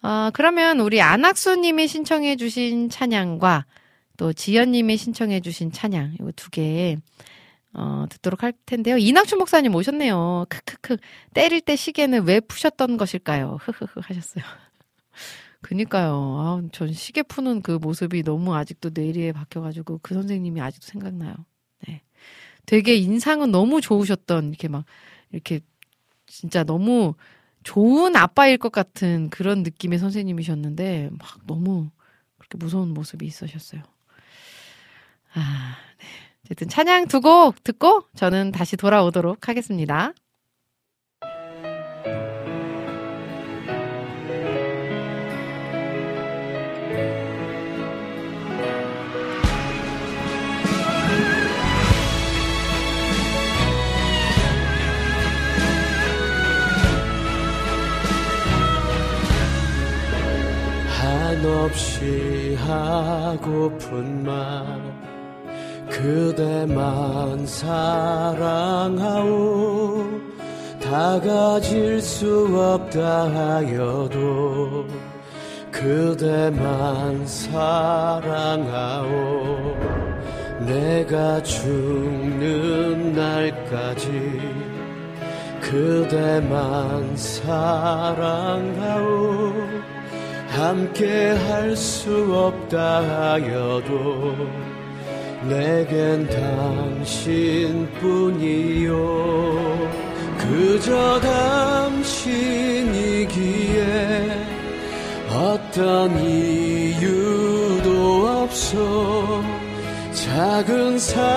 [0.00, 3.66] 어, 그러면 우리 안학수님이 신청해주신 찬양과
[4.16, 6.96] 또 지연님이 신청해주신 찬양, 이거 두 개,
[7.74, 8.96] 어, 듣도록 할 텐데요.
[8.96, 10.46] 이낙춘 목사님 오셨네요.
[10.48, 10.96] 크크크.
[11.34, 13.58] 때릴 때 시계는 왜 푸셨던 것일까요?
[13.60, 14.42] 흐흐흐 하셨어요.
[15.62, 16.12] 그니까요.
[16.38, 21.34] 아, 전 시계 푸는 그 모습이 너무 아직도 뇌리에 박혀가지고 그 선생님이 아직도 생각나요.
[21.86, 22.02] 네.
[22.66, 24.84] 되게 인상은 너무 좋으셨던, 이렇게 막,
[25.32, 25.60] 이렇게,
[26.26, 27.14] 진짜 너무
[27.64, 31.90] 좋은 아빠일 것 같은 그런 느낌의 선생님이셨는데, 막 너무
[32.38, 33.82] 그렇게 무서운 모습이 있으셨어요.
[35.34, 36.06] 아, 네.
[36.46, 40.12] 어쨌든 찬양 두 곡 듣고 저는 다시 돌아오도록 하겠습니다.
[61.38, 64.66] 한없이 하고픈 말
[65.88, 68.88] 그대만 사랑하오.
[70.82, 74.84] 다 가질 수 없다 하여도
[75.70, 79.06] 그대만 사랑하오.
[80.66, 84.40] 내가 죽는 날까지
[85.60, 88.38] 그대만 사랑하오
[90.58, 94.34] 함께 할 수 없다 하여도
[95.48, 96.26] 내겐
[97.06, 98.98] 당신뿐이요.
[100.38, 101.20] 그저
[102.00, 103.36] 당신이기에
[105.32, 109.40] 어떤 이유도 없어.
[110.12, 111.28] 작은 사랑이라도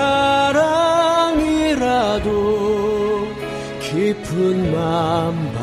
[3.81, 5.53] 깊은 마음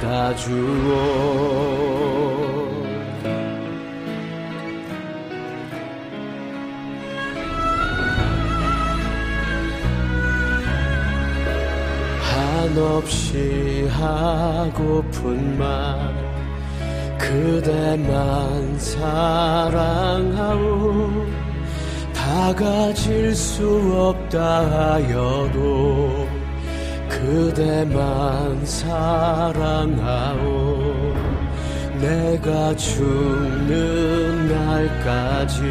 [0.00, 2.47] 받아주오
[12.78, 15.98] 한없이 하고픈 말
[17.18, 20.28] 그대만 사랑하오.
[22.14, 26.28] 다다 가질 수 없다 하여도
[27.08, 30.38] 그대만 사랑하오.
[32.00, 35.62] 내가 죽는 날까지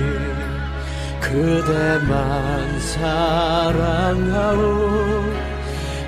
[1.21, 3.97] 그대만 사랑하오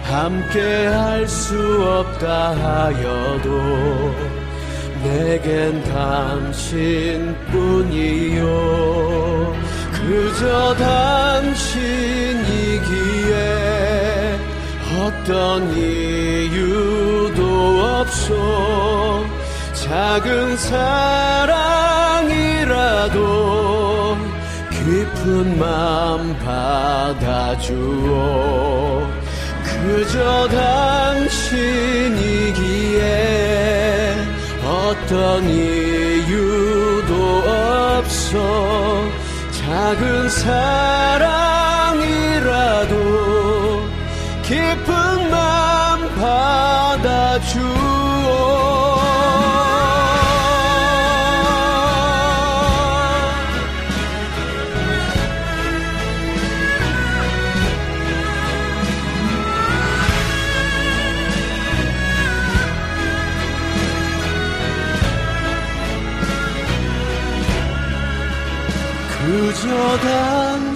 [0.10, 3.49] 함께 할 수 없다 하여도
[5.03, 6.80] 내겐 당신뿐이요.
[9.94, 11.69] 그저 당신이기에
[14.99, 17.44] 어떤 이유도
[17.86, 19.23] 없어.
[19.73, 21.48] 작은 사랑이라도
[24.72, 27.90] 깊은 마음 받아주오
[29.81, 31.39] 그저 당신이기에
[34.65, 37.14] 어떤 이유도
[37.47, 39.10] 없어.
[39.51, 41.39] 작은 사랑이라도
[44.43, 47.60] 깊은 마음 받아주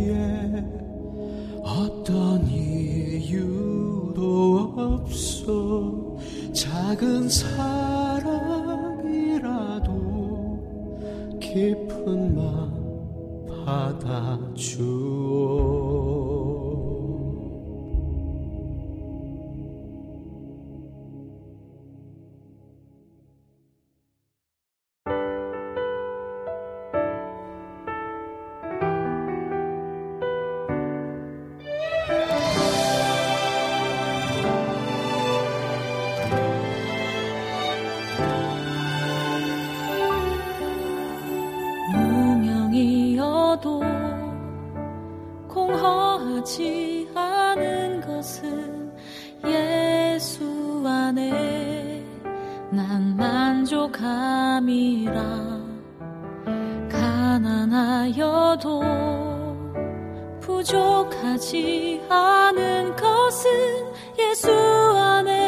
[48.22, 48.94] 것은
[49.48, 52.06] 예수 안에
[52.70, 55.12] 난 만족함이라.
[56.88, 58.84] 가난하여도
[60.40, 63.50] 부족하지 않은 것은
[64.20, 65.41] 예수 안에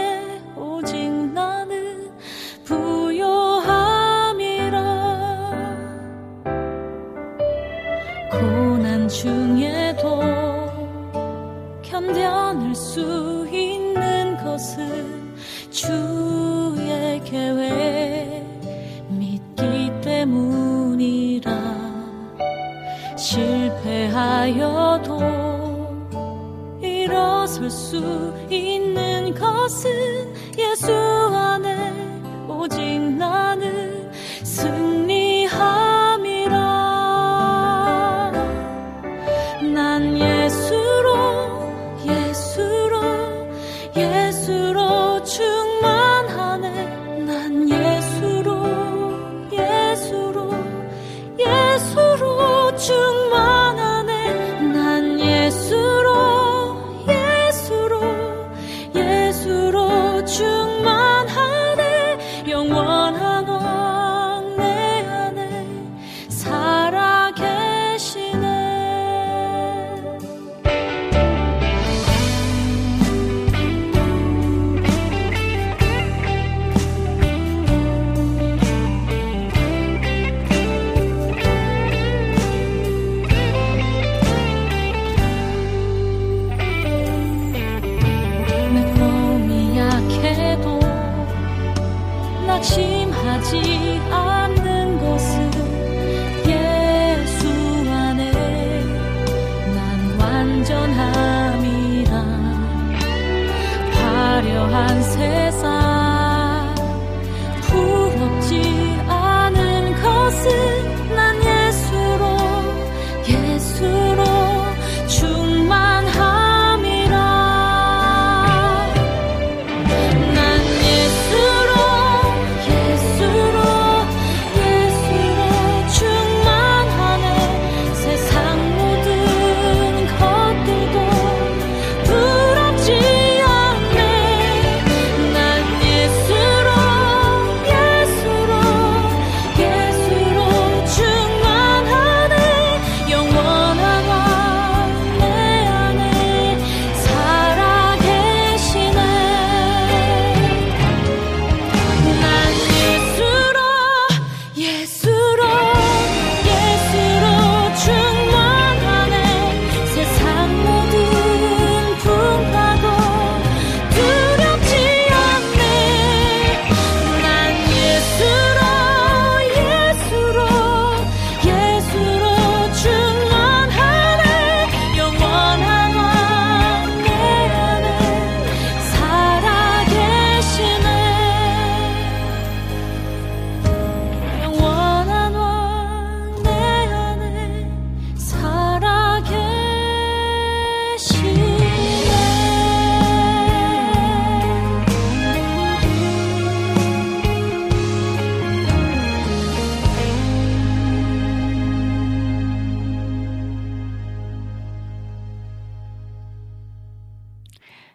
[29.65, 30.02] 있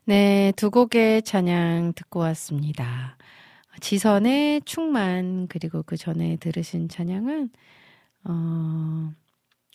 [0.08, 3.18] 네, 두 곡의 찬양 듣고 왔습니다.
[3.82, 7.50] 지선의 충만, 그리고 그 전에 들으신 찬양은,
[8.24, 9.12] 어,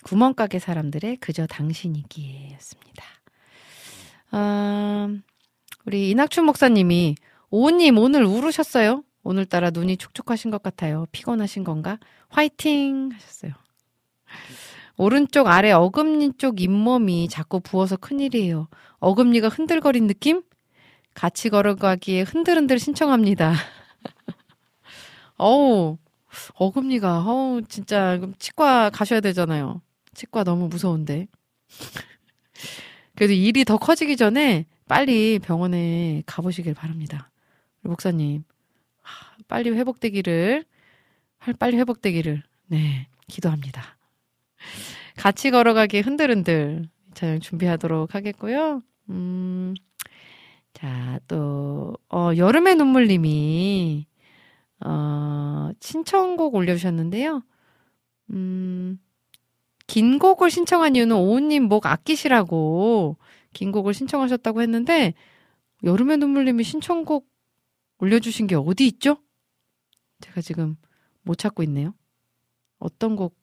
[0.03, 3.05] 구멍가게 사람들의 그저 당신이기에 였습니다.
[4.31, 5.07] 어,
[5.85, 7.13] 우리 이낙춘 목사님이,
[7.51, 9.03] 오님 오늘 울으셨어요?
[9.21, 11.05] 오늘따라 눈이 촉촉하신 것 같아요.
[11.11, 11.99] 피곤하신 건가?
[12.29, 13.11] 화이팅!
[13.13, 13.51] 하셨어요.
[14.95, 18.67] 오른쪽 아래 어금니 쪽 잇몸이 자꾸 부어서 큰일이에요.
[19.03, 20.43] 어금니가 흔들거린 느낌?
[21.13, 23.53] 같이 걸어가기에 흔들흔들 신청합니다.
[25.37, 25.97] 어우,
[26.53, 29.81] 어금니가, 어우, 진짜, 치과 가셔야 되잖아요.
[30.13, 31.27] 치과 너무 무서운데.
[33.15, 37.29] 그래도 일이 더 커지기 전에 빨리 병원에 가보시길 바랍니다.
[37.81, 38.45] 목사님,
[39.49, 40.63] 빨리 회복되기를,
[41.59, 43.97] 빨리 회복되기를, 네, 기도합니다.
[45.17, 48.81] 같이 걸어가기 흔들흔들 찬양 준비하도록 하겠고요.
[49.09, 49.73] 음,
[50.73, 54.07] 자, 또, 어, 여름의 눈물님이,
[54.85, 57.43] 어, 신청곡 올려주셨는데요.
[58.31, 58.99] 음,
[59.87, 63.17] 긴 곡을 신청한 이유는 오우님 목 아끼시라고
[63.53, 65.13] 긴 곡을 신청하셨다고 했는데,
[65.83, 67.29] 여름의 눈물님이 신청곡
[67.99, 69.17] 올려주신 게 어디 있죠?
[70.21, 70.77] 제가 지금
[71.21, 71.93] 못 찾고 있네요.
[72.79, 73.37] 어떤 곡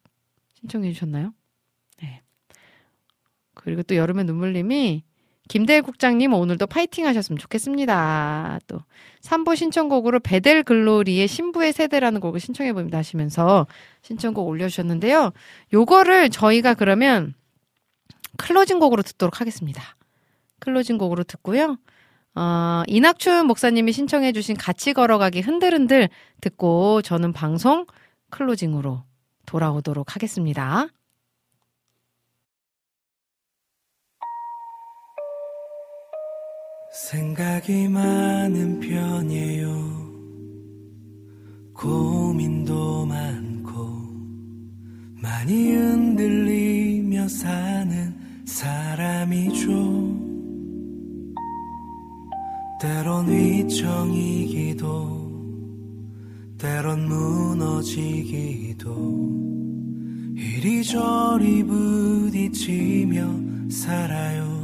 [0.53, 1.33] 신청해 주셨나요?
[2.01, 2.21] 네.
[3.53, 5.03] 그리고 또 여름의 눈물님이
[5.51, 8.61] 김대일 국장님 오늘도 파이팅 하셨으면 좋겠습니다.
[8.67, 8.79] 또
[9.19, 13.67] 3부 신청곡으로 베델 글로리의 신부의 세대라는 곡을 신청해 봅니다 하시면서
[14.01, 15.33] 신청곡 올려주셨는데요.
[15.73, 17.33] 요거를 저희가 그러면
[18.37, 19.83] closing 곡으로 듣도록 하겠습니다.
[20.59, 21.77] closing 곡으로 듣고요.
[22.33, 26.07] 어, 이낙춘 목사님이 신청해 주신 같이 걸어가기 흔들흔들
[26.39, 27.85] 듣고 저는 방송
[28.29, 29.03] 클로징으로
[29.47, 30.87] 돌아오도록 하겠습니다.
[36.91, 40.11] 생각이 많은 편이에요.
[41.73, 43.71] 고민도 많고,
[45.15, 48.13] 많이 흔들리며 사는
[48.45, 49.71] 사람이죠.
[52.81, 54.91] 때론 위청이기도,
[56.57, 58.91] 때론 무너지기도,
[60.35, 64.60] 이리저리 부딪히며 살아요.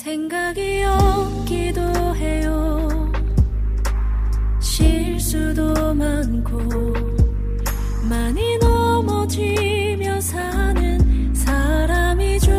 [0.00, 1.82] 생각이 없기도
[2.16, 2.88] 해요.
[4.58, 6.58] 실수도 많고,
[8.08, 12.50] 많이 넘어지며 사는 사람이죠.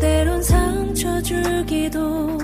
[0.00, 2.36] 때론 상처 주기도,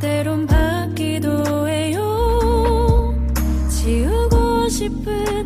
[0.00, 3.12] 때론 받기도 해요.
[3.68, 5.45] 지우고 싶은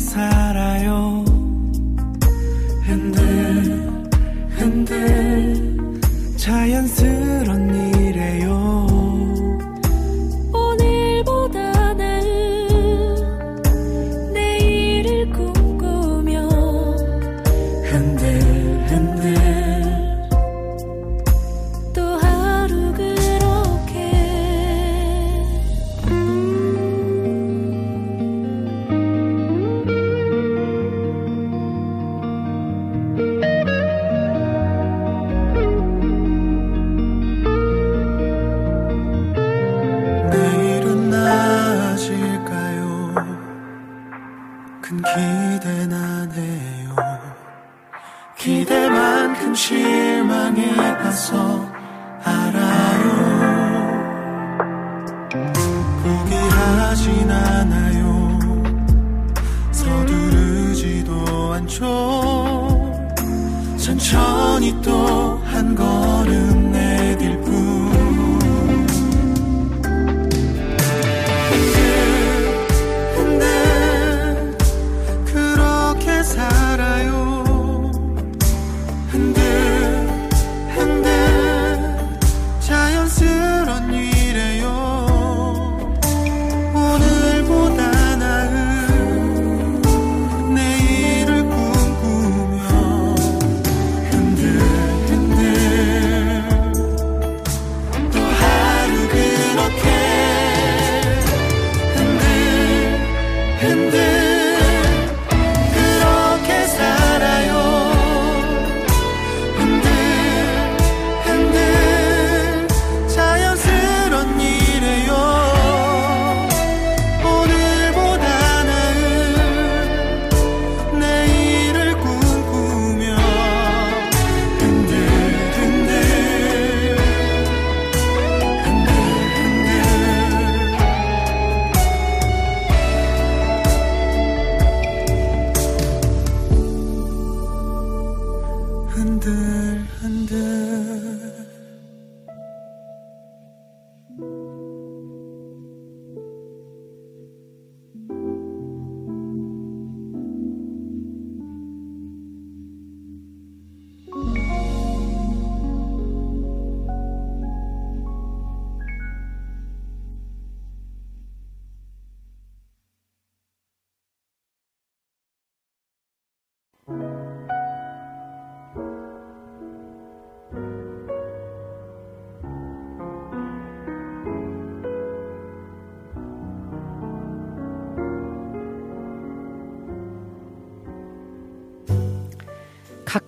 [0.00, 1.24] 살아요.
[2.84, 3.90] 흔들
[4.50, 6.00] 흔들.
[6.36, 7.17] 자연스런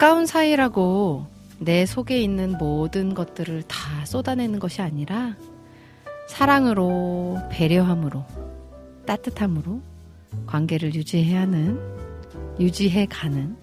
[0.00, 1.26] 가까운 사이라고
[1.58, 5.36] 내 속에 있는 모든 것들을 다 쏟아내는 것이 아니라
[6.26, 8.24] 사랑으로, 배려함으로,
[9.06, 9.82] 따뜻함으로
[10.46, 11.78] 관계를 유지해야 하는,
[12.58, 13.58] 유지해 가는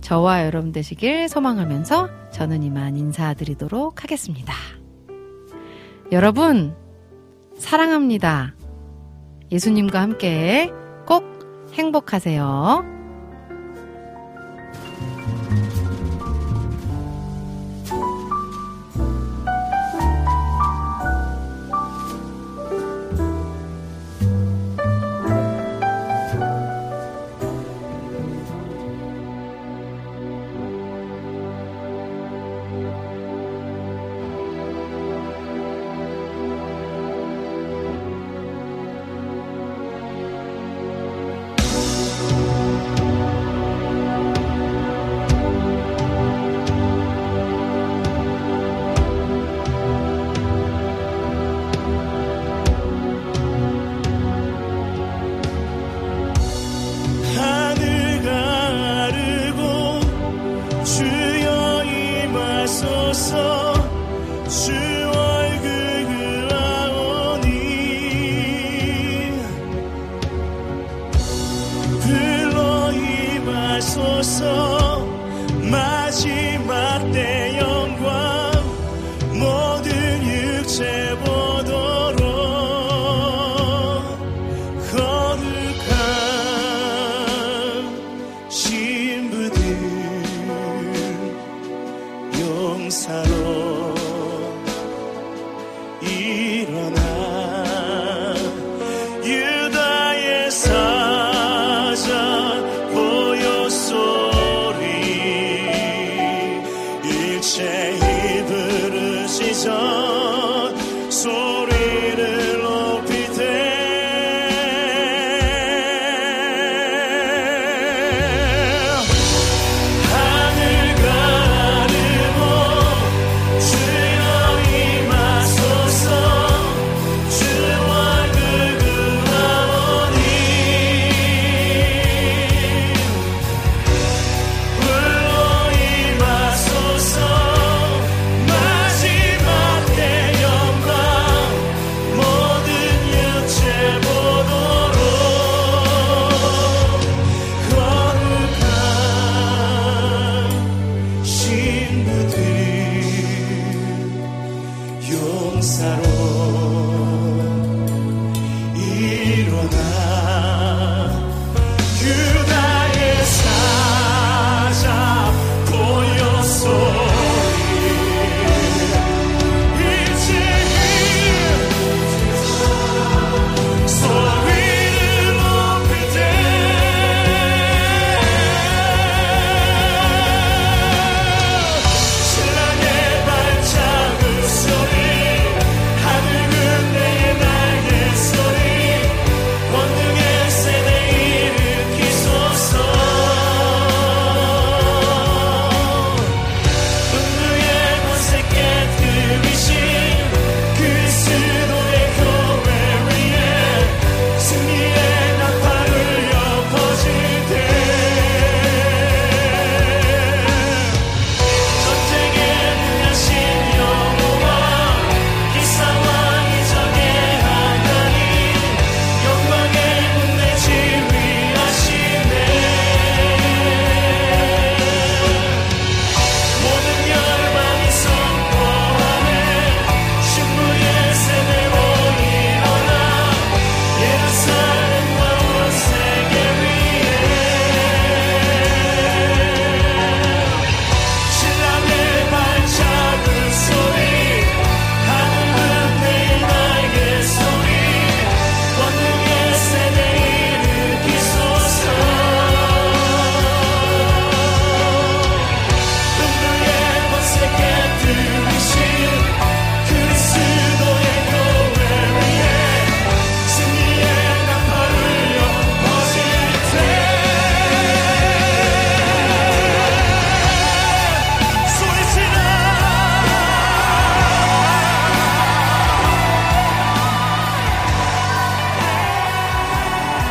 [0.00, 4.54] 저와 여러분 되시길 소망하면서 저는 이만 인사드리도록 하겠습니다.
[6.10, 6.74] 여러분,
[7.58, 8.56] 사랑합니다.
[9.52, 10.72] 예수님과 함께
[11.06, 11.22] 꼭
[11.74, 12.95] 행복하세요.